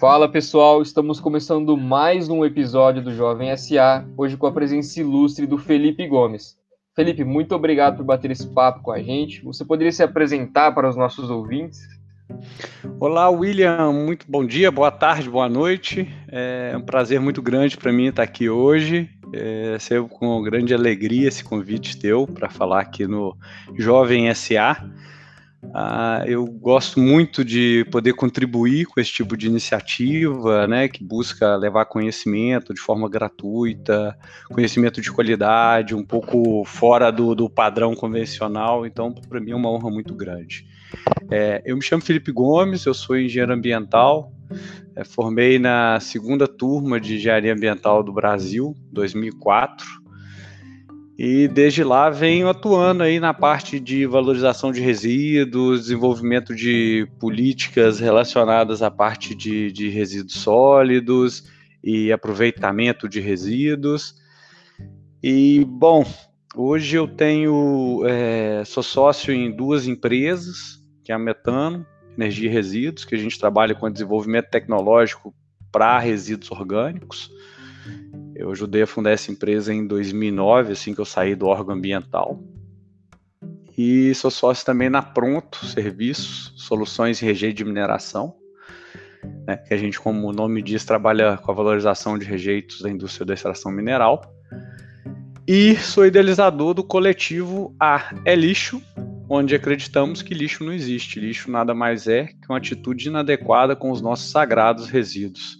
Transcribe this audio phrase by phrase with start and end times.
[0.00, 5.46] Fala pessoal, estamos começando mais um episódio do Jovem SA, hoje com a presença ilustre
[5.46, 6.56] do Felipe Gomes.
[6.96, 9.44] Felipe, muito obrigado por bater esse papo com a gente.
[9.44, 11.86] Você poderia se apresentar para os nossos ouvintes?
[12.98, 13.92] Olá, William.
[13.92, 16.08] Muito bom dia, boa tarde, boa noite.
[16.28, 19.06] É um prazer muito grande para mim estar aqui hoje.
[19.34, 23.36] É, recebo com grande alegria esse convite teu para falar aqui no
[23.76, 24.82] Jovem SA.
[25.74, 31.54] Ah, eu gosto muito de poder contribuir com esse tipo de iniciativa, né, que busca
[31.54, 34.16] levar conhecimento de forma gratuita,
[34.50, 38.86] conhecimento de qualidade, um pouco fora do, do padrão convencional.
[38.86, 40.66] Então, para mim é uma honra muito grande.
[41.30, 44.32] É, eu me chamo Felipe Gomes, eu sou engenheiro ambiental,
[44.96, 49.99] é, formei na segunda turma de engenharia ambiental do Brasil, 2004.
[51.22, 58.00] E desde lá venho atuando aí na parte de valorização de resíduos, desenvolvimento de políticas
[58.00, 61.44] relacionadas à parte de, de resíduos sólidos
[61.84, 64.14] e aproveitamento de resíduos.
[65.22, 66.06] E, bom,
[66.56, 71.84] hoje eu tenho, é, sou sócio em duas empresas, que é a Metano,
[72.16, 75.34] Energia e Resíduos, que a gente trabalha com desenvolvimento tecnológico
[75.70, 77.30] para resíduos orgânicos.
[78.40, 82.42] Eu ajudei a fundar essa empresa em 2009, assim que eu saí do órgão ambiental.
[83.76, 88.34] E sou sócio também na Pronto Serviços, Soluções em Rejeito de Mineração,
[89.46, 92.88] né, que a gente, como o nome diz, trabalha com a valorização de rejeitos da
[92.88, 94.22] indústria da extração mineral.
[95.46, 98.82] E sou idealizador do coletivo A é Lixo,
[99.28, 101.20] onde acreditamos que lixo não existe.
[101.20, 105.59] Lixo nada mais é que uma atitude inadequada com os nossos sagrados resíduos.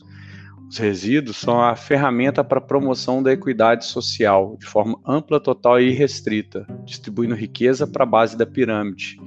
[0.70, 5.80] Os resíduos são a ferramenta para a promoção da equidade social, de forma ampla, total
[5.80, 9.18] e irrestrita, distribuindo riqueza para a base da pirâmide.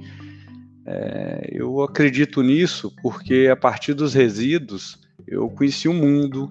[0.86, 6.50] É, eu acredito nisso porque, a partir dos resíduos, eu conheci o mundo,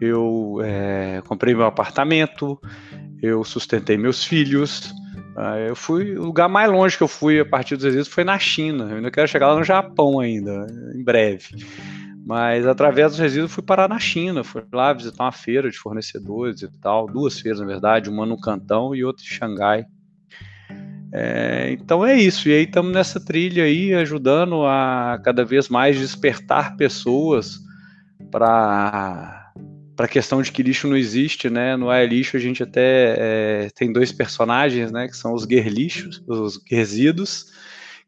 [0.00, 2.60] eu é, comprei meu apartamento,
[3.22, 4.92] eu sustentei meus filhos.
[5.38, 8.24] É, eu fui o lugar mais longe que eu fui a partir dos resíduos foi
[8.24, 8.88] na China.
[8.90, 10.66] Eu ainda quero chegar lá no Japão ainda,
[10.96, 11.64] em breve.
[12.24, 16.62] Mas através dos resíduos fui parar na China, fui lá visitar uma feira de fornecedores
[16.62, 19.84] e tal, duas feiras na verdade, uma no Cantão e outra em Xangai.
[21.12, 25.98] É, então é isso, e aí estamos nessa trilha aí, ajudando a cada vez mais
[25.98, 27.58] despertar pessoas
[28.30, 29.40] para
[29.94, 31.76] para a questão de que lixo não existe, né?
[31.76, 35.06] No é lixo a gente até é, tem dois personagens, né?
[35.06, 37.52] Que são os guerlixos, os resíduos,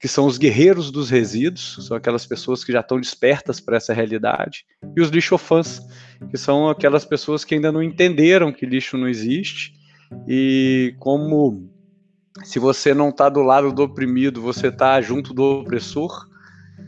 [0.05, 3.95] que são os guerreiros dos resíduos, são aquelas pessoas que já estão despertas para essa
[3.95, 5.81] realidade, e os lixofãs,
[6.31, 9.73] que são aquelas pessoas que ainda não entenderam que lixo não existe,
[10.29, 11.71] e como
[12.43, 16.29] se você não está do lado do oprimido, você está junto do opressor,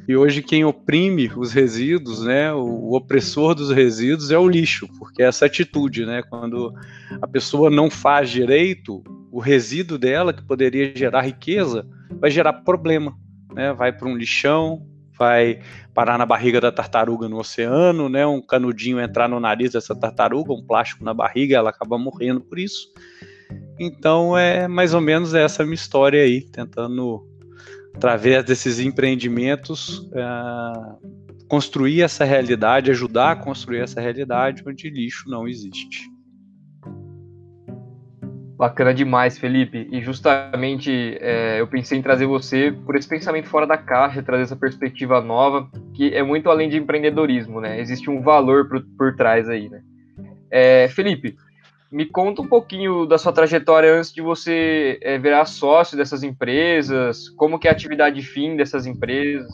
[0.07, 4.87] e hoje quem oprime os resíduos, né, o, o, opressor dos resíduos é o lixo,
[4.99, 6.71] porque é essa atitude, né, quando
[7.23, 9.03] a pessoa não faz direito,
[9.37, 11.87] o resíduo dela que poderia gerar riqueza
[12.19, 13.15] vai gerar problema,
[13.53, 13.71] né?
[13.75, 14.89] Vai para um lixão,
[15.19, 15.61] vai
[15.93, 18.27] parar na barriga da tartaruga no oceano, né?
[18.27, 22.59] Um canudinho entrar no nariz dessa tartaruga, um plástico na barriga, ela acaba morrendo por
[22.59, 22.89] isso.
[23.79, 27.29] Então é mais ou menos essa minha história aí, tentando
[27.95, 35.47] através desses empreendimentos é, construir essa realidade, ajudar a construir essa realidade onde lixo não
[35.47, 36.16] existe.
[38.57, 39.87] Bacana demais, Felipe.
[39.93, 44.45] E justamente é, eu pensei em trazer você por esse pensamento fora da caixa, trazer
[44.45, 47.79] essa perspectiva nova, que é muito além de empreendedorismo, né?
[47.79, 49.83] Existe um valor por, por trás aí, né?
[50.51, 51.37] É, Felipe,
[51.93, 57.29] me conta um pouquinho da sua trajetória antes de você é, virar sócio dessas empresas,
[57.31, 59.51] como que é a atividade fim dessas empresas.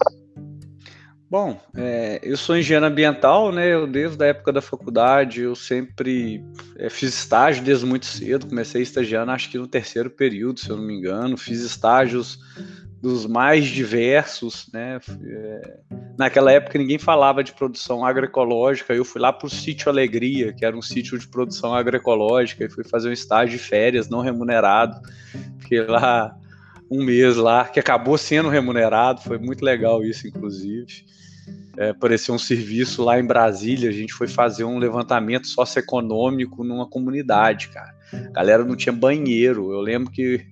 [1.32, 3.72] Bom, é, eu sou engenheiro ambiental, né?
[3.72, 6.44] Eu desde a época da faculdade eu sempre
[6.76, 8.46] é, fiz estágio desde muito cedo.
[8.46, 11.38] Comecei estagiando, acho que no terceiro período, se eu não me engano.
[11.38, 12.38] Fiz estágios
[13.00, 15.00] dos mais diversos, né?
[15.24, 15.78] É,
[16.18, 18.92] naquela época ninguém falava de produção agroecológica.
[18.92, 22.68] Eu fui lá para o sítio Alegria, que era um sítio de produção agroecológica, e
[22.68, 25.00] fui fazer um estágio de férias não remunerado.
[25.60, 26.36] Fiquei lá
[26.90, 29.22] um mês lá, que acabou sendo remunerado.
[29.22, 31.10] Foi muito legal isso, inclusive
[31.76, 36.86] é, apareceu um serviço lá em Brasília, a gente foi fazer um levantamento socioeconômico numa
[36.86, 37.94] comunidade, cara.
[38.12, 39.72] A galera não tinha banheiro.
[39.72, 40.44] Eu lembro que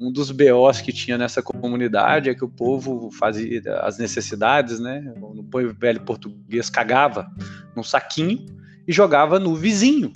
[0.00, 5.00] um dos BOs que tinha nessa comunidade é que o povo fazia as necessidades, né?
[5.16, 7.28] No velho português, cagava
[7.74, 8.46] num saquinho
[8.86, 10.12] e jogava no vizinho.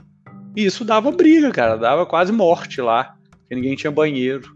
[0.54, 4.54] E isso dava briga, cara, dava quase morte lá, porque ninguém tinha banheiro.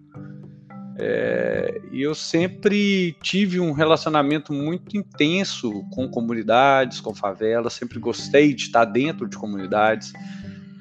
[0.99, 8.63] É, eu sempre tive um relacionamento muito intenso com comunidades, com favelas, sempre gostei de
[8.63, 10.13] estar dentro de comunidades.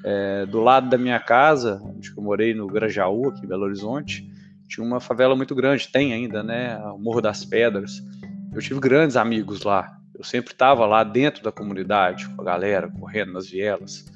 [0.04, 4.30] É, do lado da minha casa, onde eu morei no Grajaú, aqui em Belo Horizonte,
[4.68, 6.78] tinha uma favela muito grande, tem ainda, né?
[6.78, 8.02] O Morro das Pedras.
[8.52, 9.98] Eu tive grandes amigos lá.
[10.14, 14.06] Eu sempre estava lá dentro da comunidade, com a galera, correndo nas vielas.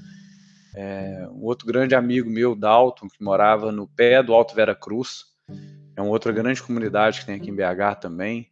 [0.75, 5.30] É, um outro grande amigo meu, Dalton, que morava no pé do Alto Vera Cruz,
[6.01, 8.49] é uma outra grande comunidade que tem aqui em BH também.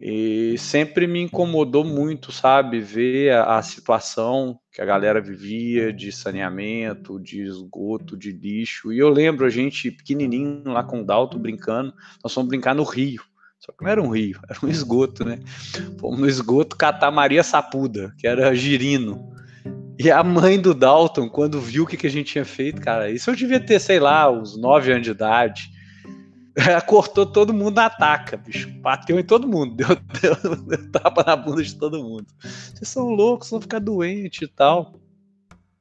[0.00, 6.12] E sempre me incomodou muito, sabe, ver a, a, situação que a galera vivia de
[6.12, 8.92] saneamento, de esgoto, de lixo.
[8.92, 12.84] E eu lembro a gente pequenininho lá com o Dalton brincando, nós fomos brincar no
[12.84, 13.22] rio.
[13.58, 15.40] Só que não era um rio, era um esgoto, né?
[15.98, 19.32] Fomos no esgoto catar Maria Sapuda, que era girino.
[19.98, 23.10] E a mãe do Dalton, quando viu o que, que a gente tinha feito, cara,
[23.10, 25.77] isso eu devia ter, sei lá, uns 9 anos de idade.
[26.86, 28.68] Cortou todo mundo na ataca, bicho.
[28.80, 29.74] Bateu em todo mundo.
[29.76, 29.88] Deu,
[30.20, 32.26] deu, deu tapa na bunda de todo mundo.
[32.40, 34.94] Vocês são loucos, vão ficar doentes e tal.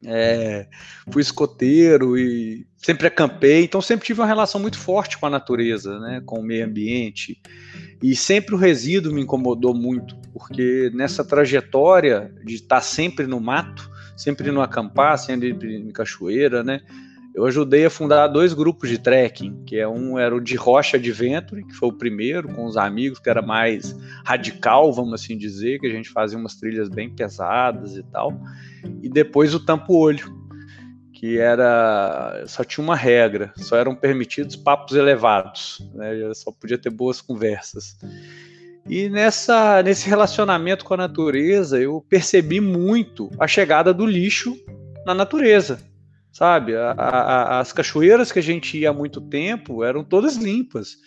[0.05, 0.67] É,
[1.09, 5.99] fui escoteiro e sempre acampei, então sempre tive uma relação muito forte com a natureza,
[5.99, 7.41] né, com o meio ambiente.
[8.01, 13.89] E sempre o resíduo me incomodou muito, porque nessa trajetória de estar sempre no mato,
[14.15, 16.81] sempre no acampar, sempre em cachoeira, né?
[17.37, 20.97] Eu ajudei a fundar dois grupos de trekking, que é um era o de Rocha
[20.97, 23.95] Adventure, que foi o primeiro com os amigos, que era mais
[24.25, 28.33] radical, vamos assim dizer, que a gente fazia umas trilhas bem pesadas e tal.
[29.03, 30.35] E depois o Tampo Olho,
[31.13, 36.33] que era só tinha uma regra, só eram permitidos papos elevados, né?
[36.33, 37.99] Só podia ter boas conversas.
[38.89, 44.57] E nessa, nesse relacionamento com a natureza, eu percebi muito a chegada do lixo
[45.05, 45.79] na natureza.
[46.37, 50.99] Sabe, a, a, as cachoeiras que a gente ia há muito tempo eram todas limpas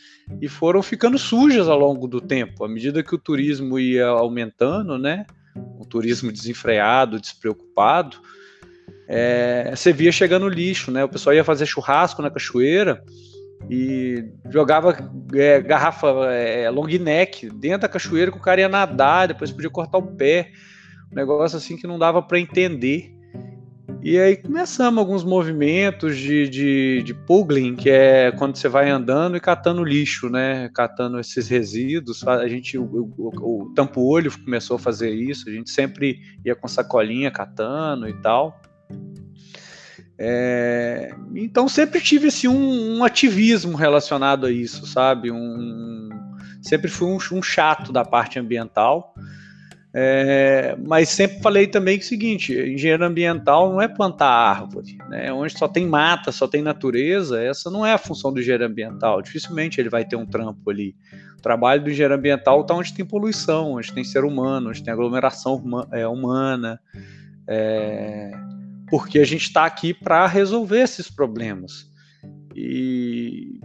[0.42, 4.98] e foram ficando sujas ao longo do tempo, à medida que o turismo ia aumentando,
[4.98, 5.24] né?
[5.78, 8.16] O turismo desenfreado, despreocupado,
[9.06, 11.04] é, você via chegando lixo, né?
[11.04, 13.00] O pessoal ia fazer churrasco na cachoeira
[13.70, 14.98] e jogava
[15.32, 19.70] é, garrafa é, long neck dentro da cachoeira que o cara ia nadar, depois podia
[19.70, 20.50] cortar o pé.
[21.12, 23.19] Um negócio assim que não dava para entender.
[24.02, 29.36] E aí começamos alguns movimentos de, de, de puggling, que é quando você vai andando
[29.36, 30.70] e catando lixo, né?
[30.74, 32.26] Catando esses resíduos.
[32.26, 36.54] A gente, o, o, o Tampo Olho começou a fazer isso, a gente sempre ia
[36.56, 38.60] com sacolinha catando e tal.
[40.22, 45.30] É, então sempre tive assim, um, um, ativismo relacionado a isso, sabe?
[45.30, 46.10] Um,
[46.60, 49.14] sempre fui um, um chato da parte ambiental,
[49.92, 54.98] é, mas sempre falei também que é o seguinte: engenheiro ambiental não é plantar árvore,
[55.08, 55.32] né?
[55.32, 59.20] Onde só tem mata, só tem natureza, essa não é a função do engenheiro ambiental.
[59.20, 60.94] Dificilmente ele vai ter um trampo ali.
[61.36, 64.92] O trabalho do engenheiro ambiental está onde tem poluição, onde tem ser humano, onde tem
[64.92, 65.60] aglomeração
[65.90, 66.78] é, humana.
[67.48, 68.30] É,
[68.88, 71.90] porque a gente está aqui para resolver esses problemas.
[72.54, 73.60] E,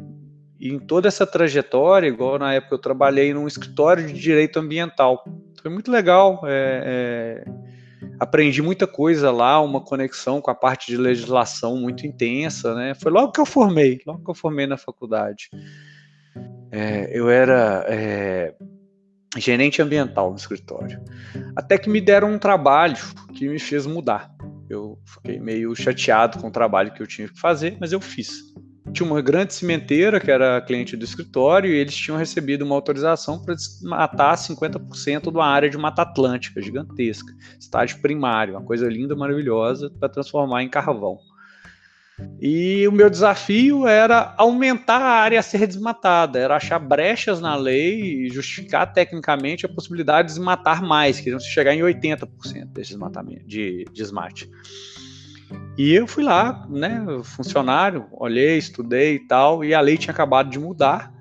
[0.59, 5.23] e, em toda essa trajetória, igual na época eu trabalhei num escritório de direito ambiental,
[5.65, 6.41] foi muito legal.
[6.43, 12.75] É, é, aprendi muita coisa lá, uma conexão com a parte de legislação muito intensa,
[12.75, 12.93] né?
[12.93, 15.49] Foi logo que eu formei, logo que eu formei na faculdade.
[16.71, 18.53] É, eu era é,
[19.37, 21.01] gerente ambiental no escritório.
[21.55, 22.97] Até que me deram um trabalho
[23.33, 24.29] que me fez mudar.
[24.69, 28.53] Eu fiquei meio chateado com o trabalho que eu tinha que fazer, mas eu fiz.
[28.93, 33.43] Tinha uma grande cimenteira que era cliente do escritório e eles tinham recebido uma autorização
[33.43, 39.15] para matar 50% de uma área de Mata Atlântica gigantesca, estágio primário, uma coisa linda,
[39.15, 41.19] maravilhosa, para transformar em carvão.
[42.39, 47.55] E o meu desafio era aumentar a área a ser desmatada, era achar brechas na
[47.55, 52.27] lei e justificar tecnicamente a possibilidade de desmatar mais, queriam chegar em 80%
[52.67, 54.49] desse desmatamento, de desmate.
[55.77, 60.49] E eu fui lá, né, funcionário, olhei, estudei e tal, e a lei tinha acabado
[60.49, 61.13] de mudar.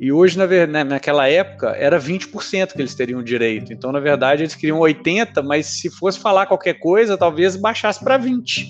[0.00, 3.72] E hoje, na, né, naquela época, era 20% que eles teriam direito.
[3.72, 8.18] Então, na verdade, eles queriam 80%, mas se fosse falar qualquer coisa, talvez baixasse para
[8.18, 8.64] 20%.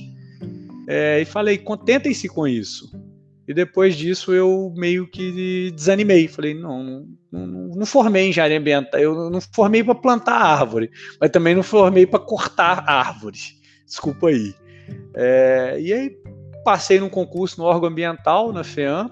[0.88, 2.90] É, e falei, contentem-se com isso.
[3.46, 6.28] E depois disso eu meio que desanimei.
[6.28, 7.46] Falei, não, não,
[7.76, 8.98] não formei engenharia ambiental.
[8.98, 13.38] Eu não formei para plantar árvore, mas também não formei para cortar árvore.
[13.86, 14.54] Desculpa aí.
[15.14, 16.16] É, e aí
[16.64, 19.11] passei num concurso no órgão ambiental, na FEAM,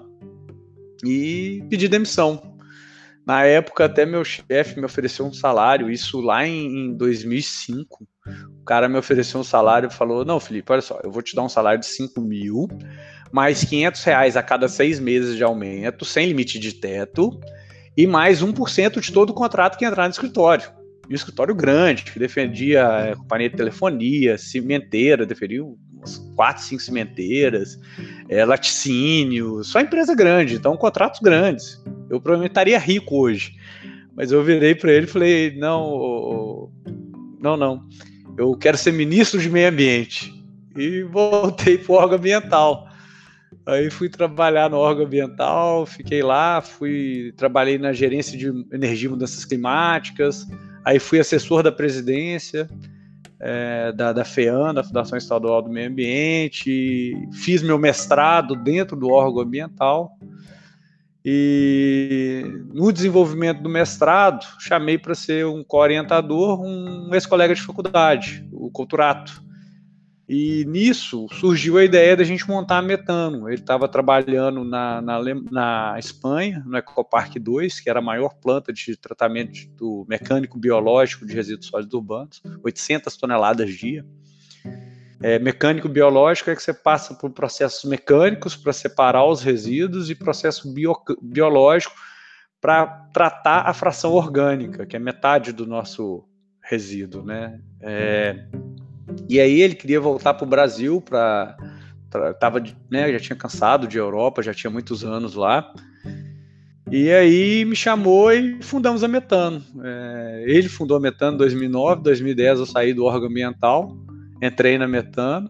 [1.03, 2.55] e pedi demissão.
[3.25, 8.07] Na época, até meu chefe me ofereceu um salário, isso lá em, em 2005.
[8.61, 11.35] O cara me ofereceu um salário e falou: Não, Felipe, olha só, eu vou te
[11.35, 12.67] dar um salário de 5 mil,
[13.31, 17.37] mais 500 reais a cada seis meses de aumento, sem limite de teto,
[17.97, 20.76] e mais 1% de todo o contrato que entrar no escritório.
[21.09, 27.79] Um escritório grande, que defendia é, companhia de telefonia, cimenteira, defendia umas quatro, cinco cimenteiras,
[28.29, 31.81] é, laticínio, só empresa grande, então contratos grandes.
[32.09, 33.55] Eu provavelmente estaria rico hoje.
[34.15, 36.71] Mas eu virei para ele e falei: não,
[37.39, 37.87] não, não.
[38.37, 40.33] Eu quero ser ministro de meio ambiente.
[40.75, 42.87] E voltei para o órgão ambiental.
[43.65, 49.11] Aí fui trabalhar no órgão ambiental, fiquei lá, fui trabalhei na gerência de energia e
[49.11, 50.47] mudanças climáticas,
[50.87, 52.69] aí fui assessor da presidência
[53.41, 59.09] é, da, da FEAN, da Fundação Estadual do Meio Ambiente, fiz meu mestrado dentro do
[59.09, 60.17] órgão ambiental.
[61.25, 62.41] E
[62.73, 69.43] no desenvolvimento do mestrado, chamei para ser um co-orientador um ex-colega de faculdade, o Couturato.
[70.29, 73.47] E nisso surgiu a ideia da gente montar a Metano.
[73.47, 75.19] Ele estava trabalhando na, na,
[75.49, 81.25] na, Espanha, no Ecopark 2, que era a maior planta de tratamento do mecânico biológico
[81.25, 84.05] de resíduos sólidos urbanos, 800 toneladas dia.
[85.21, 90.15] É, mecânico biológico é que você passa por processos mecânicos para separar os resíduos e
[90.15, 91.95] processo bio, biológico
[92.59, 96.27] para tratar a fração orgânica, que é metade do nosso
[96.61, 97.61] resíduo, né?
[97.81, 98.45] É,
[99.29, 101.57] e aí ele queria voltar para o Brasil para
[102.39, 105.71] tava né, já tinha cansado de Europa, já tinha muitos anos lá.
[106.89, 109.61] E aí me chamou e fundamos a Metano.
[109.83, 113.95] É, ele fundou a Metano em 2009, 2010 eu saí do órgão ambiental,
[114.41, 115.49] entrei na Metano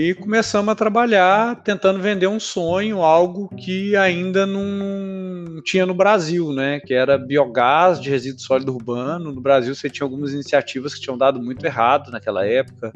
[0.00, 6.52] e começamos a trabalhar tentando vender um sonho, algo que ainda não tinha no Brasil,
[6.52, 6.78] né?
[6.78, 9.32] Que era biogás de resíduo sólido urbano.
[9.32, 12.92] No Brasil você tinha algumas iniciativas que tinham dado muito errado naquela época.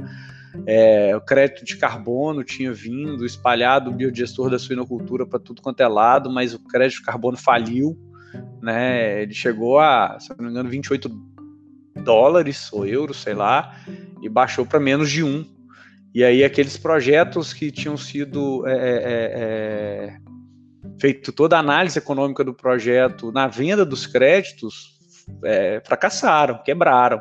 [0.65, 5.81] É, o crédito de carbono tinha vindo, espalhado o biodigestor da suinocultura para tudo quanto
[5.81, 7.99] é lado, mas o crédito de carbono faliu,
[8.63, 9.23] né?
[9.23, 11.11] Ele chegou a, se não me engano, 28
[12.05, 13.75] dólares ou euros, sei lá,
[14.23, 15.45] e baixou para menos de um
[16.15, 18.99] e aí aqueles projetos que tinham sido é, é,
[19.35, 20.17] é,
[21.01, 24.93] feito toda a análise econômica do projeto na venda dos créditos
[25.43, 27.21] é, fracassaram, quebraram.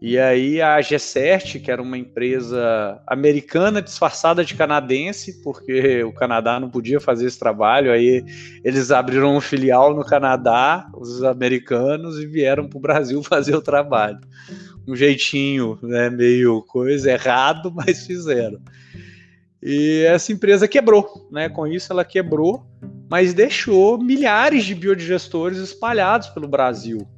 [0.00, 6.60] E aí a G7, que era uma empresa americana disfarçada de canadense, porque o Canadá
[6.60, 8.22] não podia fazer esse trabalho, aí
[8.62, 13.62] eles abriram um filial no Canadá, os americanos, e vieram para o Brasil fazer o
[13.62, 14.20] trabalho
[14.86, 18.60] um jeitinho, né, meio coisa errado, mas fizeram.
[19.62, 21.48] E essa empresa quebrou, né?
[21.48, 22.66] Com isso ela quebrou,
[23.08, 27.08] mas deixou milhares de biodigestores espalhados pelo Brasil.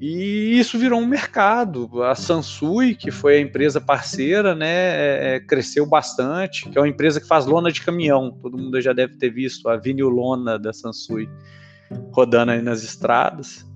[0.00, 2.02] E isso virou um mercado.
[2.04, 6.88] A Sansui, que foi a empresa parceira, né, é, é cresceu bastante, que é uma
[6.88, 8.30] empresa que faz lona de caminhão.
[8.40, 11.28] Todo mundo já deve ter visto a vinil lona da Sansui
[12.12, 13.66] rodando aí nas estradas.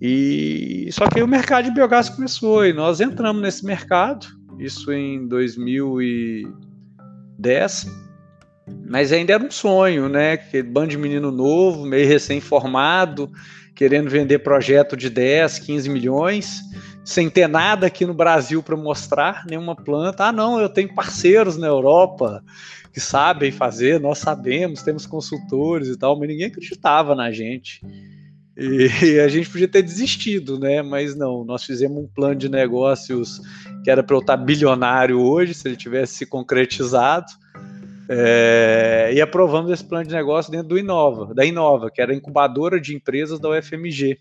[0.00, 4.26] E só que o mercado de biogás começou e nós entramos nesse mercado,
[4.58, 7.86] isso em 2010,
[8.86, 10.36] mas ainda era um sonho, né?
[10.36, 13.30] Que bando de menino novo, meio recém-formado,
[13.74, 16.60] querendo vender projeto de 10, 15 milhões,
[17.04, 20.26] sem ter nada aqui no Brasil para mostrar, nenhuma planta.
[20.26, 22.42] Ah, não, eu tenho parceiros na Europa
[22.92, 27.80] que sabem fazer, nós sabemos, temos consultores e tal, mas ninguém acreditava na gente.
[29.02, 30.82] E a gente podia ter desistido, né?
[30.82, 33.40] Mas não, nós fizemos um plano de negócios
[33.82, 37.26] que era para eu estar bilionário hoje, se ele tivesse se concretizado.
[38.08, 42.16] É, e aprovamos esse plano de negócio dentro do Inova, da Inova, que era a
[42.16, 44.18] incubadora de empresas da UFMG.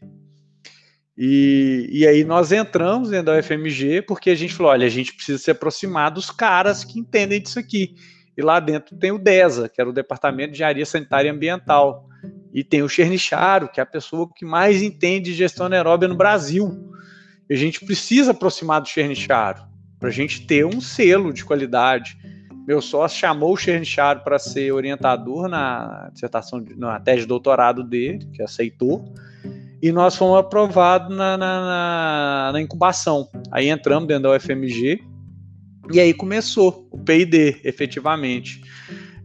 [1.15, 5.13] E, e aí nós entramos dentro da UFMG porque a gente falou: olha, a gente
[5.13, 7.95] precisa se aproximar dos caras que entendem disso aqui.
[8.35, 12.09] E lá dentro tem o DESA, que era o Departamento de Engenharia Sanitária e Ambiental
[12.53, 16.15] e tem o Chernicharo, que é a pessoa que mais entende de gestão anaeróbia no
[16.15, 16.93] Brasil.
[17.49, 19.63] E a gente precisa aproximar do Chernicharo
[19.99, 22.15] para a gente ter um selo de qualidade.
[22.67, 28.29] Meu sócio chamou o Chernicharo para ser orientador na dissertação, na tese de doutorado dele,
[28.31, 29.03] que aceitou,
[29.81, 33.29] e nós fomos aprovados na, na, na, incubação.
[33.51, 35.03] Aí entramos dentro da UFMG,
[35.91, 38.61] e aí começou o PID, efetivamente.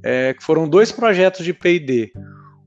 [0.03, 2.11] É, foram dois projetos de PID.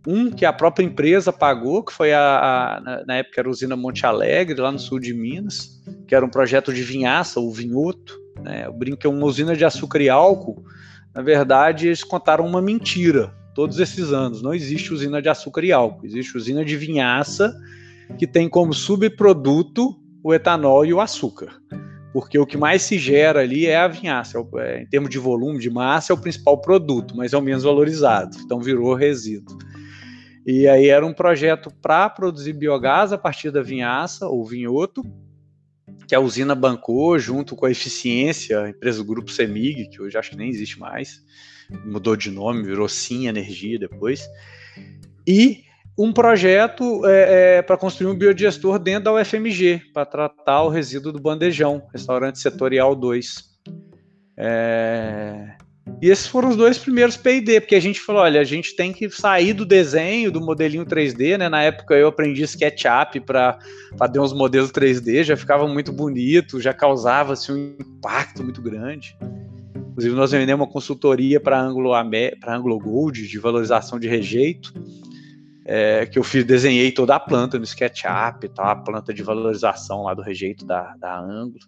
[0.07, 3.75] Um que a própria empresa pagou, que foi a, a, na época era a usina
[3.75, 8.19] Monte Alegre, lá no sul de Minas, que era um projeto de vinhaça, o vinhoto.
[8.41, 8.65] Né?
[8.65, 10.63] Eu brinco que é uma usina de açúcar e álcool.
[11.13, 14.41] Na verdade, eles contaram uma mentira todos esses anos.
[14.41, 17.55] Não existe usina de açúcar e álcool, existe usina de vinhaça
[18.17, 21.59] que tem como subproduto o etanol e o açúcar.
[22.13, 25.59] porque o que mais se gera ali é a vinhaça, é, em termos de volume,
[25.59, 29.57] de massa, é o principal produto, mas é o menos valorizado, então virou resíduo.
[30.45, 35.03] E aí era um projeto para produzir biogás a partir da vinhaça ou vinhoto,
[36.07, 40.17] que a usina bancou junto com a Eficiência, a empresa do grupo Semig, que hoje
[40.17, 41.21] acho que nem existe mais,
[41.85, 44.27] mudou de nome, virou Sim Energia depois.
[45.27, 45.63] E
[45.97, 51.11] um projeto é, é, para construir um biodigestor dentro da UFMG, para tratar o resíduo
[51.11, 53.51] do bandejão, restaurante setorial 2.
[54.37, 55.55] É...
[56.01, 58.91] E esses foram os dois primeiros P&D, porque a gente falou, olha, a gente tem
[58.91, 61.49] que sair do desenho, do modelinho 3D, né?
[61.49, 63.57] Na época eu aprendi SketchUp para
[63.97, 69.15] fazer uns modelos 3D, já ficava muito bonito, já causava assim, um impacto muito grande.
[69.75, 74.73] Inclusive nós vendemos uma consultoria para Anglo, Anglo Gold de valorização de rejeito
[75.65, 80.03] é, que eu fiz, desenhei toda a planta no SketchUp, tá, a planta de valorização
[80.03, 81.59] lá do rejeito da, da ângulo.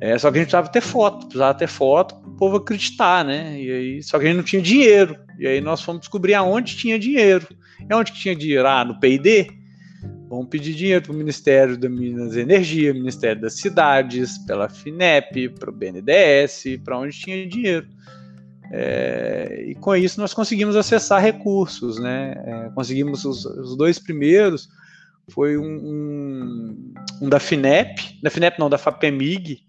[0.00, 3.24] É, só que a gente precisava ter foto, precisava ter foto para o povo acreditar,
[3.24, 3.60] né?
[3.60, 5.16] E aí, só que a gente não tinha dinheiro.
[5.38, 7.46] E aí nós fomos descobrir aonde tinha dinheiro.
[7.88, 8.66] E onde que tinha dinheiro?
[8.66, 9.48] Ah, no PID?
[10.28, 15.50] Vamos pedir dinheiro para o Ministério da Minas e Energia, Ministério das Cidades, pela FINEP,
[15.50, 17.86] para o BNDES, para onde tinha dinheiro.
[18.74, 22.34] É, e com isso nós conseguimos acessar recursos, né?
[22.46, 24.70] É, conseguimos os, os, dois primeiros,
[25.32, 29.62] foi um, um, um, da FINEP, da FINEP não, da FAPEMIG,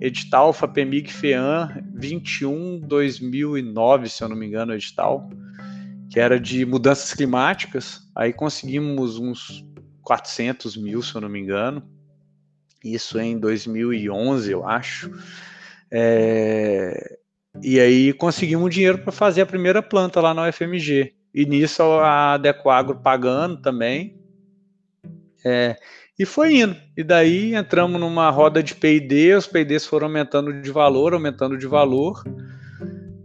[0.00, 5.30] edital FAPEMIG FEAM 21 2009, se eu não me engano, edital,
[6.10, 8.00] que era de mudanças climáticas.
[8.16, 9.64] Aí conseguimos uns
[10.02, 11.88] 400 mil, se eu não me engano,
[12.84, 15.12] isso em 2011, eu acho.
[15.88, 17.16] É,
[17.62, 21.14] e aí conseguimos dinheiro para fazer a primeira planta lá na UFMG.
[21.32, 24.25] E nisso a Decoagro pagando também.
[25.48, 25.76] É,
[26.18, 26.74] e foi indo.
[26.96, 31.68] E daí entramos numa roda de P&D, os P&Ds foram aumentando de valor, aumentando de
[31.68, 32.24] valor,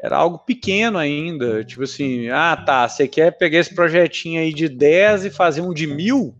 [0.02, 4.66] Era algo pequeno ainda, tipo assim, ah tá, você quer pegar esse projetinho aí de
[4.66, 6.34] 10 e fazer um de mil?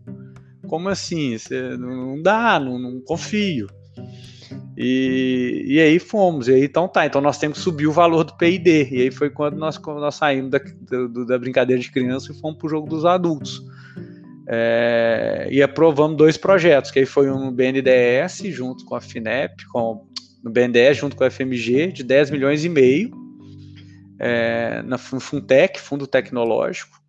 [0.67, 1.37] Como assim?
[1.37, 3.67] Você, não dá, não, não confio.
[4.75, 8.23] E, e aí fomos, e aí então tá, então nós temos que subir o valor
[8.23, 8.87] do PID.
[8.91, 12.57] E aí foi quando nós, nós saímos da, da, da brincadeira de criança e fomos
[12.57, 13.61] para o jogo dos adultos.
[14.47, 20.07] É, e aprovamos dois projetos, que aí foi um BNDES junto com a FINEP, com,
[20.43, 23.11] no BNDES junto com a FMG, de 10 milhões e meio,
[24.21, 27.01] é, na Funtec, Fundo Tecnológico,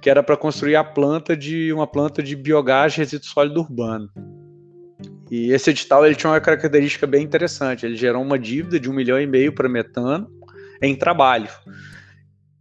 [0.00, 4.10] que era para construir a planta de uma planta de biogás de resíduo sólido urbano.
[5.30, 7.86] E esse edital ele tinha uma característica bem interessante.
[7.86, 10.30] Ele gerou uma dívida de um milhão e meio para metano
[10.82, 11.48] em trabalho.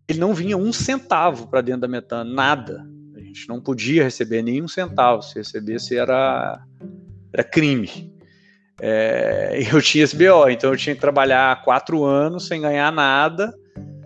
[0.08, 2.86] Ele não vinha um centavo para dentro da metano, nada
[3.34, 5.24] gente não podia receber nenhum centavo.
[5.24, 6.64] Se recebesse era,
[7.34, 8.14] era crime.
[8.80, 13.54] É, eu tinha esse BO, então eu tinha que trabalhar quatro anos sem ganhar nada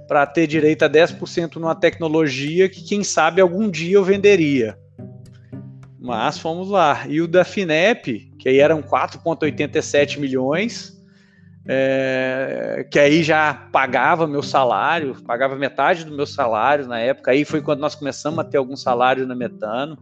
[0.08, 4.78] para ter direito a 10% numa tecnologia que, quem sabe, algum dia eu venderia.
[6.00, 7.06] Mas fomos lá.
[7.08, 10.98] E o da FINEP, que aí eram 4,87 milhões,
[11.68, 17.32] é, que aí já pagava meu salário, pagava metade do meu salário na época.
[17.32, 19.98] Aí foi quando nós começamos a ter algum salário na Metano,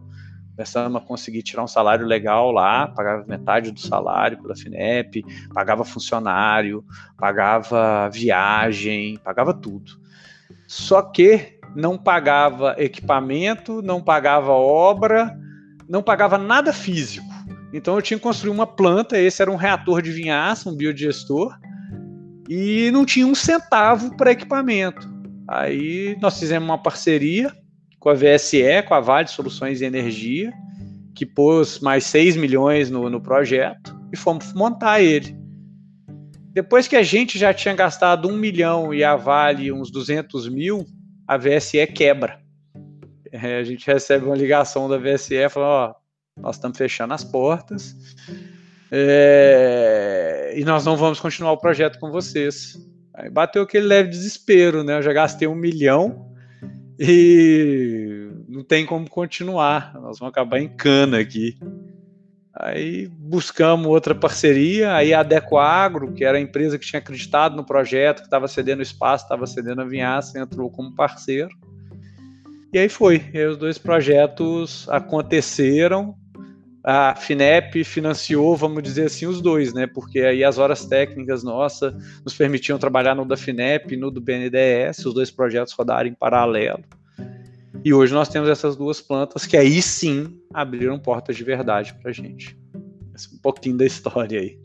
[0.56, 5.84] começamos a conseguir tirar um salário legal lá, pagava metade do salário pela FINEP, pagava
[5.84, 6.84] funcionário,
[7.18, 10.00] pagava viagem, pagava tudo.
[10.66, 15.38] Só que não pagava equipamento, não pagava obra,
[15.90, 17.28] não pagava nada físico.
[17.74, 21.54] Então eu tinha que construir uma planta, esse era um reator de vinhaça, um biodigestor,
[22.48, 25.14] e não tinha um centavo para equipamento.
[25.50, 27.52] Aí nós fizemos uma parceria
[28.06, 30.54] com a VSE, com a Vale Soluções e Energia,
[31.16, 35.36] que pôs mais 6 milhões no, no projeto e fomos montar ele.
[36.54, 40.86] Depois que a gente já tinha gastado um milhão e a Vale uns 200 mil,
[41.28, 42.40] a VSE quebra.
[43.32, 45.96] É, a gente recebe uma ligação da VSE falando, ó,
[46.40, 47.96] nós estamos fechando as portas
[48.92, 52.78] é, e nós não vamos continuar o projeto com vocês.
[53.16, 55.00] Aí bateu aquele leve desespero, né?
[55.00, 56.35] Eu já gastei um milhão
[57.00, 59.94] e não tem como continuar.
[59.96, 61.58] Nós vamos acabar em cana aqui.
[62.58, 67.56] Aí buscamos outra parceria, aí a Deco Agro, que era a empresa que tinha acreditado
[67.56, 71.50] no projeto, que estava cedendo espaço, estava cedendo a vinhaça, entrou como parceiro.
[72.72, 76.16] E aí foi, e aí os dois projetos aconteceram,
[76.88, 79.88] a FINEP financiou, vamos dizer assim, os dois, né?
[79.88, 81.92] Porque aí as horas técnicas nossas
[82.24, 86.16] nos permitiam trabalhar no da FINEP e no do BNDES, os dois projetos rodarem em
[86.16, 86.84] paralelo.
[87.84, 92.12] E hoje nós temos essas duas plantas que aí sim abriram portas de verdade para
[92.12, 92.56] a gente.
[93.16, 94.65] Esse é um pouquinho da história aí.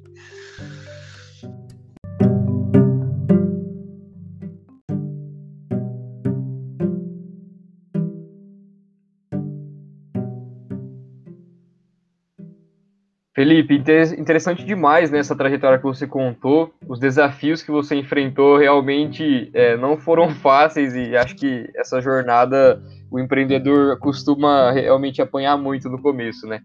[13.41, 13.83] Felipe,
[14.19, 16.75] interessante demais nessa trajetória que você contou.
[16.87, 22.83] Os desafios que você enfrentou realmente é, não foram fáceis e acho que essa jornada
[23.11, 26.61] o empreendedor costuma realmente apanhar muito no começo, né?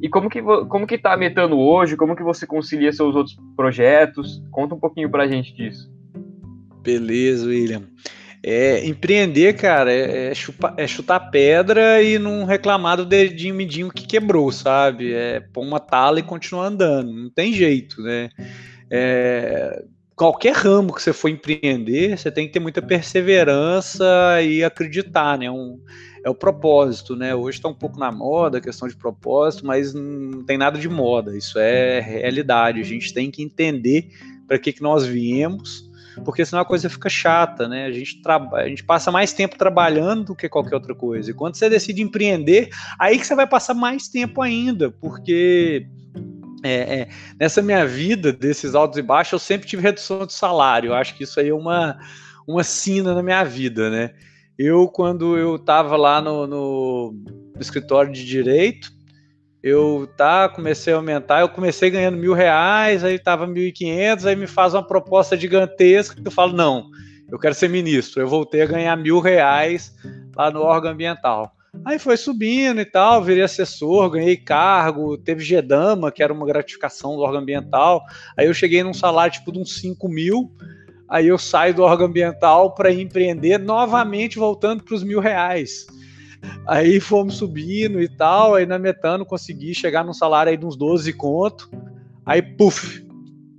[0.00, 1.94] E como que, como que tá a Metano hoje?
[1.94, 4.42] Como que você concilia seus outros projetos?
[4.50, 5.92] Conta um pouquinho pra gente disso.
[6.82, 7.82] Beleza, William.
[8.50, 13.90] É, empreender, cara, é, é, chupa, é, chutar pedra e não reclamar do dedinho midinho
[13.90, 15.12] que quebrou, sabe?
[15.12, 18.30] É pôr uma tala e continuar andando, não tem jeito, né?
[18.90, 19.84] É,
[20.16, 25.50] qualquer ramo que você for empreender, você tem que ter muita perseverança e acreditar, né?
[25.50, 25.78] Um,
[26.24, 27.34] é o propósito, né?
[27.34, 30.88] Hoje está um pouco na moda a questão de propósito, mas não tem nada de
[30.88, 32.80] moda, isso é realidade.
[32.80, 34.08] A gente tem que entender
[34.46, 35.87] para que, que nós viemos
[36.24, 37.86] porque senão a coisa fica chata, né?
[37.86, 38.20] A gente,
[38.54, 41.30] a gente passa mais tempo trabalhando do que qualquer outra coisa.
[41.30, 45.86] E quando você decide empreender, aí que você vai passar mais tempo ainda, porque
[46.64, 50.88] é, é, nessa minha vida, desses altos e baixos, eu sempre tive redução de salário.
[50.88, 51.98] Eu acho que isso aí é uma,
[52.46, 54.14] uma sina na minha vida, né?
[54.58, 57.14] Eu, quando eu estava lá no, no
[57.60, 58.90] escritório de direito,
[59.68, 64.26] eu tá, comecei a aumentar, eu comecei ganhando mil reais, aí tava mil e quinhentos,
[64.26, 66.90] aí me faz uma proposta gigantesca, eu falo, não,
[67.30, 68.22] eu quero ser ministro.
[68.22, 69.94] Eu voltei a ganhar mil reais
[70.34, 71.52] lá no órgão ambiental.
[71.84, 77.14] Aí foi subindo e tal, virei assessor, ganhei cargo, teve GEDAMA, que era uma gratificação
[77.14, 78.02] do órgão ambiental.
[78.36, 80.50] Aí eu cheguei num salário tipo de uns 5 mil,
[81.08, 85.86] aí eu saio do órgão ambiental para empreender novamente, voltando para os mil reais.
[86.66, 90.76] Aí fomos subindo e tal, aí na metano consegui chegar num salário aí de uns
[90.76, 91.70] 12 conto.
[92.24, 93.06] Aí, puf,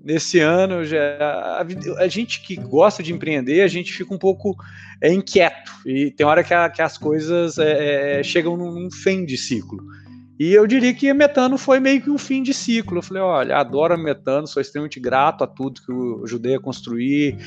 [0.03, 1.65] nesse ano já a,
[1.97, 4.55] a, gente que gosta de empreender, a gente fica um pouco
[5.01, 8.91] é, inquieto e tem hora que, a, que as coisas é, é, chegam num, num
[8.91, 9.79] fim de ciclo.
[10.39, 12.99] E eu diria que metano foi meio que um fim de ciclo.
[12.99, 17.37] Eu falei, olha, adoro metano, sou extremamente grato a tudo que eu ajudei a construir,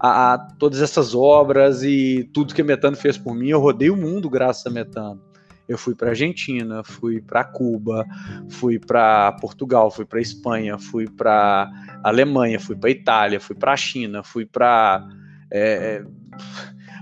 [0.00, 3.48] a, a, todas essas obras e tudo que metano fez por mim.
[3.50, 5.20] Eu rodei o mundo graças a metano.
[5.68, 8.06] Eu fui para Argentina, fui para Cuba,
[8.48, 11.70] fui para Portugal, fui para Espanha, fui para
[12.02, 15.06] Alemanha, fui para Itália, fui para China, fui para
[15.50, 16.04] é, é,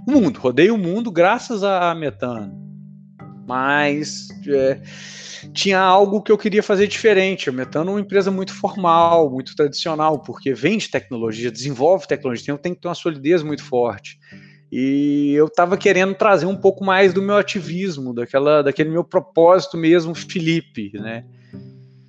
[0.05, 0.41] o mundo.
[0.41, 2.53] Rodei o mundo graças a metano.
[3.47, 4.81] Mas é,
[5.53, 7.49] tinha algo que eu queria fazer diferente.
[7.49, 12.57] A Metano é uma empresa muito formal, muito tradicional, porque vende tecnologia, desenvolve tecnologia, então
[12.57, 14.19] tem que ter uma solidez muito forte.
[14.71, 19.77] E eu estava querendo trazer um pouco mais do meu ativismo, daquela, daquele meu propósito
[19.77, 21.25] mesmo, Felipe, né?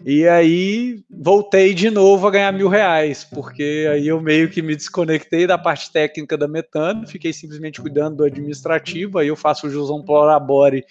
[0.05, 4.75] E aí voltei de novo a ganhar mil reais, porque aí eu meio que me
[4.75, 9.69] desconectei da parte técnica da Metano, fiquei simplesmente cuidando do administrativo, aí eu faço o
[9.69, 10.85] Jusão Plorabore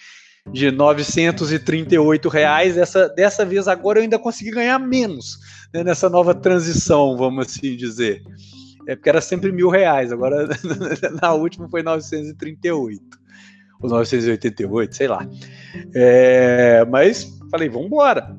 [0.53, 2.75] de 938 reais.
[2.75, 5.39] Dessa, dessa vez agora eu ainda consegui ganhar menos
[5.73, 8.23] né, nessa nova transição, vamos assim dizer.
[8.89, 10.49] É porque era sempre mil reais, agora
[11.21, 13.03] na última foi 938
[13.81, 15.29] ou 988, sei lá.
[15.95, 18.37] É, mas falei, vamos embora.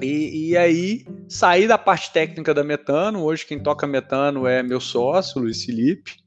[0.00, 3.22] E, e, aí saí da parte técnica da Metano.
[3.22, 6.23] Hoje quem toca Metano é meu sócio, Luiz Felipe.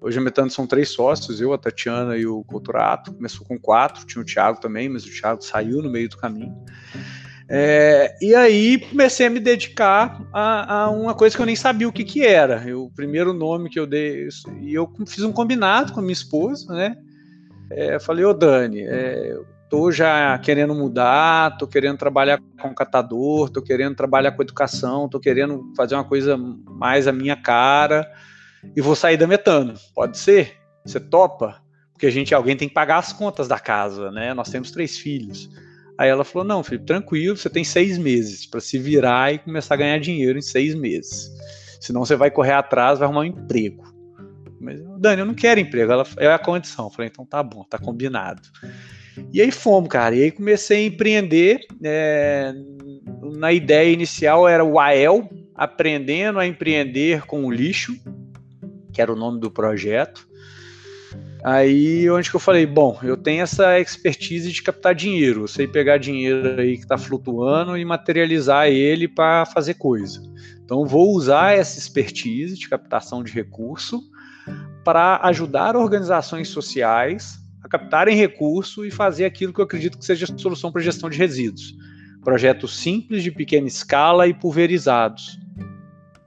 [0.00, 3.14] Hoje a Metano são três sócios, eu, a Tatiana e o Couturato.
[3.14, 6.54] Começou com quatro, tinha o Thiago também, mas o Thiago saiu no meio do caminho.
[7.48, 11.88] É, e aí comecei a me dedicar a, a, uma coisa que eu nem sabia
[11.88, 12.62] o que, que era.
[12.66, 14.28] Eu, o primeiro nome que eu dei,
[14.60, 16.96] e eu fiz um combinado com a minha esposa, né?
[17.70, 23.60] É, falei, ô Dani, é, tô já querendo mudar, tô querendo trabalhar com catador, tô
[23.60, 28.06] querendo trabalhar com educação, tô querendo fazer uma coisa mais a minha cara
[28.76, 29.74] e vou sair da metano.
[29.94, 30.56] Pode ser?
[30.84, 31.62] Você topa?
[31.92, 34.34] Porque a gente, alguém tem que pagar as contas da casa, né?
[34.34, 35.48] Nós temos três filhos.
[35.96, 39.74] Aí ela falou: Não, Felipe, tranquilo, você tem seis meses para se virar e começar
[39.74, 41.30] a ganhar dinheiro em seis meses.
[41.80, 43.84] Senão você vai correr atrás, vai arrumar um emprego.
[44.60, 45.92] Mas, Dani, eu não quero emprego.
[45.92, 46.86] Ela é a condição.
[46.86, 48.42] Eu falei: Então tá bom, tá combinado.
[49.32, 50.16] E aí fomos, cara.
[50.16, 51.60] E aí comecei a empreender.
[51.82, 52.52] É,
[53.36, 57.94] na ideia inicial era o AEL, aprendendo a empreender com o lixo
[58.94, 60.26] que era o nome do projeto.
[61.44, 65.66] Aí onde que eu falei, bom, eu tenho essa expertise de captar dinheiro, eu sei
[65.66, 70.22] pegar dinheiro aí que está flutuando e materializar ele para fazer coisa.
[70.64, 74.02] Então vou usar essa expertise de captação de recurso
[74.82, 80.24] para ajudar organizações sociais a captarem recurso e fazer aquilo que eu acredito que seja
[80.24, 81.74] a solução para gestão de resíduos.
[82.22, 85.38] Projetos simples, de pequena escala e pulverizados.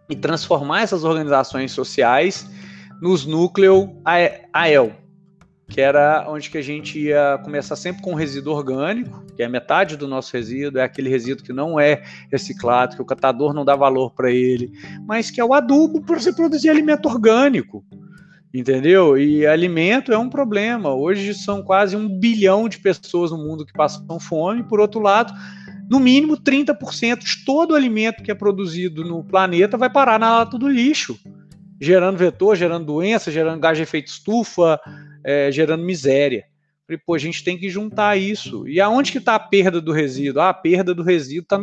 [0.10, 2.47] E transformar essas organizações sociais
[3.01, 4.93] nos núcleos AEL,
[5.69, 9.97] que era onde que a gente ia começar sempre com resíduo orgânico, que é metade
[9.97, 13.75] do nosso resíduo, é aquele resíduo que não é reciclado, que o catador não dá
[13.75, 14.71] valor para ele,
[15.05, 17.83] mas que é o adubo para você produzir alimento orgânico.
[18.53, 19.17] Entendeu?
[19.17, 20.93] E alimento é um problema.
[20.93, 24.63] Hoje são quase um bilhão de pessoas no mundo que passam fome.
[24.63, 25.33] Por outro lado,
[25.89, 30.39] no mínimo 30% de todo o alimento que é produzido no planeta vai parar na
[30.39, 31.19] lata do lixo,
[31.80, 34.80] gerando vetor, gerando doença, gerando gás de efeito estufa,
[35.24, 36.46] é, gerando miséria.
[36.88, 38.66] Falei, pô, a gente tem que juntar isso.
[38.66, 40.42] E aonde que está a perda do resíduo?
[40.42, 41.60] Ah, a perda do resíduo está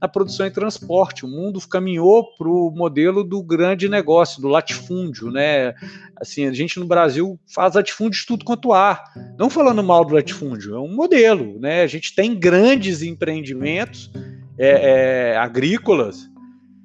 [0.00, 1.26] na produção e transporte.
[1.26, 5.74] O mundo caminhou para o modelo do grande negócio, do latifúndio, né?
[6.14, 9.02] Assim, a gente no Brasil faz latifúndio de tudo quanto há.
[9.36, 11.82] Não falando mal do latifúndio, é um modelo, né?
[11.82, 14.12] A gente tem grandes empreendimentos
[14.56, 16.30] é, é, agrícolas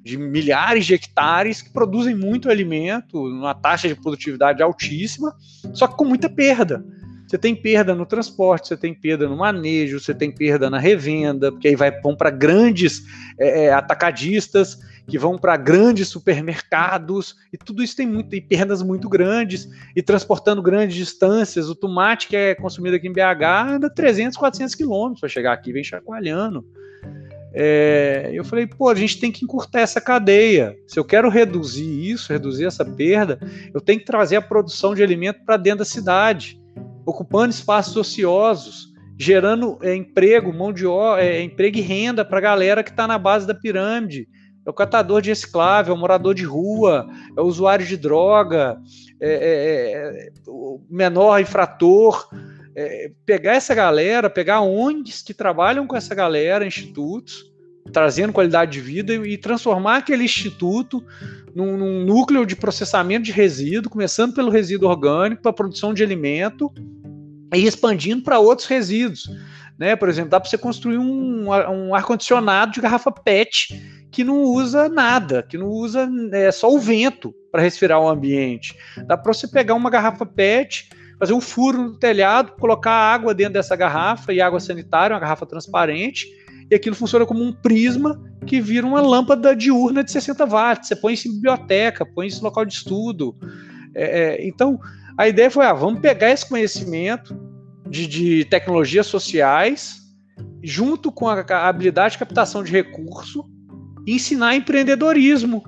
[0.04, 5.34] de milhares de hectares que produzem muito alimento, numa taxa de produtividade altíssima,
[5.72, 6.84] só que com muita perda.
[7.26, 11.50] Você tem perda no transporte, você tem perda no manejo, você tem perda na revenda,
[11.50, 13.02] porque aí vai, vão para grandes
[13.40, 19.08] é, é, atacadistas, que vão para grandes supermercados, e tudo isso tem, muito, perdas muito
[19.08, 21.68] grandes, e transportando grandes distâncias.
[21.70, 25.72] O tomate que é consumido aqui em BH anda 300, 400 quilômetros para chegar aqui,
[25.72, 26.64] vem chacoalhando.
[27.56, 30.76] É, eu falei, pô, a gente tem que encurtar essa cadeia.
[30.88, 33.38] Se eu quero reduzir isso, reduzir essa perda,
[33.72, 36.60] eu tenho que trazer a produção de alimento para dentro da cidade
[37.06, 40.84] ocupando espaços ociosos, gerando é, emprego, mão de
[41.18, 44.28] é, emprego e renda para a galera que está na base da pirâmide.
[44.66, 48.78] É o catador de escravo, é o morador de rua, é o usuário de droga,
[49.20, 52.28] é, é, é o menor infrator.
[52.76, 57.52] É, pegar essa galera, pegar ONGs que trabalham com essa galera, institutos,
[57.92, 61.04] trazendo qualidade de vida e transformar aquele instituto
[61.54, 66.72] num, num núcleo de processamento de resíduo, começando pelo resíduo orgânico para produção de alimento
[67.54, 69.28] e expandindo para outros resíduos.
[69.78, 69.94] Né?
[69.96, 74.88] Por exemplo, dá para você construir um, um ar-condicionado de garrafa PET que não usa
[74.88, 78.76] nada, que não usa é, só o vento para respirar o ambiente.
[79.06, 80.88] Dá para você pegar uma garrafa PET,
[81.24, 85.46] fazer um furo no telhado, colocar água dentro dessa garrafa e água sanitária, uma garrafa
[85.46, 86.28] transparente,
[86.70, 90.88] e aquilo funciona como um prisma que vira uma lâmpada diurna de 60 watts.
[90.88, 93.34] Você põe isso em biblioteca, põe isso em local de estudo.
[93.94, 94.78] É, é, então,
[95.16, 97.34] a ideia foi: ah, vamos pegar esse conhecimento
[97.88, 99.96] de, de tecnologias sociais,
[100.62, 103.46] junto com a, a habilidade de captação de recurso,
[104.06, 105.62] e ensinar empreendedorismo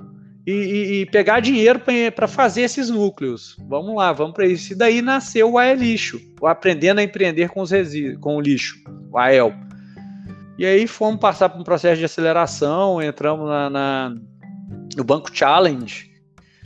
[0.47, 1.81] e, e, pegar dinheiro
[2.15, 3.57] para fazer esses núcleos.
[3.67, 4.71] Vamos lá, vamos para isso.
[4.71, 8.41] E daí nasceu o AEL Lixo, o Aprendendo a Empreender com, os resíduos, com o
[8.41, 8.77] Lixo,
[9.11, 9.53] o AEL.
[10.57, 14.15] E aí fomos passar por um processo de aceleração, entramos na, na
[14.95, 16.09] no Banco Challenge.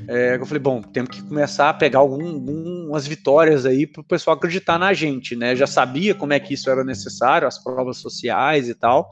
[0.08, 4.04] É, eu falei, bom, temos que começar a pegar algum, algumas vitórias aí para o
[4.04, 5.56] pessoal acreditar na gente, né?
[5.56, 9.12] Já sabia como é que isso era necessário, as provas sociais e tal.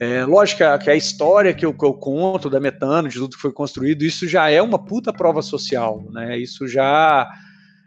[0.00, 3.42] É, lógico que a, história que eu, que eu, conto da Metano, de tudo que
[3.42, 6.38] foi construído, isso já é uma puta prova social, né?
[6.38, 7.28] Isso já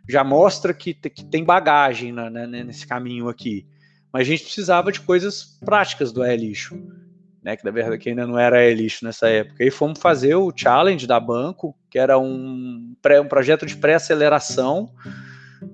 [0.10, 3.66] já mostra que, que tem bagagem né, nesse caminho aqui
[4.12, 6.76] mas a gente precisava de coisas práticas do E-lixo,
[7.42, 9.64] né, que na verdade que ainda não era E-lixo nessa época.
[9.64, 14.92] E fomos fazer o challenge da Banco, que era um, pré, um projeto de pré-aceleração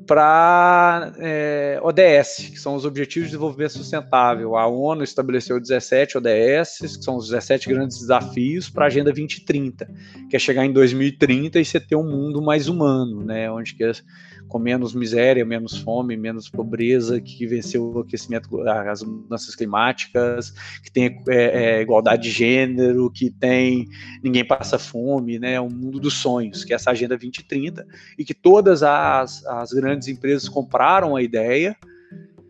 [0.05, 4.55] para é, ODS, que são os Objetivos de Desenvolvimento Sustentável.
[4.55, 9.89] A ONU estabeleceu 17 ODS, que são os 17 grandes desafios para a Agenda 2030,
[10.29, 13.83] que é chegar em 2030 e você ter um mundo mais humano, né, onde que
[13.83, 14.03] as,
[14.47, 20.51] com menos miséria, menos fome, menos pobreza, que venceu o aquecimento, as mudanças climáticas,
[20.83, 23.87] que tem é, é, igualdade de gênero, que tem
[24.23, 25.59] ninguém passa fome, né?
[25.59, 27.85] Um mundo dos sonhos, que é essa agenda 2030
[28.17, 31.75] e que todas as, as grandes empresas compraram a ideia.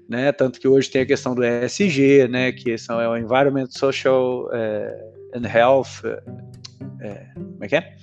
[0.10, 3.68] Né, tanto que hoje tem a questão do ESG, né, que são é o Environment,
[3.70, 5.06] Social é,
[5.36, 6.06] and Health,
[7.02, 7.94] é, como é que é?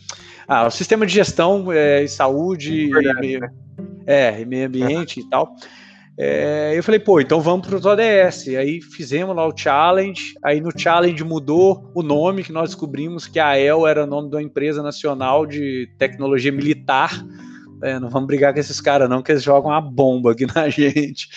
[0.47, 3.51] Ah, o sistema de gestão é, e saúde Verdade, e, né?
[4.07, 5.55] É, e meio ambiente e tal.
[6.17, 8.49] É, eu falei, pô, então vamos para o ODS.
[8.49, 10.35] Aí fizemos lá o challenge.
[10.43, 14.31] Aí no challenge mudou o nome, que nós descobrimos que a AEL era o nome
[14.31, 17.25] de uma empresa nacional de tecnologia militar.
[17.83, 20.69] é, não vamos brigar com esses caras não, que eles jogam uma bomba aqui na
[20.69, 21.29] gente.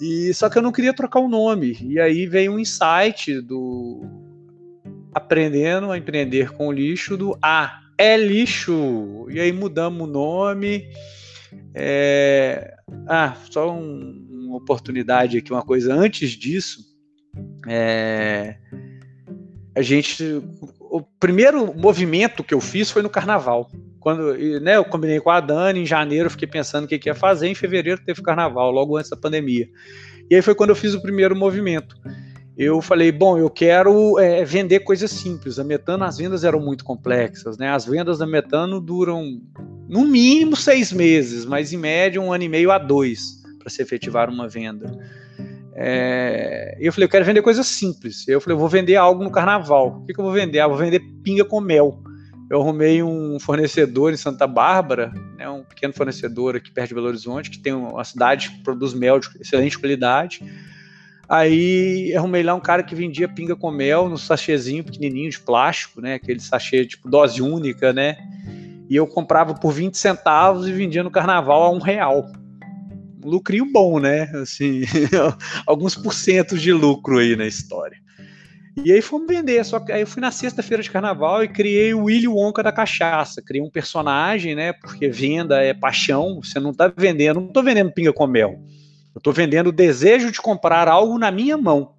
[0.00, 1.78] E só que eu não queria trocar o nome.
[1.80, 4.04] E aí veio um insight do
[5.14, 9.26] aprendendo a empreender com lixo do A é lixo.
[9.30, 10.88] E aí mudamos o nome.
[11.74, 12.74] É...
[13.06, 16.80] Ah, só um, uma oportunidade aqui, uma coisa antes disso.
[17.68, 18.56] É...
[19.74, 20.42] A gente,
[20.80, 23.70] o primeiro movimento que eu fiz foi no Carnaval.
[24.00, 27.08] Quando né, eu combinei com a Dani, em janeiro eu fiquei pensando o que, que
[27.08, 29.68] ia fazer, em fevereiro teve Carnaval, logo antes da pandemia.
[30.30, 31.96] E aí foi quando eu fiz o primeiro movimento
[32.56, 35.58] eu falei, bom, eu quero é, vender coisas simples.
[35.58, 37.68] A Metano, as vendas eram muito complexas, né?
[37.68, 39.42] As vendas da Metano duram
[39.86, 43.82] no mínimo seis meses, mas em média um ano e meio a dois para se
[43.82, 44.90] efetivar uma venda.
[45.74, 48.26] É, eu falei, eu quero vender coisas simples.
[48.26, 49.98] Eu falei, eu vou vender algo no carnaval.
[50.00, 50.60] O que, que eu vou vender?
[50.60, 52.02] Ah, vou vender pinga com mel.
[52.50, 57.08] Eu arrumei um fornecedor em Santa Bárbara, né, um pequeno fornecedor aqui perto de Belo
[57.08, 60.40] Horizonte, que tem uma cidade que produz mel de excelente qualidade
[61.28, 66.00] Aí arrumei lá um cara que vendia pinga com mel no sachêzinho pequenininho de plástico,
[66.00, 66.14] né?
[66.14, 68.16] Aquele sachê tipo dose única, né?
[68.88, 72.30] E eu comprava por 20 centavos e vendia no carnaval a um real.
[73.24, 74.30] Lucrinho bom, né?
[74.40, 74.82] Assim,
[75.66, 77.96] alguns porcentos de lucro aí na história.
[78.84, 81.92] E aí fomos vender, só que aí eu fui na sexta-feira de carnaval e criei
[81.94, 83.42] o Willy Wonka da cachaça.
[83.42, 84.72] Criei um personagem, né?
[84.74, 88.60] Porque venda é paixão, você não tá vendendo, não tô vendendo pinga com mel
[89.16, 91.94] eu estou vendendo o desejo de comprar algo na minha mão.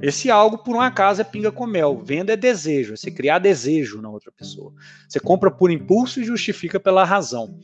[0.00, 1.98] Esse algo, por um acaso, é pinga com mel.
[1.98, 4.72] Venda é desejo, é você criar desejo na outra pessoa.
[5.08, 7.58] Você compra por impulso e justifica pela razão.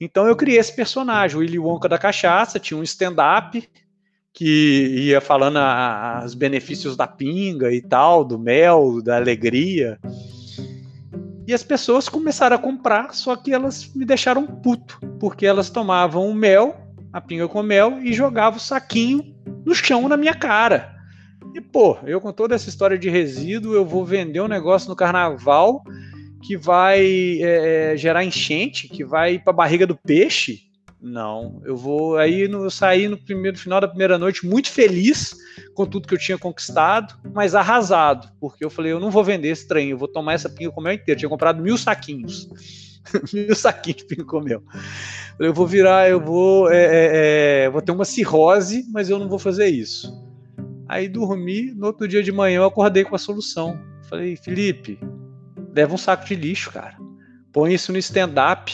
[0.00, 3.68] Então eu criei esse personagem, o Willy Wonka da cachaça, tinha um stand-up
[4.32, 5.58] que ia falando
[6.24, 10.00] os benefícios da pinga e tal, do mel, da alegria.
[11.46, 16.30] E as pessoas começaram a comprar, só que elas me deixaram puto, porque elas tomavam
[16.30, 20.94] o mel a pinga com mel e jogava o saquinho no chão na minha cara.
[21.54, 24.96] E, pô, eu com toda essa história de resíduo, eu vou vender um negócio no
[24.96, 25.82] carnaval
[26.42, 27.00] que vai
[27.40, 30.68] é, é gerar enchente, que vai para a barriga do peixe.
[31.00, 35.36] Não, eu vou aí no, eu saí no primeiro final da primeira noite muito feliz
[35.74, 39.48] com tudo que eu tinha conquistado, mas arrasado, porque eu falei, eu não vou vender
[39.48, 41.12] esse trem, eu vou tomar essa pinga com mel inteira.
[41.12, 42.48] Eu tinha comprado mil saquinhos.
[43.32, 44.62] mil saquinhos de pinga com mel.
[45.38, 49.28] Eu vou virar, eu vou, é, é, é, vou ter uma cirrose, mas eu não
[49.28, 50.12] vou fazer isso.
[50.88, 53.78] Aí dormi, no outro dia de manhã eu acordei com a solução.
[54.08, 54.98] Falei, Felipe,
[55.74, 56.96] leva um saco de lixo, cara.
[57.52, 58.72] Põe isso no stand-up.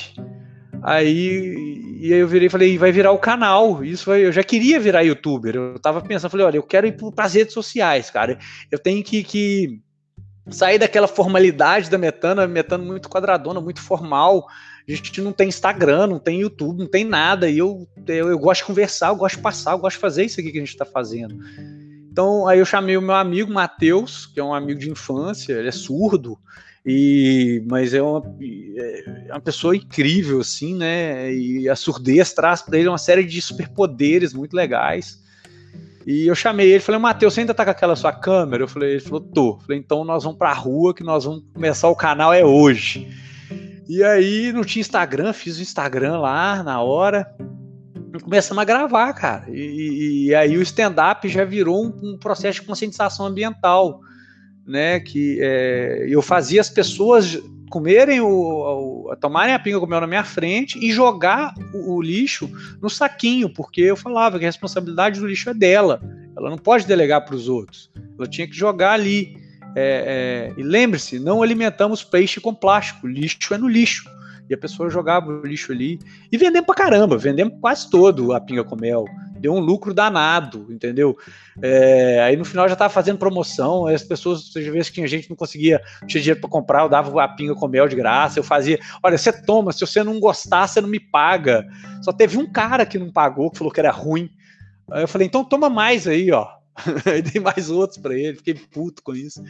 [0.83, 3.85] Aí, e aí eu virei e falei, vai virar o canal.
[3.85, 5.57] Isso vai, eu já queria virar youtuber.
[5.57, 8.39] Eu tava pensando, falei, olha, eu quero ir para as redes sociais, cara.
[8.71, 9.81] Eu tenho que, que
[10.51, 14.47] sair daquela formalidade da Metana, Metana muito quadradona, muito formal.
[14.87, 17.49] A gente não tem Instagram, não tem YouTube, não tem nada.
[17.49, 20.25] E eu, eu, eu gosto de conversar, eu gosto de passar, eu gosto de fazer
[20.25, 21.39] isso aqui que a gente está fazendo.
[22.11, 25.69] Então, aí eu chamei o meu amigo Matheus, que é um amigo de infância, ele
[25.69, 26.39] é surdo,
[26.87, 31.35] e mas é uma, é uma pessoa incrível, assim, né?
[31.35, 35.24] E a surdez traz para ele uma série de superpoderes muito legais.
[36.07, 38.63] E eu chamei ele, falei, Matheus, você ainda tá com aquela sua câmera?
[38.63, 39.51] Eu falei, ele falou, tô.
[39.53, 43.09] Eu falei, então nós vamos pra rua que nós vamos começar o canal é hoje.
[43.89, 47.27] E aí não tinha Instagram, fiz o Instagram lá na hora.
[48.15, 49.47] E começamos a gravar, cara.
[49.49, 54.01] E, e aí o stand-up já virou um, um, processo de conscientização ambiental,
[54.67, 55.01] né?
[55.01, 57.39] Que é, eu fazia as pessoas
[57.75, 62.01] comerem o, o, tomarem a pinga com mel na minha frente e jogar o, o,
[62.01, 62.49] lixo
[62.81, 66.01] no saquinho, porque eu falava que a responsabilidade do lixo é dela.
[66.37, 67.91] Ela não pode delegar para os outros.
[68.17, 69.37] Ela tinha que jogar ali.
[69.75, 73.09] É, é, e lembre-se, não alimentamos peixe com plástico.
[73.09, 74.09] Lixo é no lixo.
[74.49, 75.99] E a pessoa jogava o lixo ali.
[76.31, 79.05] E vendemos pra caramba, vendemos quase todo a pinga com mel
[79.45, 81.19] deu um lucro danado, entendeu?
[81.61, 85.31] É, aí no final já tava fazendo promoção, as pessoas, às vezes tinha gente que
[85.31, 88.43] não conseguia, tinha dinheiro para comprar, eu dava a pinga com mel de graça, eu
[88.43, 91.67] fazia, olha, você toma, se você não gostar, você não me paga.
[92.01, 94.31] Só teve um cara que não pagou, que falou que era ruim.
[94.91, 96.49] Aí eu falei, então toma mais aí, ó.
[97.05, 99.43] aí dei mais outros para ele, fiquei puto com isso.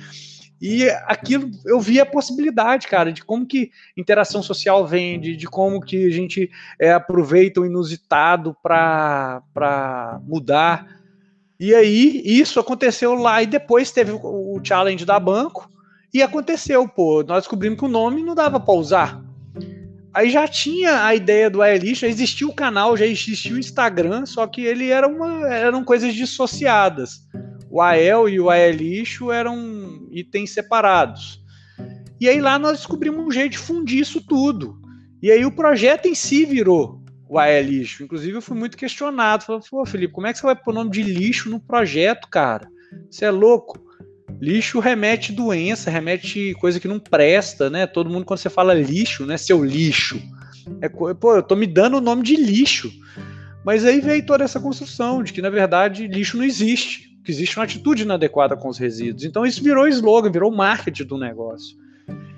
[0.67, 5.79] E aquilo eu vi a possibilidade, cara, de como que interação social vende, de como
[5.79, 6.51] que a gente
[6.81, 9.43] é, aproveita o inusitado para
[10.27, 10.89] mudar.
[11.61, 15.69] E aí isso aconteceu lá e depois teve o, challenge da banco
[16.15, 19.23] e aconteceu, pô, nós descobrimos que o nome não dava para usar.
[20.15, 24.25] Aí já tinha a ideia do Aelish, já existia o canal, já existia o Instagram,
[24.25, 27.21] só que ele era uma, eram coisas dissociadas
[27.75, 31.43] o AEL e o AEL lixo eram itens separados.
[32.21, 34.79] E aí lá nós descobrimos um jeito de fundir isso tudo.
[35.21, 38.05] E aí o projeto em si virou o AE Lixo.
[38.05, 39.43] Inclusive eu fui muito questionado.
[39.43, 42.29] Falei, pô, Felipe, como é que você vai pôr o nome de lixo no projeto,
[42.29, 42.69] cara?
[43.11, 43.85] Você é louco?
[44.41, 47.89] Lixo remete doença, remete coisa que não presta, né?
[47.89, 49.37] Todo mundo, quando você fala lixo, né?
[49.37, 50.23] Seu lixo.
[50.81, 52.89] É, pô, eu tô me dando o nome de lixo.
[53.65, 57.14] Mas aí veio toda essa construção de que, na verdade, lixo não existe.
[57.25, 59.25] Que existe uma atitude inadequada com os resíduos.
[59.25, 61.77] Então isso virou slogan, virou marketing do negócio.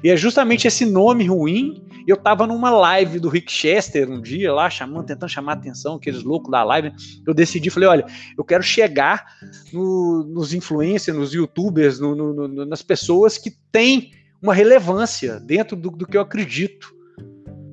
[0.03, 1.83] E é justamente esse nome ruim.
[2.07, 6.23] Eu tava numa live do Rick Chester um dia lá, chamando, tentando chamar atenção, aqueles
[6.23, 6.93] loucos da live.
[7.27, 8.07] Eu decidi, falei, olha,
[8.39, 9.25] eu quero chegar
[9.73, 15.91] no, nos influencers, nos youtubers, no, no, nas pessoas que têm uma relevância dentro do,
[15.91, 16.95] do que eu acredito.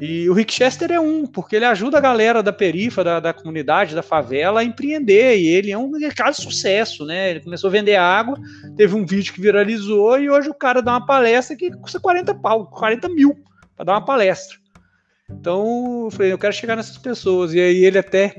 [0.02, 3.34] E o Rick Chester é um, porque ele ajuda a galera da perifa, da, da
[3.34, 5.38] comunidade, da favela a empreender.
[5.38, 7.32] E ele é um caso de sucesso, né?
[7.32, 8.38] Ele começou a vender água,
[8.76, 12.36] teve um vídeo que viralizou e hoje o cara dá uma palestra que custa 40
[12.36, 13.36] pau, 40 mil
[13.76, 14.58] para dar uma palestra.
[15.30, 17.54] Então eu falei, eu quero chegar nessas pessoas.
[17.54, 18.36] E aí ele até.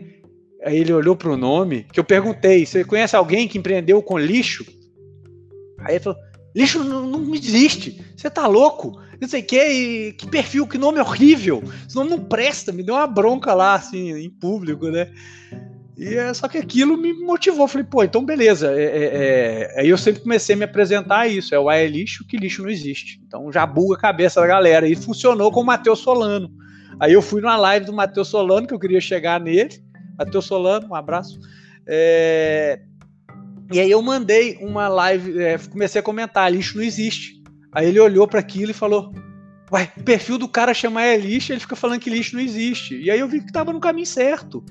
[0.65, 4.19] Aí ele olhou para o nome, que eu perguntei: você conhece alguém que empreendeu com
[4.19, 4.65] lixo?
[5.81, 6.19] Aí ele falou:
[6.55, 8.99] lixo não, não existe, você tá louco?
[9.25, 11.63] Não sei o que, que perfil, que nome horrível.
[11.87, 15.11] Esse nome não presta, me deu uma bronca lá, assim, em público, né?
[15.97, 17.69] E é, só que aquilo me motivou.
[17.69, 18.73] Falei, pô, então beleza.
[18.73, 21.55] É, é, é, aí eu sempre comecei a me apresentar a isso.
[21.55, 23.21] É o é lixo, que lixo não existe.
[23.27, 24.89] Então já buga a cabeça da galera.
[24.89, 26.51] E funcionou com o Matheus Solano.
[26.99, 29.83] Aí eu fui numa live do Matheus Solano, que eu queria chegar nele.
[30.19, 31.39] Matheus Solano, um abraço.
[31.87, 32.81] É...
[33.73, 37.34] E aí eu mandei uma live, é, comecei a comentar, lixo não existe.
[37.75, 39.13] Aí ele olhou para aquilo e falou:
[39.71, 42.97] Uai, o perfil do cara chamar é lixo, ele fica falando que lixo não existe.
[42.97, 44.65] E aí eu vi que estava no caminho certo.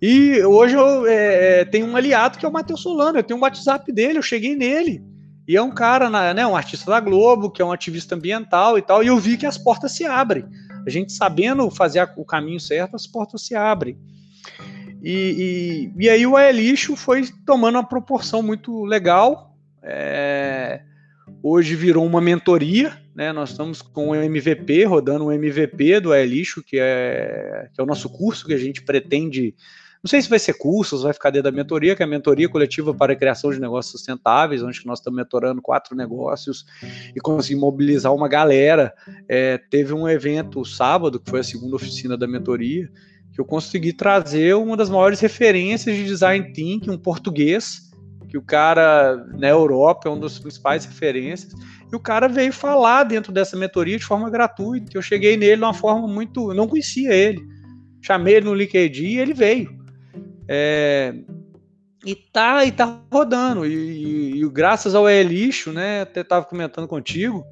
[0.00, 3.38] E hoje eu é, é, tenho um aliado que é o Matheus Solano, eu tenho
[3.38, 5.02] um WhatsApp dele, eu cheguei nele.
[5.46, 8.82] E é um cara, né, um artista da Globo, que é um ativista ambiental e
[8.82, 10.44] tal, e eu vi que as portas se abrem.
[10.86, 13.98] A gente sabendo fazer o caminho certo, as portas se abrem.
[15.02, 16.52] E, e, e aí o É
[16.96, 19.56] foi tomando uma proporção muito legal.
[19.82, 20.37] É,
[21.42, 23.32] hoje virou uma mentoria, né?
[23.32, 27.86] Nós estamos com o MVP, rodando o MVP do Elixo, que é, que é o
[27.86, 29.54] nosso curso que a gente pretende.
[30.02, 32.48] Não sei se vai ser curso, vai ficar dentro da mentoria, que é a mentoria
[32.48, 36.64] coletiva para a criação de negócios sustentáveis, onde nós estamos mentorando quatro negócios
[37.14, 38.94] e conseguimos mobilizar uma galera.
[39.28, 42.88] É, teve um evento sábado, que foi a segunda oficina da mentoria,
[43.32, 47.87] que eu consegui trazer uma das maiores referências de design thinking, um português,
[48.28, 51.52] que o cara na Europa é um dos principais referências,
[51.90, 54.90] e o cara veio falar dentro dessa mentoria de forma gratuita.
[54.94, 56.50] Eu cheguei nele de uma forma muito.
[56.50, 57.40] Eu não conhecia ele.
[58.02, 59.76] Chamei ele no LinkedIn e ele veio.
[60.46, 61.14] É,
[62.04, 63.66] e tá, e tá rodando.
[63.66, 66.02] E, e, e graças ao Elixo, né?
[66.02, 67.44] Até estava comentando contigo.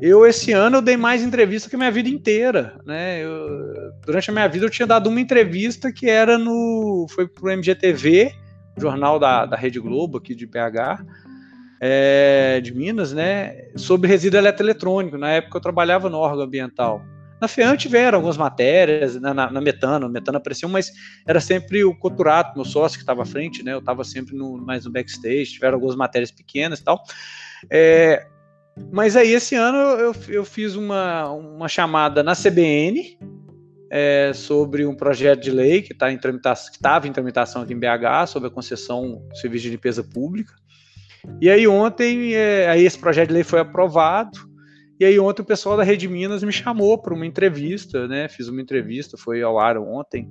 [0.00, 3.24] Eu, esse ano, eu dei mais entrevista que a minha vida inteira, né?
[3.24, 7.06] Eu, durante a minha vida, eu tinha dado uma entrevista que era no...
[7.10, 8.32] Foi pro MGTV,
[8.76, 11.04] jornal da, da Rede Globo aqui de BH,
[11.80, 15.18] é, de Minas, né, sobre resíduo eletroeletrônico.
[15.18, 17.02] Na época eu trabalhava no órgão ambiental.
[17.40, 20.92] Na FEAM tiveram algumas matérias, na, na, na Metano, Metano apareceu, mas
[21.26, 24.56] era sempre o Coturato, meu sócio que estava à frente, né, eu estava sempre no,
[24.58, 27.02] mais no backstage, tiveram algumas matérias pequenas e tal.
[27.68, 28.26] É,
[28.92, 33.18] mas aí esse ano eu, eu fiz uma, uma chamada na CBN,
[33.94, 38.48] é, sobre um projeto de lei que que estava em tramitação aqui em BH sobre
[38.48, 40.54] a concessão do serviço de limpeza pública.
[41.38, 44.50] E aí ontem, é, aí esse projeto de lei foi aprovado.
[44.98, 48.28] E aí ontem o pessoal da Rede Minas me chamou para uma entrevista, né?
[48.30, 50.26] Fiz uma entrevista, foi ao ar ontem.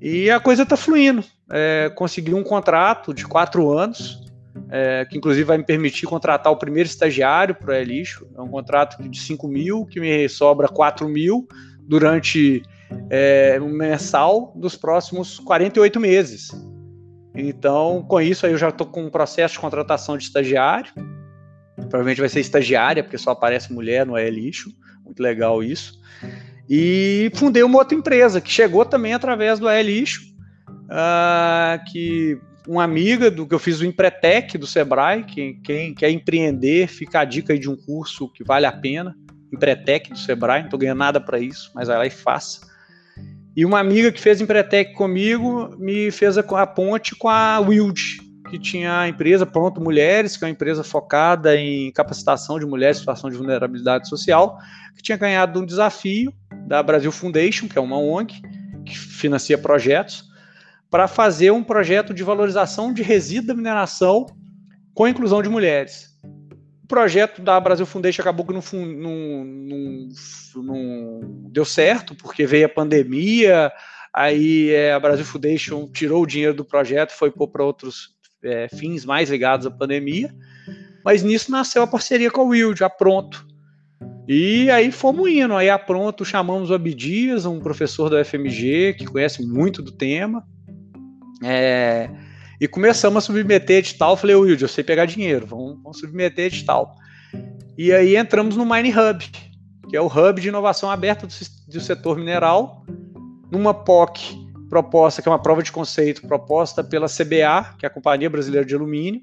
[0.00, 1.22] E a coisa está fluindo.
[1.52, 4.26] É, consegui um contrato de quatro anos,
[4.70, 8.26] é, que inclusive vai me permitir contratar o primeiro estagiário para o lixo.
[8.36, 11.46] É um contrato de 5 mil, que me sobra 4 mil
[11.86, 12.62] durante
[13.08, 16.48] é, um mensal dos próximos 48 meses.
[17.34, 20.92] Então, com isso, aí eu já estou com um processo de contratação de estagiário.
[21.76, 24.70] Provavelmente vai ser estagiária, porque só aparece mulher no É Lixo.
[25.04, 25.98] Muito legal isso.
[26.68, 30.22] E fundei uma outra empresa, que chegou também através do É Lixo,
[30.68, 36.10] uh, que uma amiga do que eu fiz o Empretec do Sebrae, quem, quem quer
[36.10, 39.16] empreender, fica a dica aí de um curso que vale a pena.
[39.52, 42.68] Empretec do Sebrae, não estou ganhando nada para isso, mas vai lá e faça.
[43.56, 48.00] E uma amiga que fez Empretec comigo me fez a, a ponte com a Wild,
[48.48, 52.96] que tinha a empresa Pronto Mulheres, que é uma empresa focada em capacitação de mulheres
[52.96, 54.58] em situação de vulnerabilidade social,
[54.96, 56.32] que tinha ganhado um desafio
[56.66, 58.40] da Brasil Foundation, que é uma ONG
[58.84, 60.24] que financia projetos,
[60.88, 64.26] para fazer um projeto de valorização de resíduo da mineração
[64.94, 66.10] com inclusão de mulheres
[66.90, 70.08] projeto da Brasil Foundation acabou que não, não, não,
[70.56, 71.20] não
[71.52, 73.70] deu certo, porque veio a pandemia,
[74.12, 78.10] aí é, a Brasil Foundation tirou o dinheiro do projeto, foi para outros
[78.42, 80.34] é, fins mais ligados à pandemia,
[81.04, 83.46] mas nisso nasceu a parceria com a Will, já pronto.
[84.26, 89.04] E aí fomos indo, aí a pronto chamamos o Abdias, um professor da FMG, que
[89.04, 90.44] conhece muito do tema,
[91.42, 92.10] é,
[92.60, 94.16] e começamos a submeter de tal.
[94.16, 96.94] Falei, Wilde, eu sei pegar dinheiro, vamos, vamos submeter de tal.
[97.78, 99.24] E aí entramos no Mine Hub,
[99.88, 101.34] que é o hub de inovação aberta do,
[101.68, 102.84] do setor mineral,
[103.50, 104.38] numa POC
[104.68, 108.66] proposta, que é uma prova de conceito proposta pela CBA, que é a Companhia Brasileira
[108.66, 109.22] de Alumínio,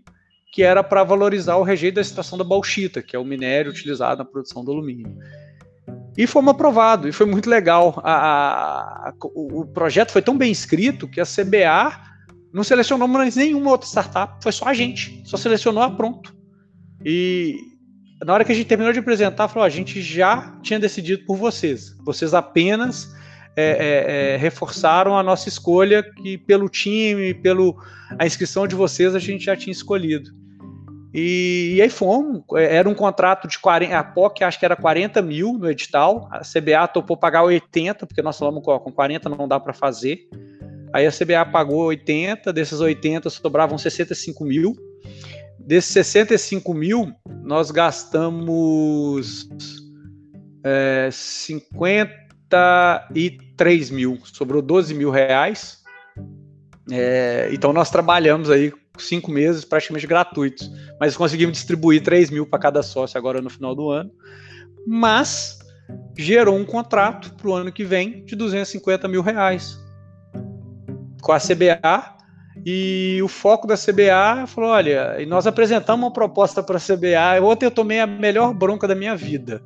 [0.51, 4.17] que era para valorizar o rejeito da extração da bauxita, que é o minério utilizado
[4.17, 5.15] na produção do alumínio.
[6.17, 8.01] E fomos aprovados, e foi muito legal.
[8.03, 12.06] A, a, o, o projeto foi tão bem escrito que a CBA
[12.53, 16.35] não selecionou mais nenhuma outra startup, foi só a gente, só selecionou a pronto.
[17.05, 17.59] E
[18.23, 21.37] na hora que a gente terminou de apresentar, falou: a gente já tinha decidido por
[21.37, 23.13] vocês, vocês apenas
[23.55, 27.75] é, é, é, reforçaram a nossa escolha que pelo time, pelo
[28.17, 30.29] a inscrição de vocês a gente já tinha escolhido.
[31.13, 34.75] E, e aí fomos, é, era um contrato de 40, a POC acho que era
[34.75, 39.47] 40 mil no edital, a CBA topou pagar 80, porque nós falamos com 40 não
[39.47, 40.27] dá para fazer.
[40.93, 44.75] Aí a CBA pagou 80, desses 80 sobravam 65 mil.
[45.59, 47.13] Desses 65 mil,
[47.43, 49.49] nós gastamos
[50.63, 55.79] é, 50 33 mil, sobrou 12 mil reais.
[56.91, 62.59] É, então nós trabalhamos aí cinco meses praticamente gratuitos, mas conseguimos distribuir 3 mil para
[62.59, 64.11] cada sócio agora no final do ano.
[64.85, 65.59] Mas
[66.17, 69.77] gerou um contrato para o ano que vem de 250 mil reais
[71.27, 72.15] com a CBA.
[72.65, 77.43] E o foco da CBA falou: olha, e nós apresentamos uma proposta para a CBA.
[77.43, 79.61] Ontem eu tomei a melhor bronca da minha vida.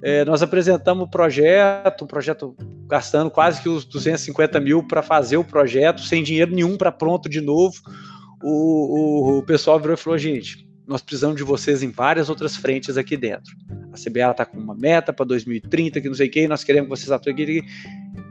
[0.00, 5.36] É, nós apresentamos o projeto, um projeto gastando quase que os 250 mil para fazer
[5.36, 7.76] o projeto, sem dinheiro nenhum para pronto de novo.
[8.42, 12.56] O, o, o, pessoal virou e falou: gente, nós precisamos de vocês em várias outras
[12.56, 13.52] frentes aqui dentro.
[13.92, 16.88] A CBA está com uma meta para 2030, que não sei o que, nós queremos
[16.88, 17.62] que vocês atuem aqui.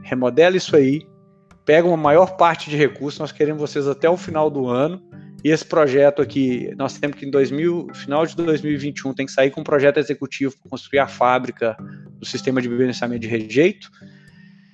[0.02, 1.06] Remodela isso aí,
[1.64, 5.02] pega uma maior parte de recursos, nós queremos vocês até o final do ano
[5.44, 9.50] e esse projeto aqui, nós temos que em 2000, final de 2021 tem que sair
[9.50, 11.76] com um projeto executivo para construir a fábrica
[12.18, 13.90] do sistema de beneficiamento de rejeito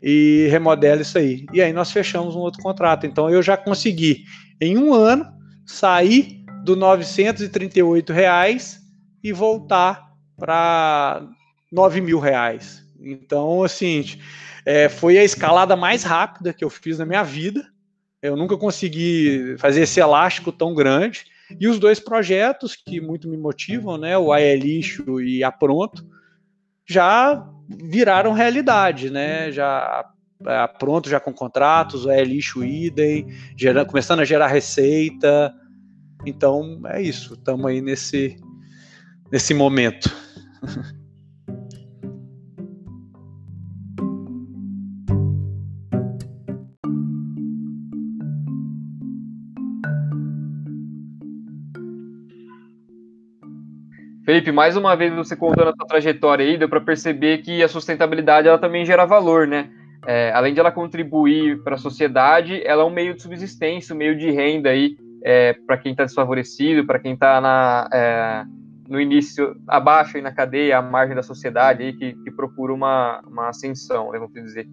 [0.03, 1.47] e remodela isso aí.
[1.55, 3.07] E aí nós fechamos um outro contrato.
[3.07, 4.25] Então eu já consegui
[4.61, 5.27] em um ano
[5.65, 8.79] sair do 938 reais
[9.25, 11.27] e voltar para
[11.73, 12.85] 9 mil reais.
[13.01, 14.05] Então assim
[14.69, 17.65] é, foi a escalada mais rápida que eu fiz na minha vida
[18.21, 21.25] eu nunca consegui fazer esse elástico tão grande.
[21.59, 26.05] E os dois projetos que muito me motivam, né, o AE Lixo e a Pronto,
[26.87, 29.51] já viraram realidade, né?
[29.53, 30.05] Já
[30.45, 33.29] a Pronto já com contratos, o AE Lixo idem,
[33.89, 35.55] começando a gerar receita.
[36.27, 38.37] Então é isso, estamos aí nesse
[39.31, 40.11] nesse momento.
[54.29, 57.69] Felipe, mais uma vez você contando a sua trajetória aí, deu para perceber que a
[57.69, 59.71] sustentabilidade ela também gera valor, né?
[60.07, 63.99] É, além de ela contribuir para a sociedade, ela é um meio de subsistência, um
[63.99, 68.45] meio de renda aí é, para quem está desfavorecido, para quem está é,
[68.87, 73.23] no início, abaixo aí na cadeia, à margem da sociedade aí, que, que procura uma,
[73.27, 74.69] uma ascensão, né, vamos dizer.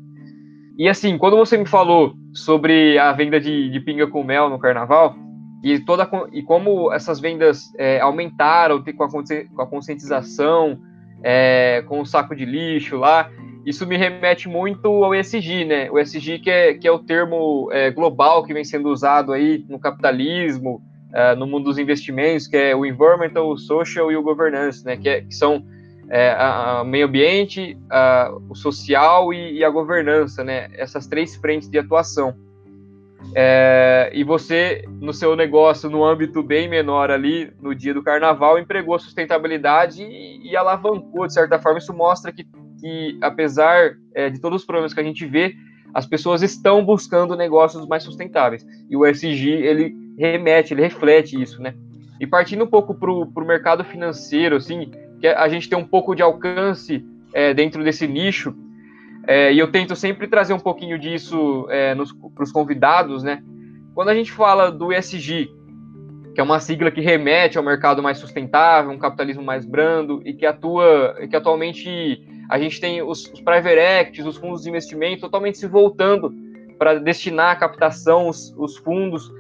[0.77, 4.59] E assim, quando você me falou sobre a venda de, de pinga com mel no
[4.59, 5.15] carnaval,
[5.65, 10.79] e, toda, e como essas vendas é, aumentaram com a, com a conscientização,
[11.23, 13.31] é, com o saco de lixo lá,
[13.65, 15.89] isso me remete muito ao ESG, né?
[15.89, 19.65] O ESG que é, que é o termo é, global que vem sendo usado aí
[19.67, 24.21] no capitalismo, é, no mundo dos investimentos, que é o environmental, o social e o
[24.21, 24.95] governance, né?
[24.95, 25.65] Que, é, que são
[26.11, 26.37] é,
[26.79, 30.67] o meio ambiente, a, o social e, e, a governança, né?
[30.73, 32.35] Essas três frentes de atuação.
[33.37, 38.57] É, e você, no seu negócio, no âmbito bem menor ali, no dia do carnaval,
[38.57, 41.79] empregou sustentabilidade e, e alavancou, de certa forma.
[41.79, 42.45] Isso mostra que,
[42.79, 45.53] que apesar é, de todos os problemas que a gente vê,
[45.93, 48.65] as pessoas estão buscando negócios mais sustentáveis.
[48.89, 51.73] E o SG, ele remete, ele reflete isso, né?
[52.21, 56.15] E partindo um pouco para o mercado financeiro, assim, que a gente tem um pouco
[56.15, 58.55] de alcance é, dentro desse nicho,
[59.27, 61.95] é, e eu tento sempre trazer um pouquinho disso é,
[62.33, 63.43] para os convidados, né?
[63.93, 65.49] Quando a gente fala do ESG,
[66.33, 70.33] que é uma sigla que remete ao mercado mais sustentável, um capitalismo mais brando e
[70.33, 75.21] que atua, que atualmente a gente tem os, os private equities, os fundos de investimento
[75.21, 76.33] totalmente se voltando
[76.77, 79.31] para destinar a captação, os, os fundos,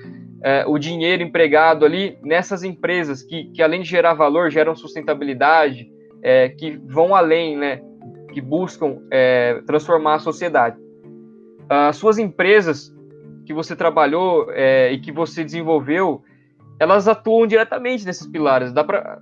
[0.41, 5.91] é, o dinheiro empregado ali nessas empresas que, que além de gerar valor, geram sustentabilidade,
[6.23, 7.81] é, que vão além, né,
[8.35, 10.75] que buscam é, transformar a sociedade.
[11.69, 12.93] As suas empresas
[13.45, 16.21] que você trabalhou é, e que você desenvolveu,
[16.77, 18.73] elas atuam diretamente nesses pilares.
[18.73, 19.21] Dá para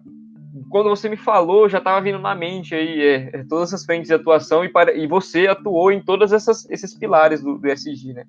[0.70, 4.08] quando você me falou, já estava vindo na mente aí é, é, todas essas frentes
[4.08, 8.26] de atuação e, para, e você atuou em todos esses pilares do, do SG, né?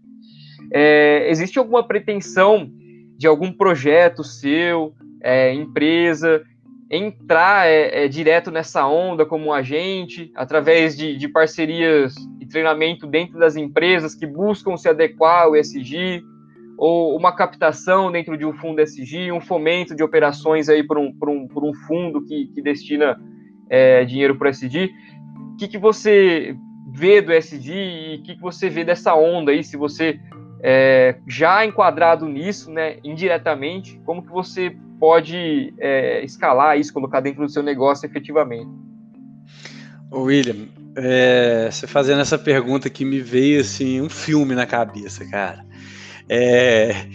[0.71, 2.71] É, existe alguma pretensão
[3.17, 6.45] de algum projeto seu, é, empresa,
[6.91, 13.39] entrar é, é, direto nessa onda como agente, através de, de parcerias e treinamento dentro
[13.39, 16.23] das empresas que buscam se adequar ao SG?
[16.77, 21.13] ou uma captação dentro de um fundo SG, um fomento de operações aí por um,
[21.13, 23.17] por um, por um fundo que, que destina
[23.71, 24.91] é, dinheiro para o SG.
[25.53, 26.57] O que, que você
[26.93, 30.19] vê do SG e o que, que você vê dessa onda aí, se você
[30.67, 37.43] é, já enquadrado nisso, né, indiretamente, como que você pode é, escalar isso, colocar dentro
[37.43, 38.71] do seu negócio efetivamente?
[40.11, 45.63] William, é, você fazendo essa pergunta que me veio assim um filme na cabeça, cara.
[46.31, 47.09] É,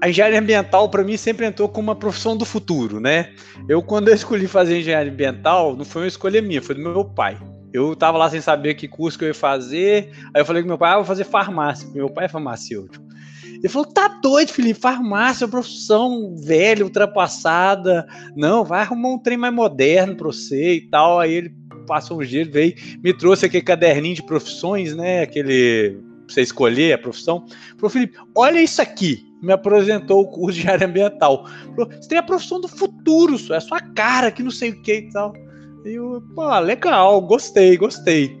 [0.00, 3.34] a engenharia ambiental para mim sempre entrou como uma profissão do futuro, né?
[3.68, 7.04] Eu quando eu escolhi fazer engenharia ambiental, não foi uma escolha minha, foi do meu
[7.04, 7.36] pai.
[7.72, 10.68] Eu tava lá sem saber que curso que eu ia fazer, aí eu falei com
[10.68, 13.04] meu pai, ah, vou fazer farmácia, meu pai é farmacêutico.
[13.44, 19.18] Ele falou, tá doido, Felipe, farmácia é uma profissão velha, ultrapassada, não, vai arrumar um
[19.18, 21.54] trem mais moderno para você e tal, aí ele
[21.86, 25.98] passou um dia, veio, me trouxe aquele caderninho de profissões, né, aquele
[26.32, 27.44] você escolher a profissão.
[27.76, 29.26] Falou, Felipe, olha isso aqui.
[29.42, 31.46] Me apresentou o curso de área ambiental.
[31.74, 34.82] Falou, você tem a profissão do futuro, é a sua cara, que não sei o
[34.82, 35.32] que e tal.
[35.84, 38.38] E eu, pô, legal, gostei, gostei.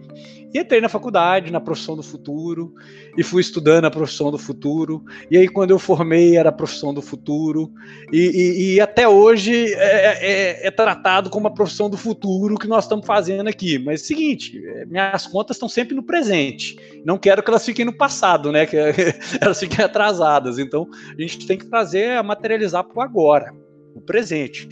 [0.52, 2.74] E entrei na faculdade, na profissão do futuro,
[3.16, 5.04] e fui estudando a profissão do futuro.
[5.30, 7.72] E aí, quando eu formei, era a profissão do futuro.
[8.12, 12.66] E, e, e até hoje é, é, é, tratado como a profissão do futuro que
[12.66, 13.78] nós estamos fazendo aqui.
[13.78, 16.76] Mas é o seguinte, é, minhas contas estão sempre no presente.
[17.04, 18.66] Não quero que elas fiquem no passado, né?
[18.66, 18.76] Que
[19.40, 20.58] elas fiquem atrasadas.
[20.58, 23.54] Então, a gente tem que trazer, materializar para o agora,
[23.94, 24.68] o presente.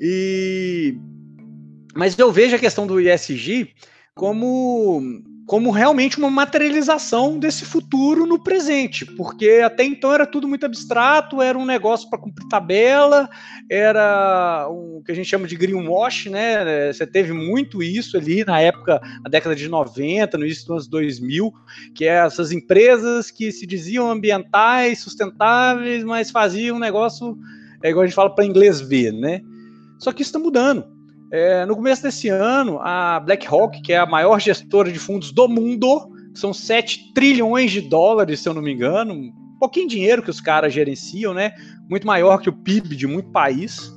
[0.00, 0.96] E
[1.94, 3.74] mas eu vejo a questão do ISG
[4.14, 5.00] como,
[5.46, 11.40] como realmente uma materialização desse futuro no presente, porque até então era tudo muito abstrato,
[11.40, 13.28] era um negócio para cumprir tabela,
[13.70, 16.92] era o que a gente chama de greenwash, né?
[16.92, 20.88] Você teve muito isso ali na época, na década de 90, no início dos anos
[20.88, 21.52] 2000,
[21.94, 27.38] que é essas empresas que se diziam ambientais, sustentáveis, mas faziam um negócio,
[27.82, 29.40] é igual a gente fala para inglês ver, né?
[29.98, 30.99] Só que isso está mudando
[31.30, 35.48] é, no começo desse ano, a BlackRock, que é a maior gestora de fundos do
[35.48, 40.22] mundo, são 7 trilhões de dólares, se eu não me engano, um pouquinho de dinheiro
[40.22, 41.52] que os caras gerenciam, né?
[41.88, 43.92] Muito maior que o PIB de muito país.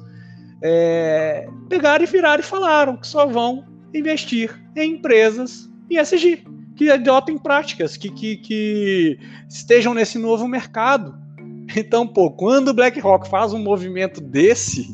[0.61, 6.43] É, pegaram e viraram e falaram que só vão investir em empresas ESG,
[6.75, 9.19] que adotem práticas, que, que, que
[9.49, 11.17] estejam nesse novo mercado.
[11.75, 14.87] Então, pô, quando o BlackRock faz um movimento desse,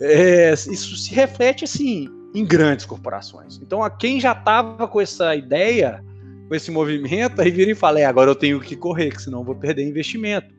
[0.00, 3.60] é, isso se reflete assim em grandes corporações.
[3.62, 6.02] Então, a quem já estava com essa ideia,
[6.48, 9.40] com esse movimento, aí vira e fala: é, agora eu tenho que correr, que senão
[9.40, 10.54] eu vou perder investimento.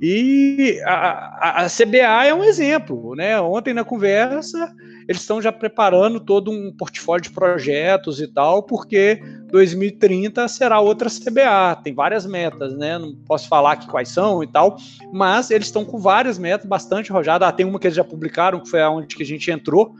[0.00, 3.38] E a, a, a, CBA é um exemplo, né?
[3.40, 4.72] Ontem na conversa
[5.10, 11.10] eles estão já preparando todo um portfólio de projetos e tal, porque 2030 será outra
[11.10, 11.82] CBA.
[11.82, 12.96] Tem várias metas, né?
[12.96, 14.76] Não posso falar aqui quais são e tal,
[15.12, 17.48] mas eles estão com várias metas bastante rojadas.
[17.48, 19.96] Ah, tem uma que eles já publicaram, que foi aonde que a gente entrou,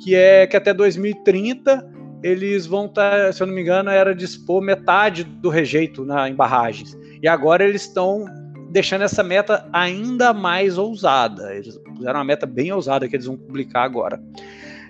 [0.00, 1.84] que é que até 2030
[2.22, 6.28] eles vão estar, tá, se eu não me engano, era dispor metade do rejeito na,
[6.28, 6.96] em barragens.
[7.20, 8.26] E agora eles estão
[8.72, 11.54] deixando essa meta ainda mais ousada.
[11.54, 14.20] Eles fizeram uma meta bem ousada que eles vão publicar agora.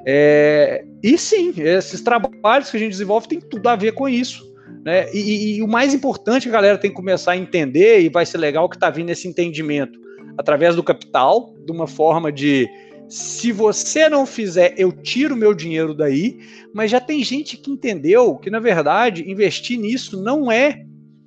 [0.06, 4.50] É, e sim, esses trabalhos que a gente desenvolve tem tudo a ver com isso.
[4.84, 5.12] Né?
[5.12, 8.24] E, e, e, o mais importante a galera tem que começar a entender, e vai
[8.24, 10.00] ser legal que está vindo esse entendimento
[10.38, 12.68] através do capital, de uma forma de
[13.08, 16.38] se você não fizer, eu tiro meu dinheiro daí,
[16.72, 20.82] mas já tem gente que entendeu que, na verdade, investir nisso não é,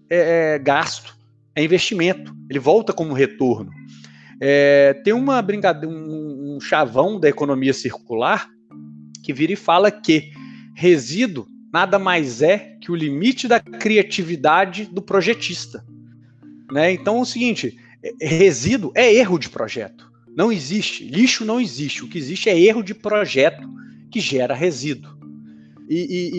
[0.10, 1.15] é, é gasto,
[1.56, 2.36] é investimento.
[2.50, 3.72] Ele volta como retorno.
[4.40, 8.50] É, tem uma brincadeira, um, um chavão da economia circular
[9.24, 10.32] que vira e fala que
[10.76, 15.86] resíduo nada mais é que o limite da criatividade do projetista.
[16.72, 16.94] Né?
[16.94, 17.78] Então é o seguinte,
[18.22, 20.12] resíduo é erro de projeto.
[20.36, 21.06] Não existe.
[21.06, 22.04] Lixo não existe.
[22.04, 23.68] O que existe é erro de projeto
[24.12, 25.16] que gera resíduo.
[25.90, 26.32] E, e,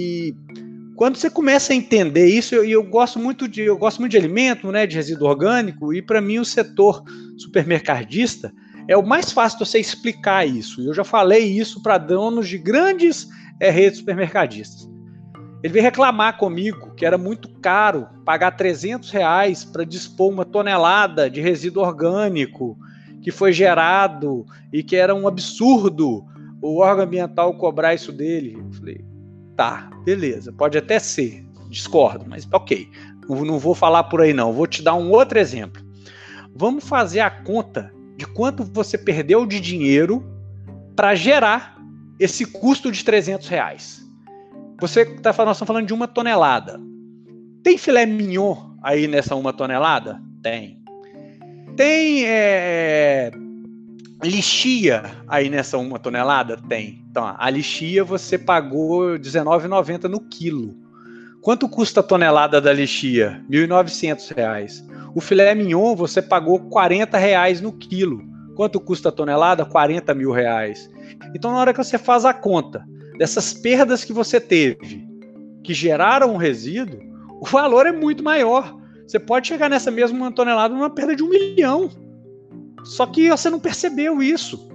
[0.58, 0.65] e
[0.96, 4.12] quando você começa a entender isso, e eu, eu, gosto muito de eu gosto muito
[4.12, 7.04] de alimento, né, de resíduo orgânico, e para mim o setor
[7.36, 8.50] supermercadista
[8.88, 10.80] é o mais fácil de você explicar isso.
[10.80, 13.28] Eu já falei isso para donos de grandes
[13.60, 14.88] é, redes supermercadistas.
[15.62, 21.28] Ele veio reclamar comigo que era muito caro pagar 300 reais para dispor uma tonelada
[21.28, 22.78] de resíduo orgânico
[23.20, 26.24] que foi gerado e que era um absurdo
[26.62, 28.56] o órgão ambiental cobrar isso dele.
[28.58, 29.04] Eu falei,
[29.56, 32.88] tá, beleza, pode até ser, discordo, mas ok,
[33.28, 35.82] não, vou falar por aí não, vou te dar um outro exemplo.
[36.54, 40.24] Vamos fazer a conta de quanto você perdeu de dinheiro
[40.94, 41.76] para gerar
[42.18, 44.06] esse custo de 300 reais.
[44.80, 46.80] Você está falando, nós estamos falando de uma tonelada.
[47.62, 50.20] Tem filé mignon aí nessa uma tonelada?
[50.42, 50.80] Tem.
[51.76, 53.30] Tem é,
[54.22, 56.56] lixia aí nessa uma tonelada?
[56.68, 57.04] Tem.
[57.10, 60.74] Então, a lixia você pagou R$19,90 no quilo.
[61.42, 63.44] Quanto custa a tonelada da lixia?
[63.50, 64.84] R$ 1.900.
[65.14, 68.22] O filé mignon você pagou R$ reais no quilo.
[68.56, 69.64] Quanto custa a tonelada?
[69.64, 70.90] 40 mil reais.
[71.34, 72.84] Então, na hora que você faz a conta
[73.18, 75.06] dessas perdas que você teve,
[75.62, 77.00] que geraram um resíduo,
[77.40, 78.74] o valor é muito maior.
[79.06, 81.90] Você pode chegar nessa mesma tonelada numa perda de um milhão.
[82.86, 84.68] Só que você não percebeu isso.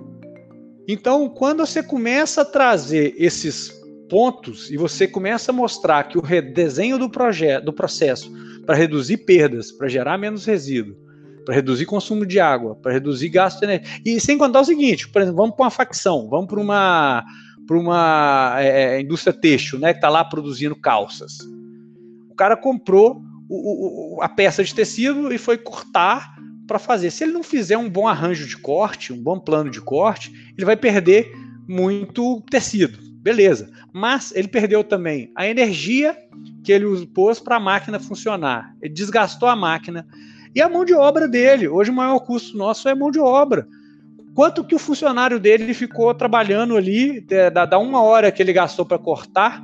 [0.87, 3.71] Então, quando você começa a trazer esses
[4.09, 8.29] pontos e você começa a mostrar que o redesenho do projeto, do processo
[8.65, 10.97] para reduzir perdas, para gerar menos resíduo,
[11.45, 14.01] para reduzir consumo de água, para reduzir gasto de energia.
[14.05, 17.23] E sem contar o seguinte, por exemplo, vamos para uma facção, vamos para uma
[17.65, 21.37] para uma é, é, indústria têxtil, né, que está lá produzindo calças.
[22.29, 26.35] O cara comprou o, o, a peça de tecido e foi cortar
[26.71, 27.11] para fazer.
[27.11, 30.65] Se ele não fizer um bom arranjo de corte, um bom plano de corte, ele
[30.65, 31.29] vai perder
[31.67, 32.97] muito tecido.
[33.21, 33.69] Beleza.
[33.91, 36.17] Mas ele perdeu também a energia
[36.63, 38.73] que ele pôs para a máquina funcionar.
[38.81, 40.07] Ele desgastou a máquina.
[40.55, 41.67] E a mão de obra dele.
[41.67, 43.67] Hoje o maior custo nosso é mão de obra.
[44.33, 48.85] Quanto que o funcionário dele ficou trabalhando ali, da, da uma hora que ele gastou
[48.85, 49.61] para cortar,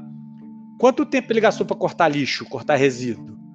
[0.78, 3.47] quanto tempo ele gastou para cortar lixo, cortar resíduo?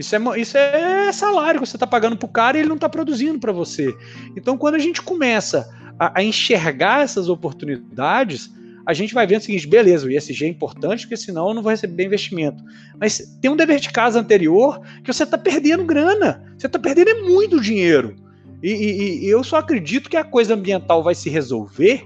[0.00, 2.76] Isso é, isso é salário que você está pagando para o cara e ele não
[2.76, 3.94] está produzindo para você.
[4.34, 8.50] Então, quando a gente começa a, a, enxergar essas oportunidades,
[8.86, 11.62] a gente vai vendo o seguinte: beleza, o ISG é importante, porque senão eu não
[11.62, 12.64] vou receber investimento.
[12.98, 17.10] Mas tem um dever de casa anterior que você está perdendo grana, você está perdendo
[17.10, 18.16] é muito dinheiro.
[18.62, 22.02] E, e, e eu só acredito que a coisa ambiental vai se resolver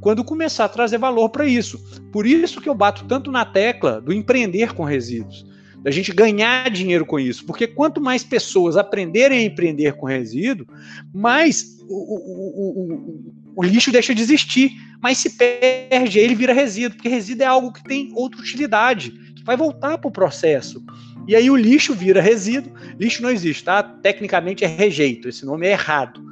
[0.00, 1.78] quando começar a trazer valor para isso.
[2.10, 5.47] Por isso que eu bato tanto na tecla do empreender com resíduos
[5.82, 7.44] da gente ganhar dinheiro com isso.
[7.44, 10.66] Porque quanto mais pessoas aprenderem a empreender com resíduo,
[11.12, 14.72] mais o, o, o, o lixo deixa de existir.
[15.00, 19.44] Mas se perde, ele vira resíduo, porque resíduo é algo que tem outra utilidade, que
[19.44, 20.84] vai voltar para o processo.
[21.26, 22.72] E aí o lixo vira resíduo.
[22.98, 23.82] Lixo não existe, tá?
[23.82, 26.26] Tecnicamente é rejeito, esse nome é errado.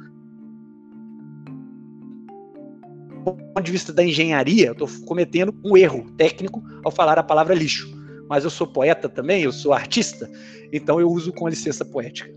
[3.23, 7.23] Do ponto de vista da engenharia, eu estou cometendo um erro técnico ao falar a
[7.23, 7.96] palavra lixo
[8.29, 10.29] mas eu sou poeta também, eu sou artista,
[10.71, 12.29] então eu uso com licença poética.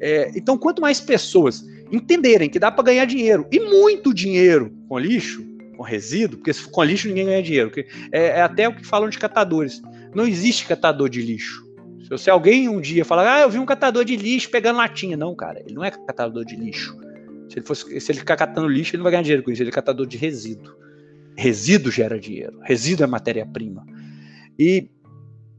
[0.00, 4.98] É, então, quanto mais pessoas entenderem que dá para ganhar dinheiro, e muito dinheiro com
[4.98, 5.44] lixo,
[5.76, 7.72] com resíduo, porque com lixo ninguém ganha dinheiro,
[8.12, 9.80] é, é até o que falam de catadores.
[10.14, 11.66] Não existe catador de lixo.
[12.16, 15.16] Se, alguém um dia falar, ah, eu vi um catador de lixo pegando latinha.
[15.16, 16.96] Não, cara, ele não é catador de lixo.
[17.50, 19.62] Se ele, fosse, se ele ficar catando lixo, ele não vai ganhar dinheiro com isso,
[19.62, 20.74] ele é catador de resíduo.
[21.36, 23.86] Resíduo gera dinheiro, resíduo é matéria-prima.
[24.58, 24.88] E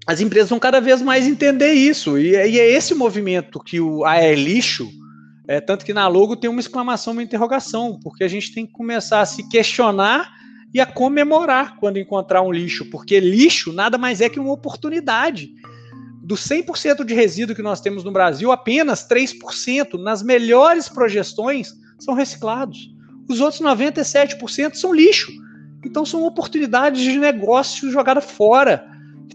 [0.07, 2.17] as empresas vão cada vez mais entender isso.
[2.17, 4.89] E, é, e é esse movimento que o A é lixo,
[5.47, 8.71] é, tanto que na logo tem uma exclamação, uma interrogação, porque a gente tem que
[8.71, 10.31] começar a se questionar
[10.73, 15.49] e a comemorar quando encontrar um lixo, porque lixo nada mais é que uma oportunidade.
[16.21, 22.13] Do 100% de resíduo que nós temos no Brasil, apenas 3% nas melhores projeções são
[22.13, 22.93] reciclados.
[23.27, 25.31] Os outros 97% são lixo.
[25.83, 28.85] Então são oportunidades de negócio jogada fora,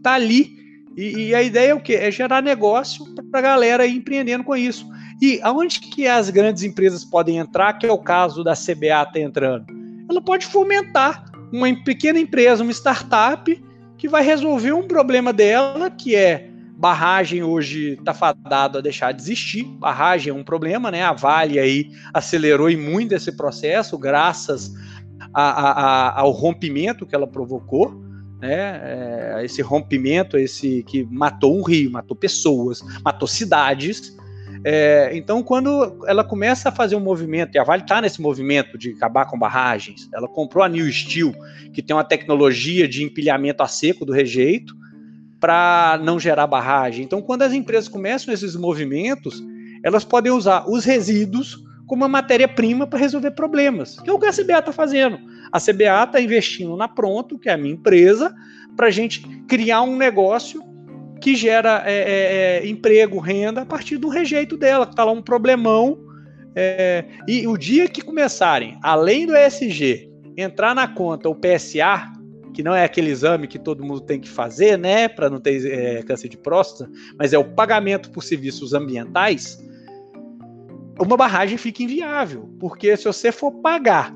[0.05, 0.63] está ali
[0.97, 1.95] e, e, a ideia é o quê?
[1.95, 4.87] É gerar negócio para a galera ir empreendendo com isso.
[5.21, 9.19] E aonde que as grandes empresas podem entrar, que é o caso da CBA tá
[9.19, 9.67] entrando?
[10.09, 13.61] Ela pode fomentar uma pequena empresa, uma startup,
[13.97, 19.23] que vai resolver um problema dela, que é barragem hoje está fadado a deixar de
[19.23, 19.65] existir.
[19.65, 21.03] Barragem é um problema, né?
[21.03, 24.73] A Vale aí acelerou e muito esse processo, graças
[25.33, 28.04] a, a, a, ao rompimento que ela provocou
[28.45, 34.15] né, é, esse rompimento, esse que matou um rio, matou pessoas, matou cidades.
[34.63, 38.77] É, então, quando ela começa a fazer um movimento, e a Vale está nesse movimento
[38.77, 41.35] de acabar com barragens, ela comprou a New Steel,
[41.73, 44.75] que tem uma tecnologia de empilhamento a seco do rejeito,
[45.41, 47.03] para não gerar barragem.
[47.03, 49.43] Então, quando as empresas começam esses movimentos,
[49.83, 54.27] elas podem usar os resíduos como uma matéria-prima para resolver problemas, que é o que
[54.27, 55.19] a CBA está fazendo.
[55.53, 58.35] A CBA está investindo na Pronto, que é a minha empresa,
[58.77, 60.63] para a gente criar um negócio
[61.21, 65.13] que gera é, é, é, emprego, renda a partir do rejeito dela, que está lá
[65.13, 65.99] um problemão.
[66.55, 72.13] É, e o dia que começarem, além do ESG, entrar na conta o PSA,
[72.53, 75.67] que não é aquele exame que todo mundo tem que fazer, né, para não ter
[75.67, 79.59] é, câncer de próstata, mas é o pagamento por serviços ambientais,
[81.01, 84.15] uma barragem fica inviável, porque se você for pagar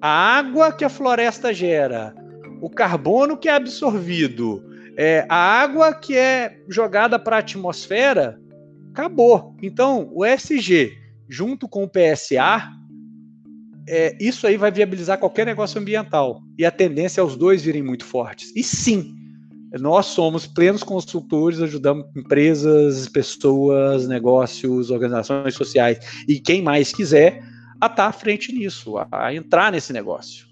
[0.00, 2.14] a água que a floresta gera,
[2.60, 4.64] o carbono que é absorvido,
[4.96, 8.40] é, a água que é jogada para a atmosfera,
[8.90, 9.56] acabou.
[9.62, 10.92] Então, o SG,
[11.28, 12.68] junto com o PSA,
[13.88, 16.42] é, isso aí vai viabilizar qualquer negócio ambiental.
[16.58, 18.52] E a tendência é os dois virem muito fortes.
[18.56, 19.14] E sim,
[19.80, 27.42] nós somos plenos consultores, ajudamos empresas, pessoas, negócios, organizações sociais e quem mais quiser
[27.80, 30.46] a estar à frente nisso, a entrar nesse negócio.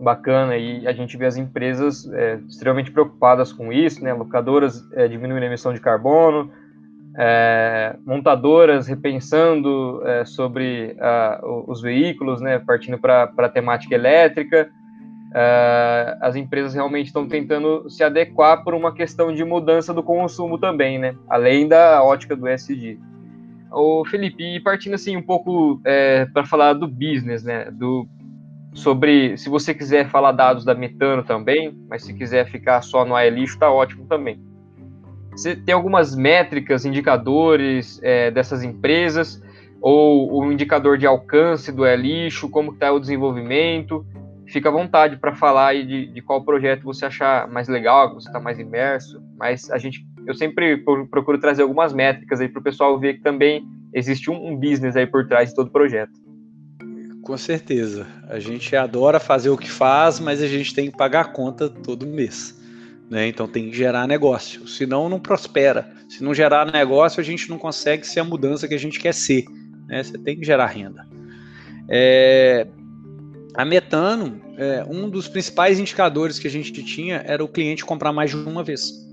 [0.00, 4.12] Bacana, e a gente vê as empresas é, extremamente preocupadas com isso, né?
[4.12, 6.50] Locadoras é, diminuindo a emissão de carbono,
[7.16, 10.96] é, montadoras repensando é, sobre
[11.66, 14.70] os veículos, né, partindo para a temática elétrica.
[15.32, 20.58] Uh, as empresas realmente estão tentando se adequar por uma questão de mudança do consumo
[20.58, 23.00] também, né, além da ótica do SG.
[23.74, 28.06] O Felipe, e partindo assim um pouco é, para falar do business, né, do
[28.74, 33.18] sobre se você quiser falar dados da Metano também, mas se quiser ficar só no
[33.28, 34.40] lixo, tá ótimo também.
[35.32, 39.42] Você tem algumas métricas, indicadores é, dessas empresas,
[39.80, 44.06] ou o indicador de alcance do lixo, como está o desenvolvimento.
[44.46, 48.14] Fica à vontade para falar aí de, de, qual projeto você achar mais legal, que
[48.16, 49.22] você está mais imerso.
[49.36, 50.78] Mas a gente, eu sempre
[51.10, 54.96] procuro trazer algumas métricas aí para o pessoal ver que também existe um, um business
[54.96, 56.12] aí por trás de todo projeto.
[57.22, 58.06] Com certeza.
[58.28, 61.68] A gente adora fazer o que faz, mas a gente tem que pagar a conta
[61.68, 62.60] todo mês.
[63.08, 63.28] Né?
[63.28, 65.88] Então tem que gerar negócio, senão não prospera.
[66.08, 69.14] Se não gerar negócio, a gente não consegue ser a mudança que a gente quer
[69.14, 69.44] ser.
[69.86, 70.02] Né?
[70.02, 71.06] Você tem que gerar renda.
[71.88, 72.66] É...
[73.54, 78.10] A Metano, é, um dos principais indicadores que a gente tinha era o cliente comprar
[78.10, 79.11] mais de uma vez.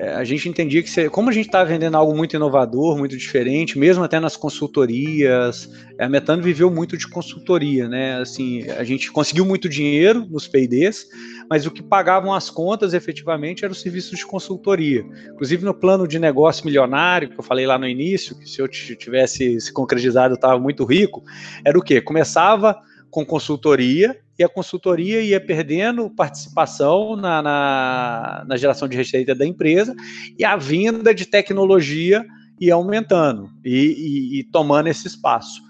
[0.00, 3.78] É, a gente entendia que, como a gente estava vendendo algo muito inovador, muito diferente,
[3.78, 8.16] mesmo até nas consultorias, a Metano viveu muito de consultoria, né?
[8.16, 11.06] Assim, a gente conseguiu muito dinheiro nos P&Ds,
[11.50, 15.04] mas o que pagavam as contas efetivamente eram os serviços de consultoria.
[15.34, 18.66] Inclusive no plano de negócio milionário, que eu falei lá no início, que se eu
[18.68, 21.22] tivesse se concretizado eu estava muito rico,
[21.62, 22.00] era o quê?
[22.00, 22.74] Começava
[23.10, 29.44] com consultoria e a consultoria ia perdendo participação na, na, na, geração de receita da
[29.44, 29.94] empresa
[30.38, 32.24] e a venda de tecnologia
[32.58, 35.60] ia aumentando e, e, e tomando esse espaço.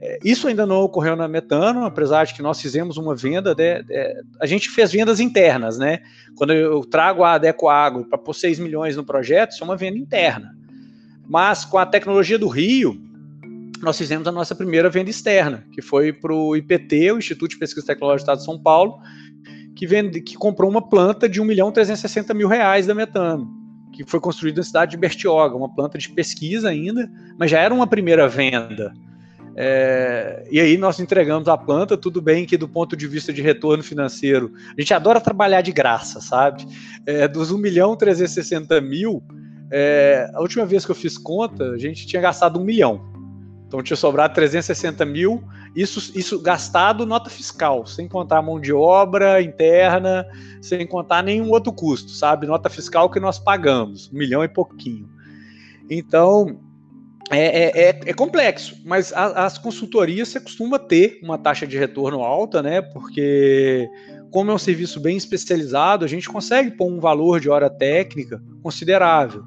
[0.00, 3.84] É, isso ainda não ocorreu na Metano, apesar de que nós fizemos uma venda, de,
[3.84, 6.00] de, a gente fez vendas internas, né?
[6.34, 9.76] Quando eu trago a Adeco Agro para pôr 6 milhões no projeto, isso é uma
[9.76, 10.56] venda interna.
[11.24, 13.00] Mas com a tecnologia do Rio,
[13.82, 17.58] nós fizemos a nossa primeira venda externa, que foi para o IPT, o Instituto de
[17.58, 18.98] Pesquisa Tecnológica do Estado de São Paulo,
[19.76, 23.48] que, vende, que comprou uma planta de 1 milhão 360 mil reais da Metano,
[23.92, 27.72] que foi construída na cidade de Bertioga, uma planta de pesquisa ainda, mas já era
[27.72, 28.92] uma primeira venda.
[29.60, 33.42] É, e aí nós entregamos a planta, tudo bem que do ponto de vista de
[33.42, 36.64] retorno financeiro, a gente adora trabalhar de graça, sabe?
[37.04, 39.20] É, dos 1 milhão 360 mil,
[39.70, 43.17] é, a última vez que eu fiz conta, a gente tinha gastado 1 milhão.
[43.68, 45.44] Então tinha sobrado 360 mil,
[45.76, 50.26] isso, isso gastado nota fiscal, sem contar mão de obra interna,
[50.62, 52.46] sem contar nenhum outro custo, sabe?
[52.46, 55.06] Nota fiscal que nós pagamos, um milhão e pouquinho.
[55.90, 56.58] Então,
[57.30, 61.76] é, é, é, é complexo, mas a, as consultorias você costuma ter uma taxa de
[61.76, 62.80] retorno alta, né?
[62.80, 63.86] Porque,
[64.30, 68.42] como é um serviço bem especializado, a gente consegue pôr um valor de hora técnica
[68.62, 69.42] considerável.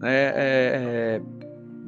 [0.00, 0.14] Né?
[0.14, 1.20] É, é,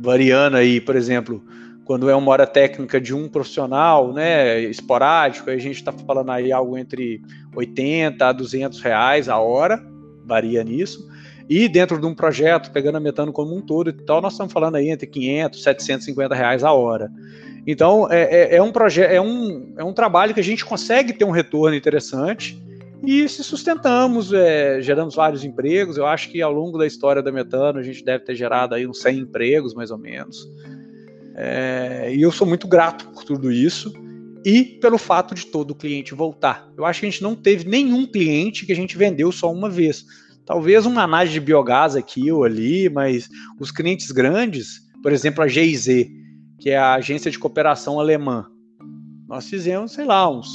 [0.03, 1.42] variando aí, por exemplo,
[1.84, 6.50] quando é uma hora técnica de um profissional, né, esporádico, a gente está falando aí
[6.53, 7.22] algo entre
[7.55, 9.82] 80 a 200 reais a hora,
[10.24, 11.09] varia nisso.
[11.48, 14.53] E dentro de um projeto, pegando a metano como um todo e tal, nós estamos
[14.53, 17.11] falando aí entre 500 750 reais a hora.
[17.66, 21.12] Então, é, é, é um projeto, é um, é um trabalho que a gente consegue
[21.12, 22.61] ter um retorno interessante
[23.05, 25.96] e se sustentamos, é, geramos vários empregos.
[25.96, 28.86] Eu acho que ao longo da história da Metano a gente deve ter gerado aí
[28.86, 30.46] uns 100 empregos, mais ou menos.
[31.34, 33.92] É, e eu sou muito grato por tudo isso
[34.44, 36.70] e pelo fato de todo cliente voltar.
[36.76, 39.68] Eu acho que a gente não teve nenhum cliente que a gente vendeu só uma
[39.68, 40.05] vez.
[40.44, 43.28] Talvez uma análise de biogás aqui ou ali, mas
[43.59, 46.07] os clientes grandes, por exemplo, a GIZ,
[46.59, 48.46] que é a agência de cooperação alemã,
[49.28, 50.48] nós fizemos, sei lá, uns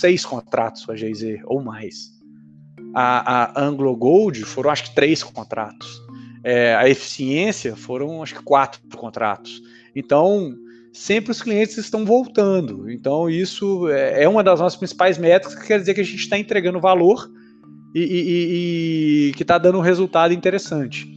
[0.00, 2.12] seis contratos com a GIZ ou mais.
[2.94, 6.02] A, a Anglo Gold foram acho que três contratos.
[6.42, 9.62] É, a eficiência foram acho que quatro contratos.
[9.96, 10.54] Então,
[10.92, 12.90] sempre os clientes estão voltando.
[12.90, 16.16] Então, isso é, é uma das nossas principais métricas, que quer dizer que a gente
[16.16, 17.30] está entregando valor
[17.94, 21.12] e, e, e que está dando um resultado interessante.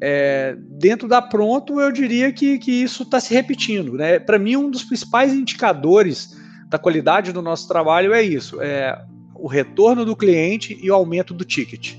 [0.00, 3.92] É, dentro da Pronto, eu diria que, que isso está se repetindo.
[3.92, 4.18] Né?
[4.18, 6.36] Para mim, um dos principais indicadores
[6.72, 8.98] da qualidade do nosso trabalho é isso: é
[9.34, 11.96] o retorno do cliente e o aumento do ticket.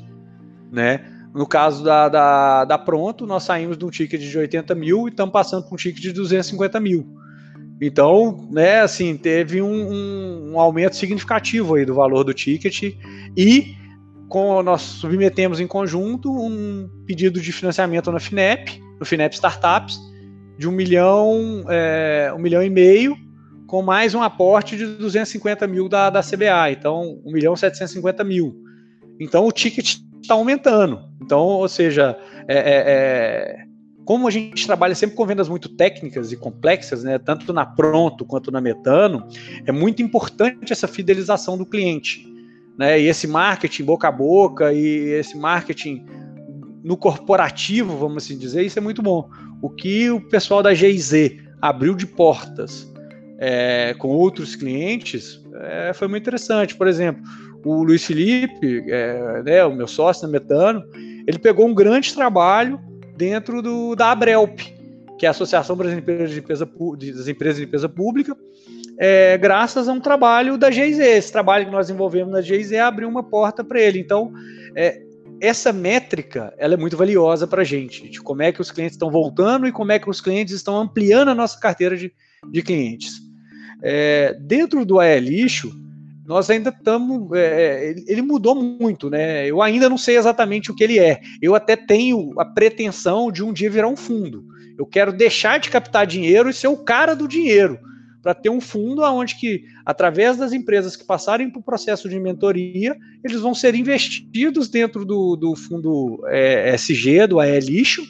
[0.71, 1.05] Né?
[1.31, 5.11] No caso da, da, da Pronto, nós saímos de um ticket de 80 mil e
[5.11, 7.05] estamos passando para um ticket de 250 mil.
[7.79, 12.95] Então, né, assim, teve um, um, um, aumento significativo aí do valor do ticket
[13.35, 13.75] e
[14.29, 19.99] com, nós submetemos em conjunto um pedido de financiamento na FINEP, no FINEP Startups,
[20.57, 23.17] de um milhão, é, um milhão e meio,
[23.73, 28.55] com mais um aporte de 250 mil da, da CBA, então 1 milhão 750 mil.
[29.19, 31.01] Então o ticket está aumentando.
[31.19, 32.15] Então, ou seja,
[32.47, 33.65] é, é, é,
[34.05, 38.23] como a gente trabalha sempre com vendas muito técnicas e complexas, né, tanto na Pronto
[38.23, 39.27] quanto na Metano,
[39.65, 42.31] é muito importante essa fidelização do cliente.
[42.77, 46.05] Né, e esse marketing boca a boca e esse marketing
[46.83, 49.27] no corporativo, vamos assim dizer, isso é muito bom.
[49.63, 52.92] O que o pessoal da GIZ abriu de portas
[53.45, 56.75] é, com outros clientes é, foi muito interessante.
[56.75, 57.21] Por exemplo,
[57.65, 60.81] o Luiz Felipe, é, né, o meu sócio na Metano,
[61.27, 62.79] ele pegou um grande trabalho
[63.17, 64.61] dentro do, da Abrelp,
[65.19, 68.33] que é a Associação Brasileira de Limpeza, das Empresas de Limpeza Pública,
[68.97, 70.99] é, graças a um trabalho da GIZ.
[70.99, 73.99] Esse trabalho que nós desenvolvemos na GIZ abriu uma porta para ele.
[73.99, 74.31] Então,
[74.73, 75.01] é,
[75.41, 78.95] essa métrica ela é muito valiosa para a gente, de como é que os clientes
[78.95, 82.13] estão voltando e como é que os clientes estão ampliando a nossa carteira de,
[82.49, 83.22] de clientes.
[83.83, 85.75] É, dentro do AE Lixo,
[86.25, 87.31] nós ainda estamos.
[87.33, 89.45] É, é ele mudou muito, né?
[89.45, 91.19] Eu ainda não sei exatamente o que ele é.
[91.41, 94.45] Eu até tenho a pretensão de um dia virar um fundo.
[94.77, 97.77] Eu quero deixar de captar dinheiro e ser o cara do dinheiro,
[98.21, 102.95] para ter um fundo onde que, através das empresas que passarem por processo de mentoria,
[103.23, 108.01] eles vão ser investidos dentro do, do fundo é, SG, do AE Lixo,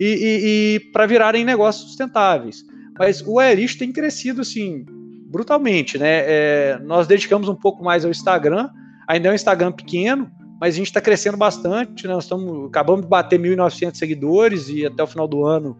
[0.00, 2.64] e, e, e para virarem negócios sustentáveis.
[2.98, 4.84] Mas o AE Lixo tem crescido assim
[5.26, 6.22] brutalmente, né?
[6.24, 8.68] É, nós dedicamos um pouco mais ao Instagram,
[9.06, 10.30] ainda é um Instagram pequeno,
[10.60, 12.14] mas a gente está crescendo bastante, né?
[12.14, 15.76] Nós estamos, acabamos de bater 1.900 seguidores e até o final do ano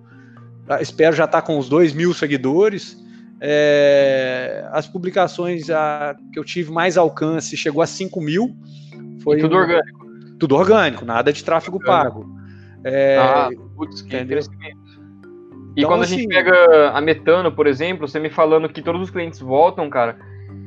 [0.69, 3.03] ah, espero já estar tá com os 2 mil seguidores.
[3.41, 8.57] É, as publicações a, que eu tive mais alcance chegou a 5 mil.
[9.23, 10.07] Foi e tudo um, orgânico.
[10.39, 12.27] Tudo orgânico, nada de tráfego pago.
[12.83, 14.39] É, ah, putz, que entendeu?
[14.39, 14.84] crescimento.
[15.77, 18.69] E então, quando assim, a gente assim, pega a Metano, por exemplo, você me falando
[18.69, 20.17] que todos os clientes voltam, cara,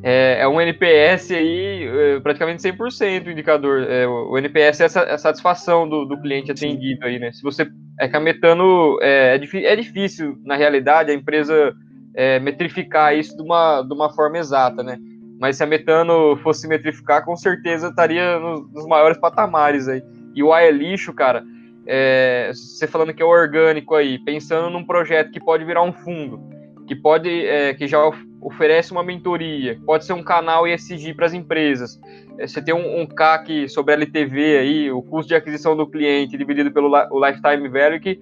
[0.03, 3.84] é, é um NPS aí é, praticamente 100% o indicador.
[3.84, 7.32] É, o NPS é essa, a satisfação do, do cliente atendido aí, né?
[7.32, 7.68] Se você
[7.99, 11.74] é que a Metano é, é, é difícil na realidade a empresa
[12.16, 14.97] é, metrificar isso de uma, de uma forma exata, né?
[15.39, 20.01] Mas se a Metano fosse metrificar, com certeza estaria nos, nos maiores patamares aí.
[20.36, 21.43] E o AE lixo, cara,
[21.88, 26.40] é, você falando que é orgânico aí, pensando num projeto que pode virar um fundo,
[26.86, 28.00] que pode, é, que já
[28.42, 32.00] oferece uma mentoria, pode ser um canal ESG para as empresas.
[32.38, 36.38] É, você tem um, um, CAC sobre LTV aí, o custo de aquisição do cliente
[36.38, 38.20] dividido pelo o lifetime value, que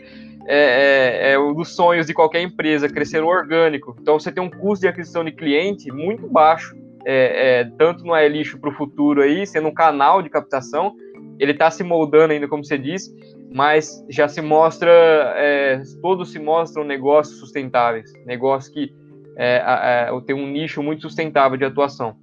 [0.48, 3.96] é, é, é, um dos sonhos de qualquer empresa, crescer orgânico.
[4.00, 8.16] Então você tem um custo de aquisição de cliente muito baixo, é, é, tanto no
[8.16, 10.96] é lixo para o futuro aí, sendo um canal de captação,
[11.40, 13.14] ele está se moldando ainda, como você disse,
[13.52, 14.92] mas já se mostra,
[15.36, 18.94] é, todos se mostram negócios sustentáveis, negócios que
[19.38, 22.16] é, é, tem um nicho muito sustentável de atuação.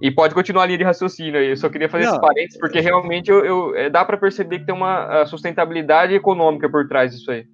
[0.00, 2.58] E pode continuar a linha de raciocínio aí, eu só queria fazer Não, esse parênteses,
[2.58, 7.12] porque realmente eu, eu é, dá para perceber que tem uma sustentabilidade econômica por trás
[7.12, 7.44] disso aí.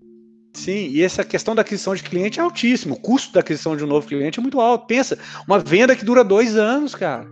[0.57, 2.95] Sim, e essa questão da aquisição de cliente é altíssimo.
[2.95, 4.87] O custo da aquisição de um novo cliente é muito alto.
[4.87, 7.27] Pensa, uma venda que dura dois anos, cara.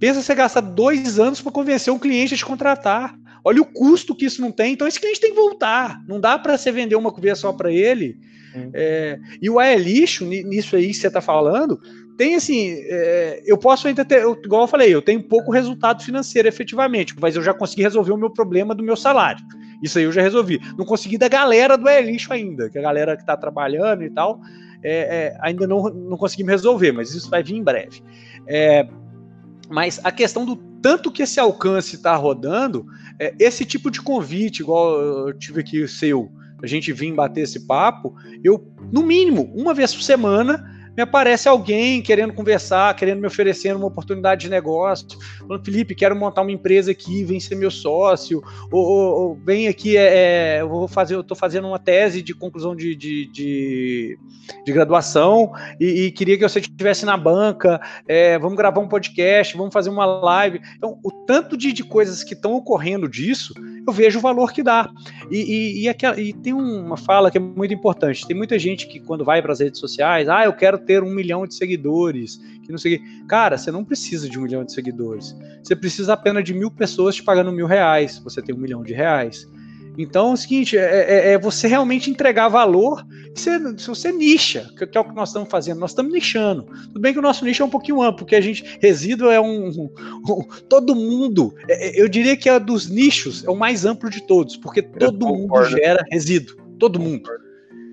[0.00, 3.14] Pensa você gastar dois anos para convencer um cliente a te contratar.
[3.46, 4.72] Olha o custo que isso não tem.
[4.72, 6.02] Então esse cliente tem que voltar.
[6.08, 8.18] Não dá para você vender uma cuvia só para ele.
[8.74, 11.78] É, e o AE lixo, nisso aí que você está falando,
[12.18, 16.02] tem assim, é, eu posso ainda ter, eu, igual eu falei, eu tenho pouco resultado
[16.02, 19.44] financeiro efetivamente, mas eu já consegui resolver o meu problema do meu salário.
[19.80, 20.60] Isso aí eu já resolvi.
[20.76, 24.40] Não consegui da galera do Elixo ainda, que a galera que está trabalhando e tal,
[24.82, 28.02] é, é, ainda não, não conseguimos resolver, mas isso vai vir em breve.
[28.48, 28.88] É,
[29.68, 30.56] mas a questão do
[30.86, 32.86] tanto que esse alcance está rodando,
[33.18, 36.30] é, esse tipo de convite, igual eu tive aqui o seu,
[36.62, 38.14] a gente vir bater esse papo,
[38.44, 43.76] eu, no mínimo, uma vez por semana, me aparece alguém querendo conversar, querendo me oferecendo
[43.76, 45.06] uma oportunidade de negócio,
[45.38, 49.68] falando, Felipe, quero montar uma empresa aqui, vem ser meu sócio, ou, ou, ou vem
[49.68, 53.26] aqui, é, é, eu vou fazer, eu estou fazendo uma tese de conclusão de, de,
[53.30, 54.18] de,
[54.64, 59.56] de graduação e, e, queria que você estivesse na banca, é, vamos gravar um podcast,
[59.56, 60.60] vamos fazer uma live.
[60.76, 63.52] Então, o tanto de, de coisas que estão ocorrendo disso,
[63.86, 64.90] eu vejo o valor que dá.
[65.30, 68.26] E, e, e, aquela, e tem uma fala que é muito importante.
[68.26, 71.10] Tem muita gente que quando vai para as redes sociais, ah, eu quero ter um
[71.10, 75.36] milhão de seguidores, que não sei Cara, você não precisa de um milhão de seguidores.
[75.62, 78.18] Você precisa apenas de mil pessoas te pagando mil reais.
[78.18, 79.46] Você tem um milhão de reais.
[79.98, 84.70] Então é o seguinte, é, é, é você realmente entregar valor, você, se você nicha,
[84.76, 86.64] que, que, é o que nós estamos fazendo, nós estamos nichando.
[86.64, 89.40] Tudo bem que o nosso nicho é um pouquinho amplo, porque a gente, resíduo é
[89.40, 89.90] um, um,
[90.28, 94.10] um todo mundo, é, é eu diria que é dos nichos, é o mais amplo
[94.10, 97.30] de todos, porque todo mundo gera resíduo, todo mundo.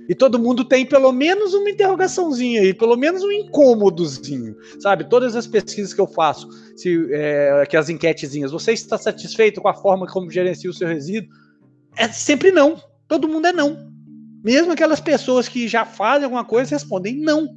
[0.07, 5.05] E todo mundo tem pelo menos uma interrogaçãozinha aí, pelo menos um incômodozinho, sabe?
[5.05, 9.69] Todas as pesquisas que eu faço, se, é, que as enquetezinhas, você está satisfeito com
[9.69, 11.29] a forma como gerencia o seu resíduo?
[11.95, 12.81] É sempre não.
[13.07, 13.91] Todo mundo é não.
[14.43, 17.47] Mesmo aquelas pessoas que já fazem alguma coisa respondem não.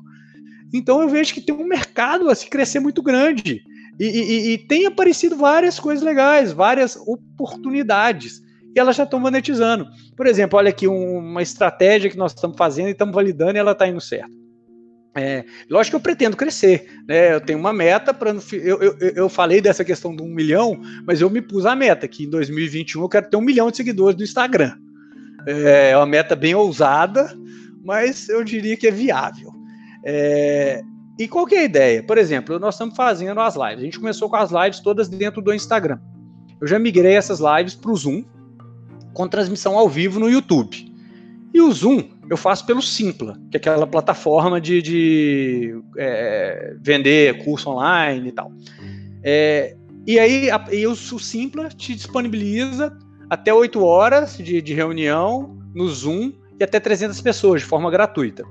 [0.73, 3.63] Então eu vejo que tem um mercado a se crescer muito grande.
[3.99, 8.43] E, e, e tem aparecido várias coisas legais, várias oportunidades.
[8.75, 9.87] E elas já estão monetizando.
[10.17, 13.59] Por exemplo, olha aqui um, uma estratégia que nós estamos fazendo e estamos validando e
[13.59, 14.46] ela está indo certo.
[15.17, 17.33] É, lógico que eu pretendo crescer, né?
[17.33, 18.37] Eu tenho uma meta para.
[18.53, 22.07] Eu, eu, eu falei dessa questão do um milhão, mas eu me pus a meta
[22.07, 24.77] que em 2021 eu quero ter um milhão de seguidores no Instagram.
[25.47, 27.35] É, é uma meta bem ousada,
[27.83, 29.51] mas eu diria que é viável.
[30.05, 30.83] É,
[31.19, 32.03] e qual que é a ideia?
[32.03, 33.79] Por exemplo, nós estamos fazendo as lives.
[33.79, 35.99] A gente começou com as lives todas dentro do Instagram.
[36.61, 38.23] Eu já migrei essas lives para o Zoom,
[39.15, 40.95] com transmissão ao vivo no YouTube.
[41.57, 47.43] E o Zoom eu faço pelo Simpla, que é aquela plataforma de, de é, vender
[47.45, 48.53] curso online e tal.
[49.25, 49.75] É,
[50.07, 52.95] e aí a, e o, o Simpla te disponibiliza
[53.31, 58.45] até 8 horas de, de, reunião no Zoom e até 300 pessoas de forma gratuita.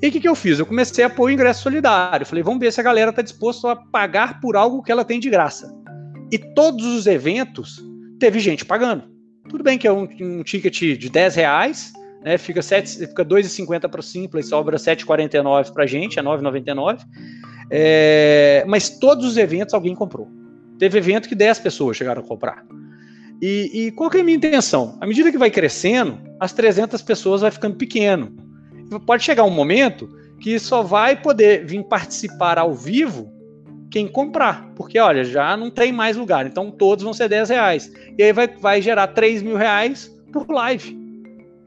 [0.00, 0.58] E o que, que eu fiz?
[0.58, 2.24] Eu comecei a pôr o ingresso solidário.
[2.24, 5.20] Falei, vamos ver se a galera está disposta a pagar por algo que ela tem
[5.20, 5.70] de graça.
[6.32, 7.84] E todos os eventos
[8.18, 9.02] teve gente pagando.
[9.46, 11.92] Tudo bem que é um, um ticket de 10 reais,
[12.22, 12.36] né?
[12.38, 17.00] Fica, fica 2,50 para o Simples, sobra 7,49 para a gente, é 9,99.
[17.70, 20.28] É, mas todos os eventos alguém comprou.
[20.78, 22.64] Teve evento que 10 pessoas chegaram a comprar.
[23.40, 24.98] E, e qual que é a minha intenção?
[25.00, 28.34] À medida que vai crescendo, as 300 pessoas vai ficando pequeno.
[29.06, 30.08] Pode chegar um momento
[30.40, 33.32] que só vai poder vir participar ao vivo
[33.90, 37.92] quem comprar, porque olha, já não tem mais lugar, então todos vão ser 10 reais.
[38.16, 40.99] E aí vai, vai gerar 3 mil reais por live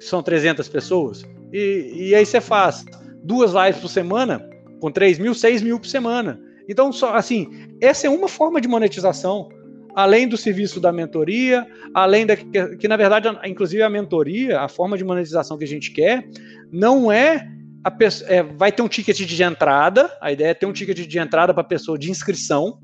[0.06, 2.86] são 300 pessoas, e, e aí você faz
[3.24, 4.47] duas lives por semana,
[4.80, 6.39] com 3 mil, 6 mil por semana.
[6.68, 7.49] Então, só assim,
[7.82, 9.49] essa é uma forma de monetização,
[9.95, 14.68] além do serviço da mentoria, além da que, que na verdade, inclusive a mentoria, a
[14.68, 16.28] forma de monetização que a gente quer,
[16.72, 17.47] não é
[17.84, 17.93] a
[18.28, 21.54] é, vai ter um ticket de entrada, a ideia é ter um ticket de entrada
[21.54, 22.80] para a pessoa de inscrição,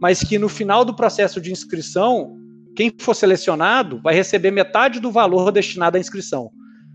[0.00, 2.37] mas que no final do processo de inscrição
[2.78, 6.48] quem for selecionado vai receber metade do valor destinado à inscrição.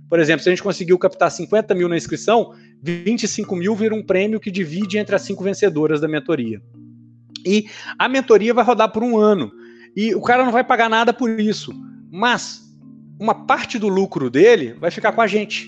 [0.09, 4.01] Por exemplo, se a gente conseguiu captar 50 mil na inscrição, 25 mil vira um
[4.01, 6.61] prêmio que divide entre as cinco vencedoras da mentoria.
[7.45, 7.65] E
[7.99, 9.51] a mentoria vai rodar por um ano.
[9.93, 11.73] E o cara não vai pagar nada por isso.
[12.09, 12.61] Mas
[13.19, 15.67] uma parte do lucro dele vai ficar com a gente.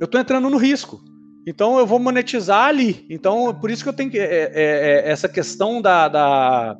[0.00, 1.00] Eu estou entrando no risco.
[1.46, 3.06] Então eu vou monetizar ali.
[3.08, 6.76] Então, por isso que eu tenho que, é, é, é, essa questão da, da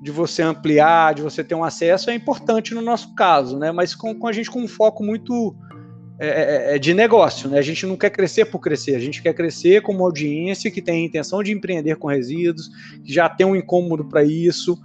[0.00, 3.72] de você ampliar, de você ter um acesso, é importante no nosso caso, né?
[3.72, 5.56] Mas com, com a gente com um foco muito
[6.20, 7.58] é, é, é, de negócio, né?
[7.58, 10.80] A gente não quer crescer por crescer, a gente quer crescer com uma audiência que
[10.80, 12.68] tem a intenção de empreender com resíduos,
[13.04, 14.78] que já tem um incômodo para isso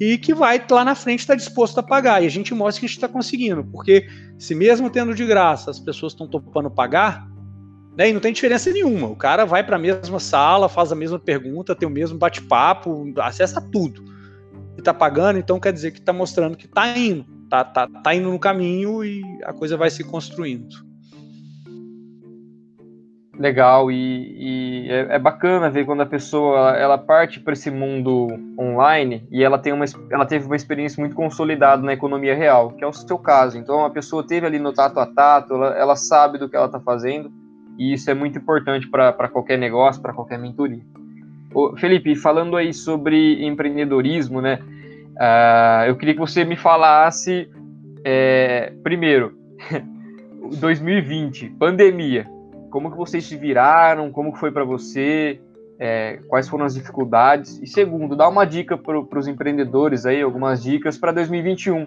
[0.00, 2.22] e que vai lá na frente estar tá disposto a pagar.
[2.22, 4.08] E a gente mostra que a gente está conseguindo, porque
[4.38, 7.28] se mesmo tendo de graça as pessoas estão topando pagar,
[7.96, 9.08] né, e não tem diferença nenhuma.
[9.08, 13.12] O cara vai para a mesma sala, faz a mesma pergunta, tem o mesmo bate-papo,
[13.18, 14.17] acessa tudo
[14.78, 18.14] e tá pagando, então quer dizer que tá mostrando que tá indo, tá, tá, tá
[18.14, 20.86] indo no caminho e a coisa vai se construindo.
[23.36, 28.28] Legal, e, e é, é, bacana ver quando a pessoa ela parte para esse mundo
[28.58, 32.82] online e ela, tem uma, ela teve uma experiência muito consolidada na economia real, que
[32.82, 33.58] é o seu caso.
[33.58, 36.66] Então a pessoa teve ali no tato a tato, ela, ela sabe do que ela
[36.66, 37.32] está fazendo,
[37.76, 40.82] e isso é muito importante para qualquer negócio, para qualquer mentoria.
[41.52, 44.58] Ô, Felipe, falando aí sobre empreendedorismo, né?
[45.16, 47.50] Uh, eu queria que você me falasse,
[48.04, 49.36] é, primeiro,
[50.60, 52.26] 2020, pandemia
[52.70, 55.40] como que vocês se viraram, como foi para você,
[55.78, 57.58] é, quais foram as dificuldades.
[57.62, 61.86] E segundo, dá uma dica para os empreendedores aí, algumas dicas para 2021,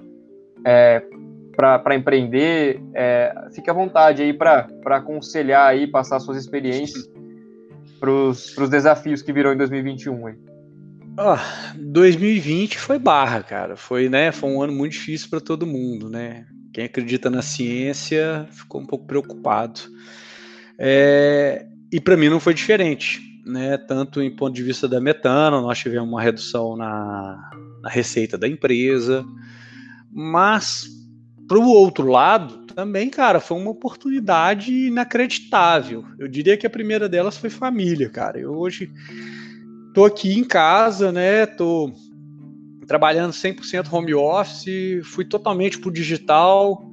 [0.66, 1.04] é,
[1.56, 2.82] para empreender.
[2.94, 7.10] É, fique à vontade aí para aconselhar aí, passar suas experiências
[8.02, 10.36] para os desafios que virão em 2021 aí.
[11.20, 13.76] Oh, 2020 foi barra, cara.
[13.76, 14.32] Foi, né?
[14.32, 16.48] Foi um ano muito difícil para todo mundo, né?
[16.74, 19.82] Quem acredita na ciência ficou um pouco preocupado.
[20.80, 23.78] É, e para mim não foi diferente, né?
[23.78, 27.52] Tanto em ponto de vista da metano, nós tivemos uma redução na,
[27.84, 29.24] na receita da empresa,
[30.12, 30.88] mas
[31.48, 36.06] para o outro lado também, cara, foi uma oportunidade inacreditável.
[36.18, 38.40] Eu diria que a primeira delas foi família, cara.
[38.40, 38.92] Eu hoje
[39.94, 41.46] tô aqui em casa, né?
[41.46, 41.92] Tô
[42.88, 46.91] trabalhando 100% home office, fui totalmente pro digital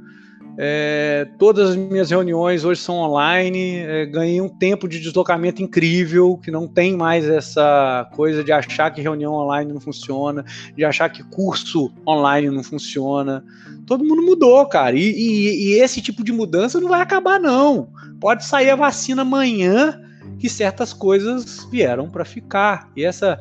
[0.60, 3.76] é, todas as minhas reuniões hoje são online.
[3.76, 8.90] É, ganhei um tempo de deslocamento incrível, que não tem mais essa coisa de achar
[8.90, 10.44] que reunião online não funciona,
[10.76, 13.44] de achar que curso online não funciona.
[13.86, 14.97] Todo mundo mudou, cara.
[14.97, 17.90] E, e, e esse tipo de mudança não vai acabar, não.
[18.20, 20.01] Pode sair a vacina amanhã
[20.40, 22.90] que certas coisas vieram para ficar.
[22.97, 23.39] E essa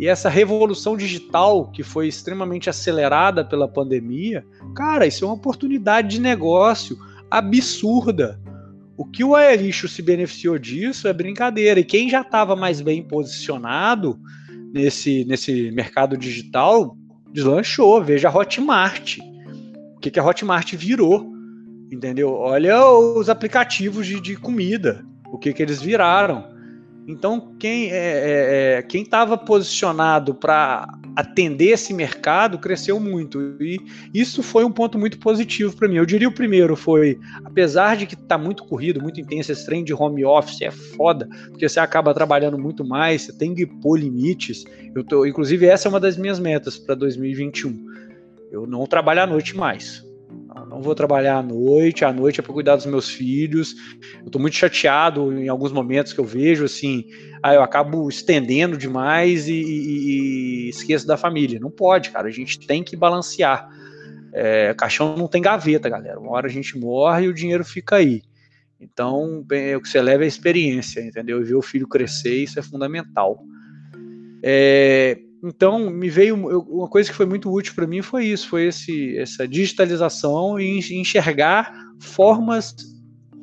[0.00, 4.42] e essa revolução digital que foi extremamente acelerada pela pandemia,
[4.74, 6.96] cara, isso é uma oportunidade de negócio
[7.30, 8.40] absurda.
[8.96, 11.80] O que o Aerixo se beneficiou disso é brincadeira.
[11.80, 14.18] E quem já estava mais bem posicionado
[14.72, 16.96] nesse, nesse mercado digital
[17.30, 18.02] deslanchou.
[18.02, 19.18] Veja a Hotmart.
[19.96, 21.30] O que, que a Hotmart virou?
[21.92, 22.32] Entendeu?
[22.32, 25.04] Olha os aplicativos de, de comida.
[25.30, 26.49] O que, que eles viraram
[27.10, 33.78] então, quem é, é, é quem estava posicionado para atender esse mercado cresceu muito e
[34.14, 35.96] isso foi um ponto muito positivo para mim.
[35.96, 39.82] Eu diria o primeiro foi, apesar de que está muito corrido, muito intenso esse trem
[39.82, 43.98] de home office é foda, porque você acaba trabalhando muito mais, você tem que pôr
[43.98, 44.64] limites.
[44.94, 47.90] Eu tô, inclusive essa é uma das minhas metas para 2021.
[48.52, 50.09] Eu não trabalho à noite mais
[50.68, 53.74] não vou trabalhar à noite, à noite é para cuidar dos meus filhos.
[54.20, 57.06] Eu estou muito chateado em alguns momentos que eu vejo assim,
[57.42, 61.60] aí eu acabo estendendo demais e, e, e esqueço da família.
[61.60, 62.28] Não pode, cara.
[62.28, 63.68] A gente tem que balancear.
[64.32, 66.18] É, caixão não tem gaveta, galera.
[66.18, 68.22] Uma hora a gente morre e o dinheiro fica aí.
[68.80, 71.40] Então, bem, o que você leva é a experiência, entendeu?
[71.40, 73.42] E ver o filho crescer, isso é fundamental.
[74.42, 78.66] É, então, me veio uma coisa que foi muito útil para mim foi isso, foi
[78.66, 82.74] esse, essa digitalização e enxergar formas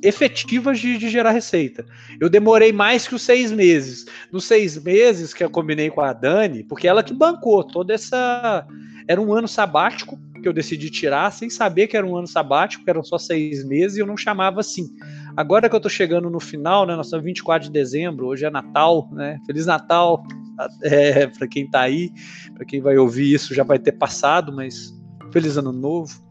[0.03, 1.83] efetivas de, de, gerar receita.
[2.19, 4.05] Eu demorei mais que os seis meses.
[4.31, 8.65] Nos seis meses que eu combinei com a Dani, porque ela que bancou toda essa.
[9.07, 12.83] Era um ano sabático que eu decidi tirar, sem saber que era um ano sabático,
[12.83, 14.87] que eram só seis meses, e eu não chamava assim.
[15.35, 16.95] Agora que eu tô chegando no final, né?
[16.95, 19.39] Nós estamos 24 de dezembro, hoje é Natal, né?
[19.45, 20.23] Feliz Natal
[20.83, 22.11] é, para quem está aí,
[22.53, 24.93] para quem vai ouvir isso já vai ter passado, mas
[25.31, 26.25] feliz ano novo.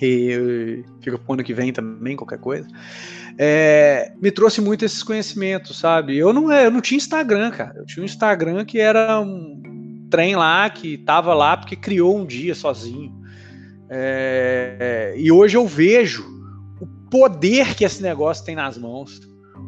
[0.00, 2.68] E fica pro ano que vem também, qualquer coisa.
[3.38, 6.16] É, me trouxe muito esses conhecimentos, sabe?
[6.16, 7.74] Eu não, eu não tinha Instagram, cara.
[7.76, 9.62] Eu tinha um Instagram que era um
[10.14, 13.12] trem lá, que tava lá porque criou um dia sozinho.
[13.90, 16.24] É, e hoje eu vejo
[16.80, 19.20] o poder que esse negócio tem nas mãos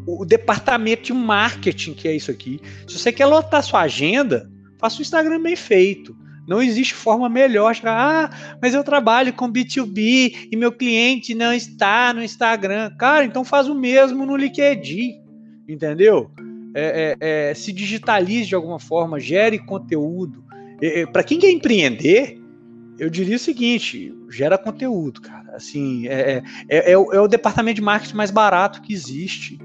[0.07, 2.61] o departamento de marketing que é isso aqui.
[2.87, 4.49] Se você quer lotar sua agenda,
[4.79, 6.17] faça o Instagram bem feito.
[6.47, 8.31] Não existe forma melhor ah,
[8.63, 12.95] mas eu trabalho com B2B e meu cliente não está no Instagram.
[12.97, 15.21] Cara, então faz o mesmo no LinkedIn,
[15.69, 16.31] entendeu?
[16.79, 20.45] É, é, é, se digitalize de alguma forma, gere conteúdo.
[20.83, 22.39] É, é, Para quem quer empreender,
[22.99, 25.57] eu diria o seguinte: gera conteúdo, cara.
[25.57, 29.59] Assim, é, é, o, é o departamento de marketing mais barato que existe.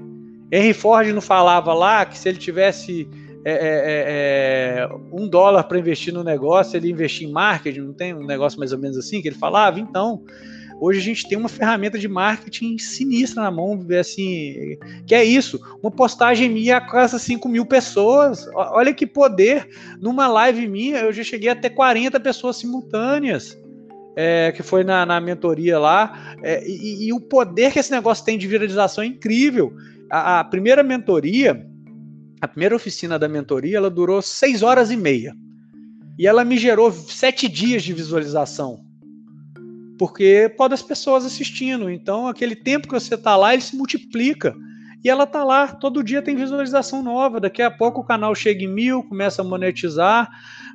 [0.50, 3.06] Henry Ford não falava lá que se ele tivesse
[3.44, 8.14] é, é, é um dólar para investir no negócio, ele investir em marketing, não tem
[8.14, 9.78] um negócio mais ou menos assim que ele falava?
[9.78, 10.22] Então,
[10.82, 14.76] hoje a gente tem uma ferramenta de marketing sinistra na mão, assim,
[15.06, 19.68] que é isso, uma postagem minha alcança 5 mil pessoas, olha que poder,
[20.00, 23.56] numa live minha eu já cheguei a ter 40 pessoas simultâneas,
[24.16, 28.24] é, que foi na, na mentoria lá, é, e, e, o poder que esse negócio
[28.24, 29.72] tem de viralização é incrível,
[30.10, 31.64] a, a primeira mentoria,
[32.40, 35.32] a primeira oficina da mentoria, ela durou seis horas e meia.
[36.18, 38.91] E ela me gerou sete dias de visualização.
[40.02, 41.88] Porque pode as pessoas assistindo.
[41.88, 44.52] Então, aquele tempo que você está lá, ele se multiplica.
[45.04, 47.38] E ela tá lá, todo dia tem visualização nova.
[47.38, 50.28] Daqui a pouco o canal chega em mil, começa a monetizar.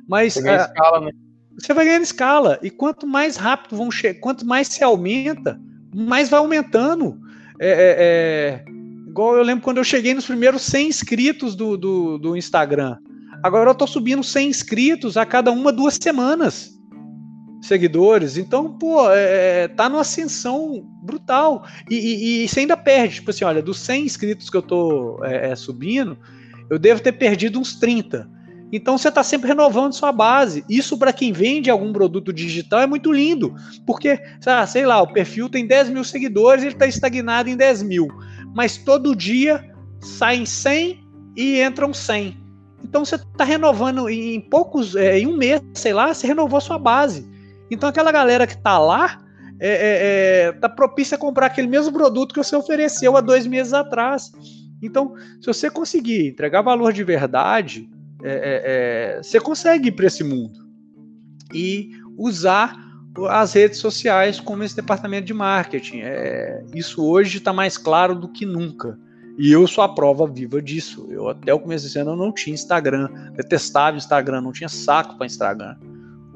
[0.08, 0.32] Mas.
[0.32, 1.10] Você, ganha é, escala, né?
[1.58, 2.58] você vai ganhando escala.
[2.62, 5.60] E quanto mais rápido vão chegar, quanto mais se aumenta,
[5.94, 7.20] mais vai aumentando.
[7.60, 8.64] É, é, é,
[9.10, 12.96] igual eu lembro quando eu cheguei nos primeiros 100 inscritos do, do, do Instagram.
[13.42, 16.77] Agora eu tô subindo 100 inscritos a cada uma, duas semanas
[17.60, 18.36] seguidores.
[18.36, 21.66] Então, pô, é, é, tá numa ascensão brutal.
[21.90, 23.16] E, e, e, você ainda perde.
[23.16, 26.16] Tipo assim, olha, dos 100 inscritos que eu tô é, é, subindo,
[26.70, 28.28] eu devo ter perdido uns 30.
[28.70, 30.64] Então você está sempre renovando sua base.
[30.68, 33.54] Isso para quem vende algum produto digital é muito lindo,
[33.86, 34.20] porque,
[34.66, 38.08] sei lá, o perfil tem 10 mil seguidores, ele está estagnado em 10 mil,
[38.54, 39.64] mas todo dia
[40.00, 41.00] saem 100
[41.34, 42.36] e entram 100.
[42.84, 46.78] Então você está renovando em poucos, é, em um mês, sei lá, você renovou sua
[46.78, 47.37] base.
[47.70, 49.20] Então aquela galera que está lá
[49.60, 53.46] é, é, é, tá propícia a comprar aquele mesmo produto que você ofereceu há dois
[53.46, 54.30] meses atrás.
[54.80, 57.88] Então, se você conseguir entregar valor de verdade,
[58.22, 60.68] é, é, é você consegue ir para esse mundo
[61.52, 62.76] e usar
[63.30, 66.00] as redes sociais como esse departamento de marketing.
[66.02, 68.96] É, isso hoje está mais claro do que nunca.
[69.36, 71.06] E eu sou a prova viva disso.
[71.10, 75.16] Eu até o começo desse ano eu não tinha Instagram, detestava Instagram, não tinha saco
[75.16, 75.76] para Instagram.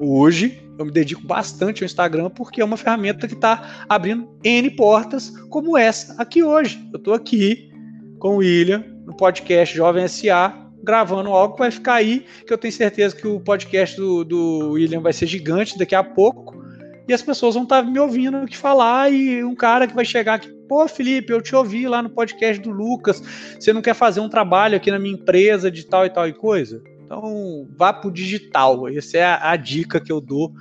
[0.05, 4.69] Hoje eu me dedico bastante ao Instagram porque é uma ferramenta que está abrindo N
[4.71, 6.85] portas como essa aqui hoje.
[6.91, 7.71] Eu estou aqui
[8.19, 12.57] com o William no podcast Jovem SA gravando algo que vai ficar aí, que eu
[12.57, 16.61] tenho certeza que o podcast do, do William vai ser gigante daqui a pouco.
[17.07, 20.03] E as pessoas vão estar tá me ouvindo aqui falar, e um cara que vai
[20.03, 23.21] chegar aqui, pô, Felipe, eu te ouvi lá no podcast do Lucas,
[23.57, 26.33] você não quer fazer um trabalho aqui na minha empresa de tal e tal e
[26.33, 26.81] coisa?
[27.15, 28.87] Então, vá para o digital.
[28.87, 30.51] Essa é a, a dica que eu dou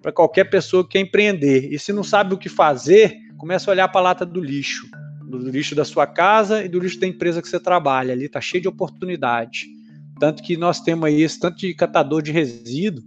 [0.00, 1.70] para qualquer pessoa que quer empreender.
[1.70, 4.86] E se não sabe o que fazer, comece a olhar para a lata do lixo.
[5.22, 8.14] Do lixo da sua casa e do lixo da empresa que você trabalha.
[8.14, 9.66] Ali está cheio de oportunidade.
[10.18, 13.04] Tanto que nós temos aí esse tanto de catador de resíduo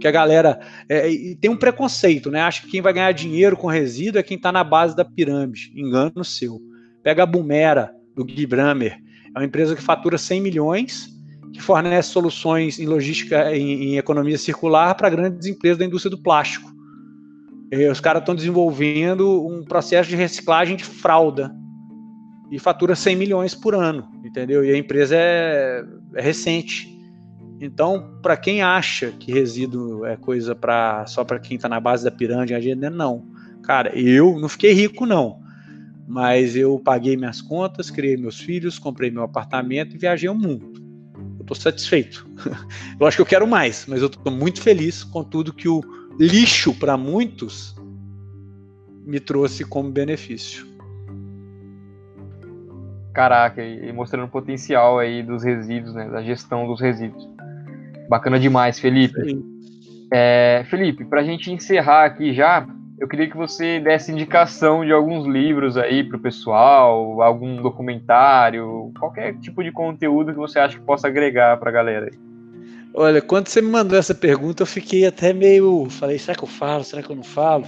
[0.00, 0.58] que a galera
[0.88, 2.40] é, tem um preconceito, né?
[2.40, 5.70] Acha que quem vai ganhar dinheiro com resíduo é quem está na base da pirâmide.
[5.76, 6.58] Engano seu.
[7.02, 8.96] Pega a Bumera, do Gui Bramer.
[9.34, 11.19] É uma empresa que fatura 100 milhões
[11.52, 16.22] que fornece soluções em logística, em, em economia circular para grandes empresas da indústria do
[16.22, 16.70] plástico.
[17.72, 21.54] E os caras estão desenvolvendo um processo de reciclagem de fralda
[22.50, 24.64] e fatura 100 milhões por ano, entendeu?
[24.64, 25.84] E a empresa é,
[26.16, 26.88] é recente.
[27.60, 32.04] Então, para quem acha que resíduo é coisa para só para quem está na base
[32.04, 33.28] da pirâmide, não.
[33.62, 35.40] Cara, eu não fiquei rico não,
[36.08, 40.89] mas eu paguei minhas contas, criei meus filhos, comprei meu apartamento e viajei o mundo
[41.52, 42.26] estou satisfeito.
[42.98, 45.82] eu acho que eu quero mais, mas eu estou muito feliz com tudo que o
[46.18, 47.74] lixo para muitos
[49.04, 50.66] me trouxe como benefício.
[53.12, 57.28] Caraca, e mostrando o potencial aí dos resíduos, né, da gestão dos resíduos.
[58.08, 59.42] Bacana demais, Felipe.
[60.12, 62.66] É, Felipe, para a gente encerrar aqui já,
[63.00, 68.92] eu queria que você desse indicação de alguns livros aí para o pessoal, algum documentário,
[68.98, 72.10] qualquer tipo de conteúdo que você acha que possa agregar para a galera.
[72.92, 75.88] Olha, quando você me mandou essa pergunta, eu fiquei até meio.
[75.88, 76.84] Falei, será que eu falo?
[76.84, 77.64] Será que eu não falo?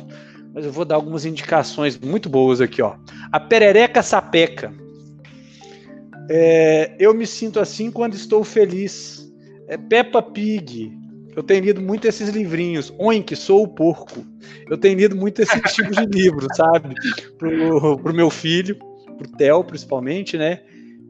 [0.53, 2.97] Mas eu vou dar algumas indicações muito boas aqui, ó.
[3.33, 4.71] A perereca sapeca.
[6.29, 9.33] É, eu me sinto assim quando estou feliz.
[9.67, 11.02] É Peppa Pig.
[11.35, 12.93] Eu tenho lido muito esses livrinhos.
[12.99, 14.25] Oink, sou o porco.
[14.69, 16.95] Eu tenho lido muito esses tipos de livros, sabe?
[17.39, 18.77] Pro, pro meu filho,
[19.17, 20.61] pro Theo, principalmente, né?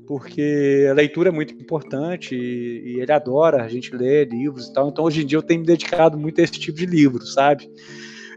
[0.06, 4.72] Porque a leitura é muito importante e, e, ele adora a gente ler livros e
[4.72, 4.88] tal.
[4.88, 7.68] Então, hoje em dia, eu tenho me dedicado muito a esse tipo de livro, sabe?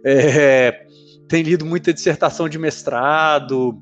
[0.04, 0.86] É,
[1.28, 3.80] tenho lido muita dissertação de mestrado,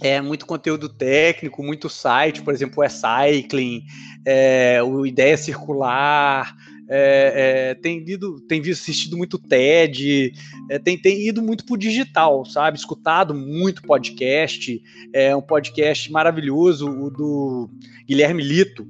[0.00, 3.82] é muito conteúdo técnico, muito site, por exemplo, o E-Cycling,
[4.24, 6.54] é, o Ideia Circular,
[6.88, 10.32] é, é, tem lido, tem visto, assistido muito TED,
[10.70, 12.78] é, tem, tem ido muito pro digital, sabe?
[12.78, 14.82] Escutado muito podcast,
[15.12, 17.70] é um podcast maravilhoso, o do
[18.06, 18.86] Guilherme Lito,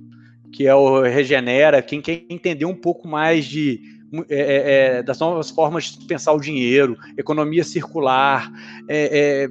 [0.52, 3.80] que é o Regenera, quem quer entender um pouco mais de
[4.28, 8.50] é, é, é, das novas formas de pensar o dinheiro, economia circular,
[8.88, 9.48] é,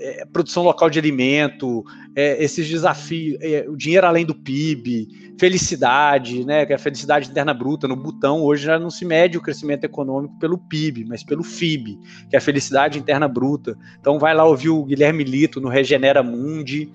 [0.00, 1.84] é, produção local de alimento,
[2.14, 5.08] é, esses desafios, é, o dinheiro além do PIB,
[5.38, 9.38] felicidade, né, que é a felicidade interna bruta, no botão hoje já não se mede
[9.38, 11.98] o crescimento econômico pelo PIB, mas pelo FIB,
[12.28, 13.76] que é a felicidade interna bruta.
[14.00, 16.90] Então vai lá ouvir o Guilherme Lito no Regenera Mundi.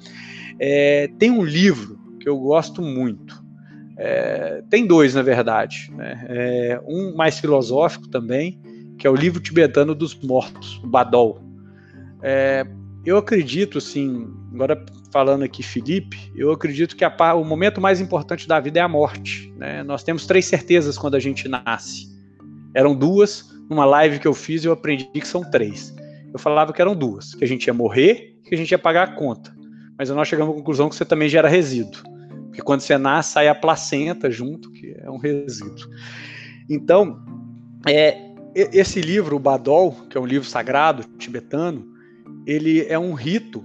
[0.59, 3.43] É, tem um livro que eu gosto muito.
[3.97, 5.91] É, tem dois, na verdade.
[5.95, 6.25] Né?
[6.29, 8.59] É, um mais filosófico também,
[8.97, 11.41] que é o livro tibetano dos mortos, o Badol.
[12.21, 12.65] É,
[13.05, 18.47] eu acredito, assim, agora falando aqui, Felipe, eu acredito que a, o momento mais importante
[18.47, 19.53] da vida é a morte.
[19.57, 19.83] Né?
[19.83, 22.07] Nós temos três certezas quando a gente nasce.
[22.73, 25.93] Eram duas, numa live que eu fiz eu aprendi que são três.
[26.33, 29.07] Eu falava que eram duas, que a gente ia morrer que a gente ia pagar
[29.07, 29.55] a conta.
[29.97, 32.03] Mas nós chegamos à conclusão que você também gera resíduo.
[32.45, 35.89] Porque quando você nasce, sai a placenta junto, que é um resíduo.
[36.69, 37.23] Então,
[37.87, 41.92] é, esse livro, o Badol, que é um livro sagrado tibetano,
[42.45, 43.63] ele é um rito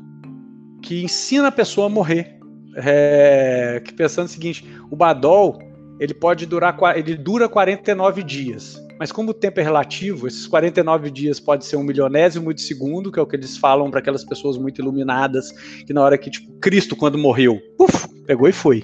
[0.82, 2.39] que ensina a pessoa a morrer.
[2.77, 5.59] É, que pensando o seguinte, o Badol,
[5.99, 8.81] ele pode durar, ele dura 49 dias.
[8.99, 13.12] Mas como o tempo é relativo, esses 49 dias pode ser um milionésimo de segundo,
[13.12, 15.53] que é o que eles falam para aquelas pessoas muito iluminadas,
[15.86, 18.82] que na hora que, tipo, Cristo, quando morreu, puf, pegou e foi.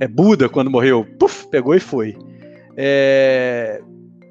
[0.00, 2.16] É Buda, quando morreu, puf, pegou e foi.
[2.76, 3.82] É,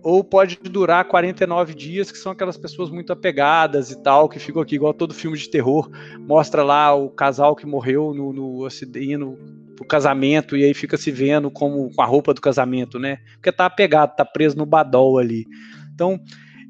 [0.04, 4.62] ou pode durar 49 dias, que são aquelas pessoas muito apegadas e tal, que ficam
[4.62, 5.90] aqui, igual todo filme de terror,
[6.20, 8.68] mostra lá o casal que morreu no, no
[9.18, 9.38] no,
[9.76, 13.20] pro casamento e aí fica se vendo como com a roupa do casamento, né?
[13.36, 15.46] Porque tá apegado, tá preso no badol ali.
[15.94, 16.20] Então,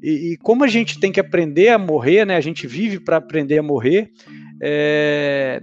[0.02, 2.36] e, e como a gente tem que aprender a morrer, né?
[2.36, 4.10] A gente vive para aprender a morrer.
[4.62, 5.60] É...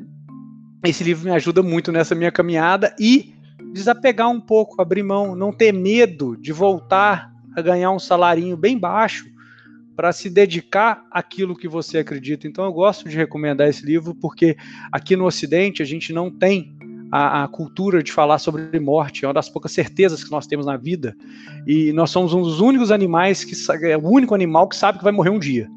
[0.85, 3.34] Esse livro me ajuda muito nessa minha caminhada e
[3.72, 8.78] desapegar um pouco, abrir mão, não ter medo de voltar a ganhar um salarinho bem
[8.78, 9.26] baixo
[9.95, 12.48] para se dedicar àquilo que você acredita.
[12.48, 14.57] Então eu gosto de recomendar esse livro porque
[14.91, 16.76] aqui no Ocidente a gente não tem
[17.11, 20.65] a, a, cultura de falar sobre morte, é uma das poucas certezas que nós temos
[20.65, 21.15] na vida.
[21.68, 23.53] E nós somos um dos únicos animais que
[23.86, 25.69] é o único animal que sabe que vai morrer um dia.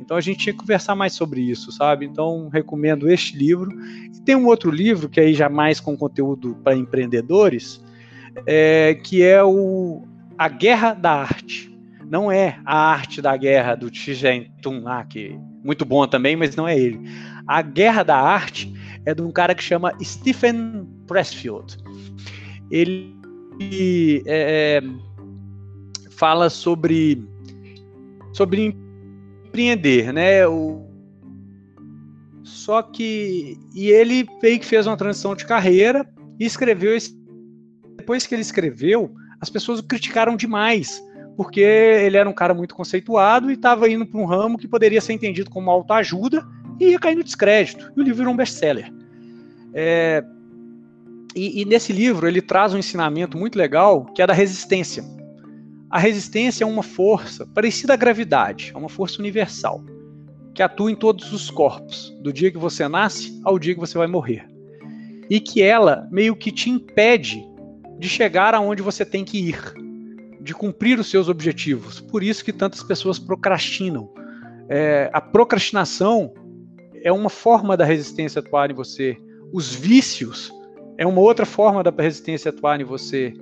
[0.00, 2.06] Então a gente tinha que conversar mais sobre isso, sabe?
[2.06, 3.70] Então recomendo este livro.
[4.12, 7.84] E tem um outro livro que aí já mais com conteúdo para empreendedores,
[8.46, 10.02] é, que é o
[10.40, 11.70] A Guerra da Arte.
[12.08, 13.90] Não é a arte da guerra do
[14.62, 16.98] Tung lá, que muito bom também, mas não é ele.
[17.46, 18.72] A Guerra da Arte
[19.04, 21.76] é de um cara que chama Stephen Pressfield.
[22.70, 24.80] Ele é,
[26.12, 27.22] fala sobre
[28.32, 28.74] sobre
[29.44, 30.48] empreender, né?
[30.48, 30.88] O,
[32.42, 34.26] só que e ele
[34.58, 36.08] que fez uma transição de carreira
[36.38, 37.14] e escreveu esse,
[37.98, 41.02] depois que ele escreveu, as pessoas o criticaram demais
[41.40, 45.00] porque ele era um cara muito conceituado e estava indo para um ramo que poderia
[45.00, 46.46] ser entendido como autoajuda
[46.78, 47.90] e ia cair no descrédito.
[47.96, 48.92] E o livro virou um best-seller.
[49.72, 50.22] É,
[51.34, 55.02] e, e, nesse livro ele traz um ensinamento muito legal que é da resistência.
[55.88, 59.82] A resistência é uma força parecida à gravidade, é uma força universal
[60.52, 63.96] que atua em todos os corpos, do dia que você nasce ao dia que você
[63.96, 64.46] vai morrer.
[65.30, 67.42] E que ela meio que te impede
[68.00, 69.60] de chegar aonde você tem que ir,
[70.40, 72.00] de cumprir os seus objetivos.
[72.00, 74.10] Por isso que tantas pessoas procrastinam.
[74.70, 76.32] É, a procrastinação
[77.04, 79.18] é uma forma da resistência atuar em você.
[79.52, 80.50] Os vícios
[80.96, 83.34] é uma outra forma da resistência atuar em você.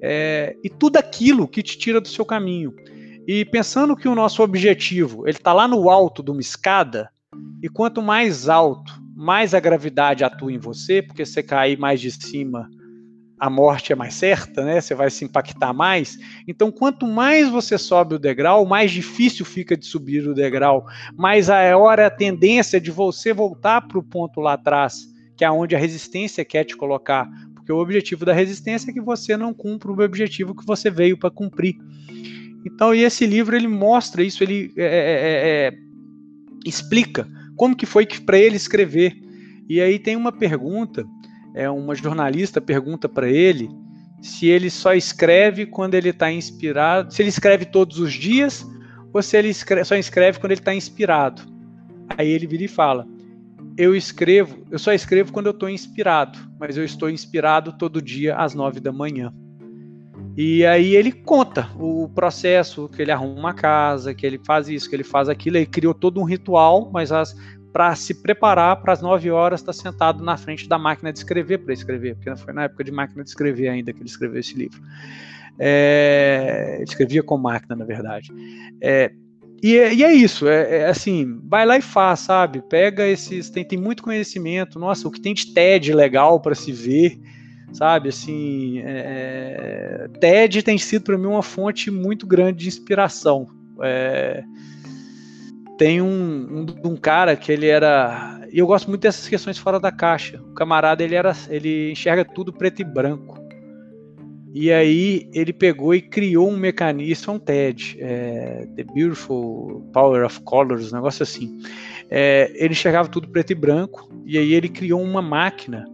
[0.00, 2.74] É, e tudo aquilo que te tira do seu caminho.
[3.26, 7.10] E pensando que o nosso objetivo ele está lá no alto de uma escada,
[7.62, 12.10] e quanto mais alto, mais a gravidade atua em você, porque você cair mais de
[12.10, 12.70] cima,
[13.38, 14.80] a morte é mais certa, né?
[14.80, 16.18] Você vai se impactar mais.
[16.46, 20.86] Então, quanto mais você sobe o degrau, mais difícil fica de subir o degrau,
[21.16, 25.06] mais a hora a tendência de você voltar para o ponto lá atrás,
[25.36, 29.00] que é onde a resistência quer te colocar, porque o objetivo da resistência é que
[29.00, 31.76] você não cumpra o objetivo que você veio para cumprir.
[32.64, 35.88] Então, e esse livro ele mostra isso, ele é, é, é, é
[36.64, 39.16] explica como que foi que para ele escrever.
[39.68, 41.06] E aí tem uma pergunta
[41.58, 43.68] é, uma jornalista pergunta para ele
[44.22, 48.64] se ele só escreve quando ele está inspirado, se ele escreve todos os dias
[49.12, 51.42] ou se ele escreve, só escreve quando ele está inspirado.
[52.16, 53.06] Aí ele vira e fala:
[53.76, 58.36] Eu escrevo, eu só escrevo quando eu estou inspirado, mas eu estou inspirado todo dia
[58.36, 59.32] às nove da manhã.
[60.36, 64.88] E aí ele conta o processo, que ele arruma uma casa, que ele faz isso,
[64.88, 67.34] que ele faz aquilo, ele criou todo um ritual, mas as,
[67.72, 71.18] para se preparar para as 9 horas estar tá sentado na frente da máquina de
[71.18, 74.40] escrever para escrever, porque foi na época de máquina de escrever ainda que ele escreveu
[74.40, 74.80] esse livro.
[75.58, 78.32] É, ele escrevia com máquina, na verdade.
[78.80, 79.12] É,
[79.62, 82.62] e, é, e, é isso, é, é, assim, vai lá e faz, sabe?
[82.68, 86.70] Pega esses, tem, tem muito conhecimento, nossa, o que tem de TED legal para se
[86.70, 87.18] ver,
[87.72, 88.08] sabe?
[88.08, 93.48] Assim, é, TED tem sido para mim uma fonte muito grande de inspiração.
[93.82, 94.44] É,
[95.78, 98.40] tem um, um, um, cara que ele era.
[98.52, 100.42] E eu gosto muito dessas questões fora da caixa.
[100.42, 101.32] O camarada ele era.
[101.48, 103.38] ele enxerga tudo preto e branco.
[104.52, 110.40] E aí ele pegou e criou um mecanismo, um TED, é, The Beautiful Power of
[110.40, 111.60] Colors, um negócio assim.
[112.10, 115.84] É, ele enxergava tudo preto e branco, e aí ele criou uma máquina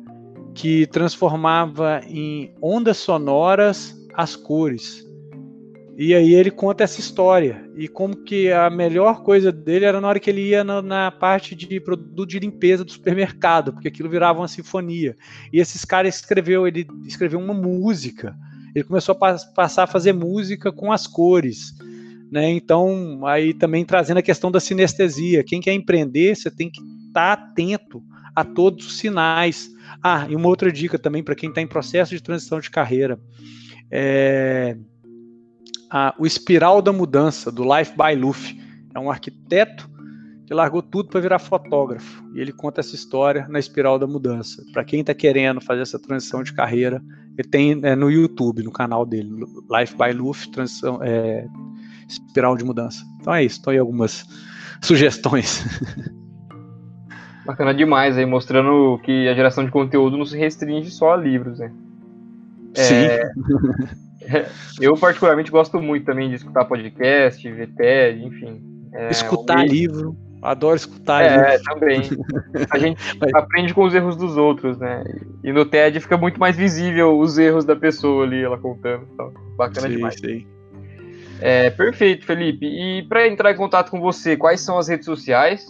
[0.55, 5.05] que transformava em ondas sonoras as cores.
[5.96, 10.08] E aí ele conta essa história e como que a melhor coisa dele era na
[10.08, 14.08] hora que ele ia na, na, parte de produto de limpeza do supermercado, porque aquilo
[14.08, 15.16] virava uma sinfonia.
[15.52, 18.34] E esses caras escreveu, ele escreveu uma música.
[18.74, 21.72] Ele começou a passar a fazer música com as cores.
[22.28, 22.50] Né?
[22.50, 25.44] Então, aí também trazendo a questão da sinestesia.
[25.44, 28.02] Quem quer empreender, você tem que estar tá atento
[28.34, 29.70] a todos os sinais.
[30.02, 33.16] Ah, e uma outra dica também para quem está em processo de transição de carreira.
[33.88, 34.76] É,
[35.94, 38.60] a, o Espiral da Mudança, do Life by Luffy.
[38.92, 39.88] É um arquiteto
[40.44, 42.24] que largou tudo para virar fotógrafo.
[42.34, 44.60] E ele conta essa história na Espiral da Mudança.
[44.72, 47.00] Para quem está querendo fazer essa transição de carreira,
[47.38, 49.30] ele tem é, no YouTube, no canal dele,
[49.70, 51.46] Life by Luffy, transição, é,
[52.08, 53.04] Espiral de Mudança.
[53.20, 54.26] Então é isso, estão aí algumas
[54.82, 55.64] sugestões.
[57.46, 61.60] Bacana demais aí, mostrando que a geração de conteúdo não se restringe só a livros,
[61.60, 61.72] né?
[62.74, 63.06] Sim.
[64.32, 64.46] É,
[64.80, 68.62] eu particularmente gosto muito também de escutar podcast, ver TED, enfim.
[68.92, 70.16] É, escutar livro.
[70.42, 71.64] Adoro escutar é, livro.
[71.64, 72.02] também.
[72.70, 73.01] A gente
[73.34, 75.02] aprende com os erros dos outros, né?
[75.42, 79.09] E no TED fica muito mais visível os erros da pessoa ali, ela contando.
[79.12, 80.14] Então, bacana sim, demais.
[80.16, 80.46] Sim.
[81.40, 82.66] É, perfeito, Felipe.
[82.66, 85.66] E para entrar em contato com você, quais são as redes sociais?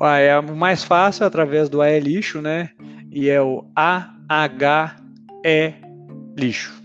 [0.00, 2.70] Ah, é o mais fácil através do AE Lixo, né?
[3.10, 5.74] E é o A-H-E
[6.36, 6.79] Lixo.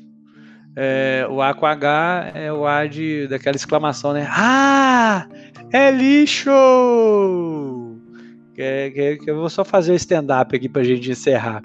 [0.75, 4.27] É, o A com H é o A de, daquela exclamação, né?
[4.29, 5.27] Ah!
[5.71, 6.51] É lixo!
[8.53, 11.61] Que, que, que eu vou só fazer o stand-up aqui pra gente encerrar.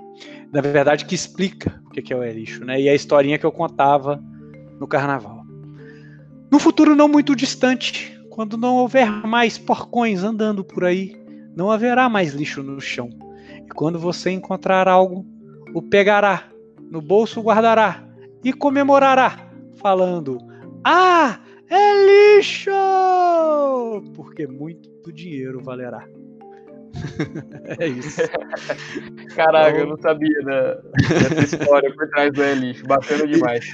[0.52, 2.80] Na verdade, que explica o que é o é lixo, né?
[2.80, 4.22] E a historinha que eu contava
[4.78, 5.44] no carnaval.
[6.50, 11.16] No futuro não muito distante, quando não houver mais porcões andando por aí,
[11.54, 13.10] não haverá mais lixo no chão.
[13.66, 15.24] E quando você encontrar algo,
[15.74, 16.48] o pegará,
[16.90, 18.09] no bolso guardará
[18.44, 20.38] e comemorará, falando:
[20.84, 22.70] Ah, é lixo!
[24.14, 26.04] Porque muito dinheiro valerá.
[27.78, 28.20] é isso.
[29.34, 29.80] Caraca, então...
[29.80, 30.74] eu não sabia da,
[31.38, 32.84] dessa história por trás do é lixo.
[32.86, 33.64] Bacana demais.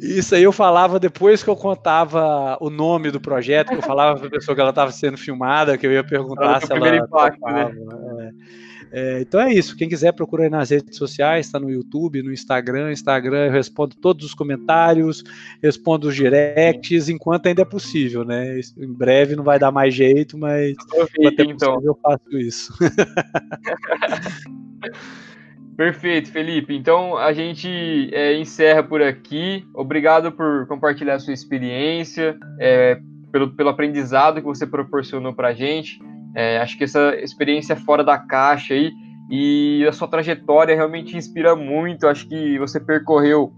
[0.00, 4.18] Isso aí eu falava depois que eu contava o nome do projeto, que eu falava
[4.18, 6.96] para a pessoa que ela estava sendo filmada, que eu ia perguntar se ela.
[6.96, 7.72] Impacto, né?
[8.20, 8.63] é.
[8.96, 9.76] É, então é isso.
[9.76, 12.92] Quem quiser procura aí nas redes sociais, está no YouTube, no Instagram.
[12.92, 15.24] Instagram eu respondo todos os comentários,
[15.60, 18.60] respondo os directs, enquanto ainda é possível, né?
[18.78, 20.76] Em breve não vai dar mais jeito, mas
[21.16, 21.82] enquanto é então.
[21.82, 22.72] eu faço isso.
[25.76, 26.72] Perfeito, Felipe.
[26.72, 29.66] Então a gente é, encerra por aqui.
[29.74, 33.00] Obrigado por compartilhar a sua experiência, é,
[33.32, 35.98] pelo, pelo aprendizado que você proporcionou para a gente.
[36.34, 38.92] É, acho que essa experiência fora da caixa aí
[39.30, 42.06] e a sua trajetória realmente inspira muito.
[42.06, 43.52] Acho que você percorreu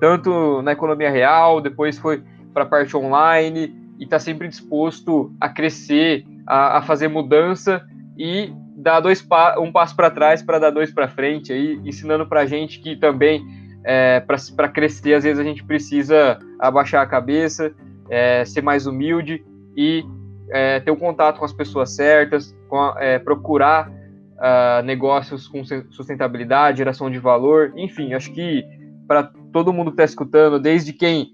[0.00, 2.22] tanto na economia real, depois foi
[2.52, 7.82] para a parte online e está sempre disposto a crescer, a, a fazer mudança
[8.18, 12.26] e dar dois pa um passo para trás para dar dois para frente, aí ensinando
[12.26, 13.42] para a gente que também
[13.84, 17.74] é, para crescer às vezes a gente precisa abaixar a cabeça,
[18.10, 19.44] é, ser mais humilde
[19.76, 20.04] e
[20.50, 25.64] é, ter o um contato com as pessoas certas, a, é, procurar uh, negócios com
[25.64, 28.64] sustentabilidade, geração de valor, enfim, acho que
[29.06, 31.30] para todo mundo que está escutando, desde quem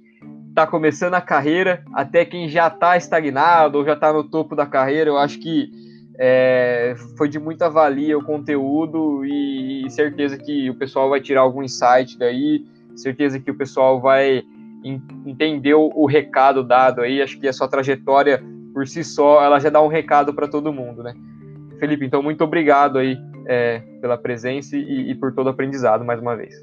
[0.48, 4.66] está começando a carreira até quem já está estagnado ou já está no topo da
[4.66, 5.70] carreira, eu acho que
[6.18, 11.40] é, foi de muita valia o conteúdo e, e, certeza que o pessoal vai tirar
[11.40, 14.43] algum insight daí, certeza que o pessoal vai
[15.24, 18.43] entender o, o recado dado aí, acho que a sua trajetória
[18.73, 21.15] por si só, ela já dá um recado para todo mundo, né?
[21.78, 26.20] Felipe, então muito obrigado aí é, pela presença e, e, por todo o aprendizado mais
[26.20, 26.55] uma vez.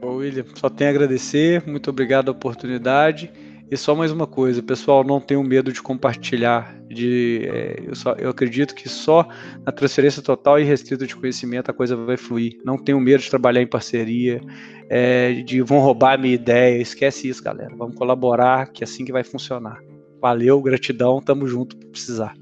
[0.00, 3.30] Ô William, só tenho a agradecer, muito obrigado a oportunidade.
[3.70, 6.76] E só mais uma coisa, pessoal, não tenham medo de compartilhar.
[6.88, 9.28] De, é, eu, só, eu acredito que só
[9.64, 12.58] na transferência total e restrita de conhecimento a coisa vai fluir.
[12.64, 14.40] Não tenham medo de trabalhar em parceria,
[14.88, 16.82] é, de vão roubar a minha ideia.
[16.82, 17.72] Esquece isso, galera.
[17.76, 19.80] Vamos colaborar, que é assim que vai funcionar.
[20.20, 22.34] Valeu, gratidão, tamo junto precisar.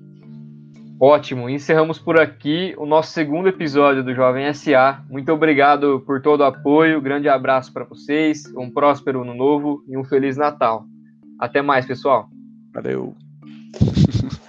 [1.00, 5.04] Ótimo, encerramos por aqui o nosso segundo episódio do Jovem SA.
[5.08, 9.96] Muito obrigado por todo o apoio, grande abraço para vocês, um próspero ano novo e
[9.96, 10.84] um feliz Natal.
[11.38, 12.28] Até mais, pessoal.
[12.74, 13.14] Valeu.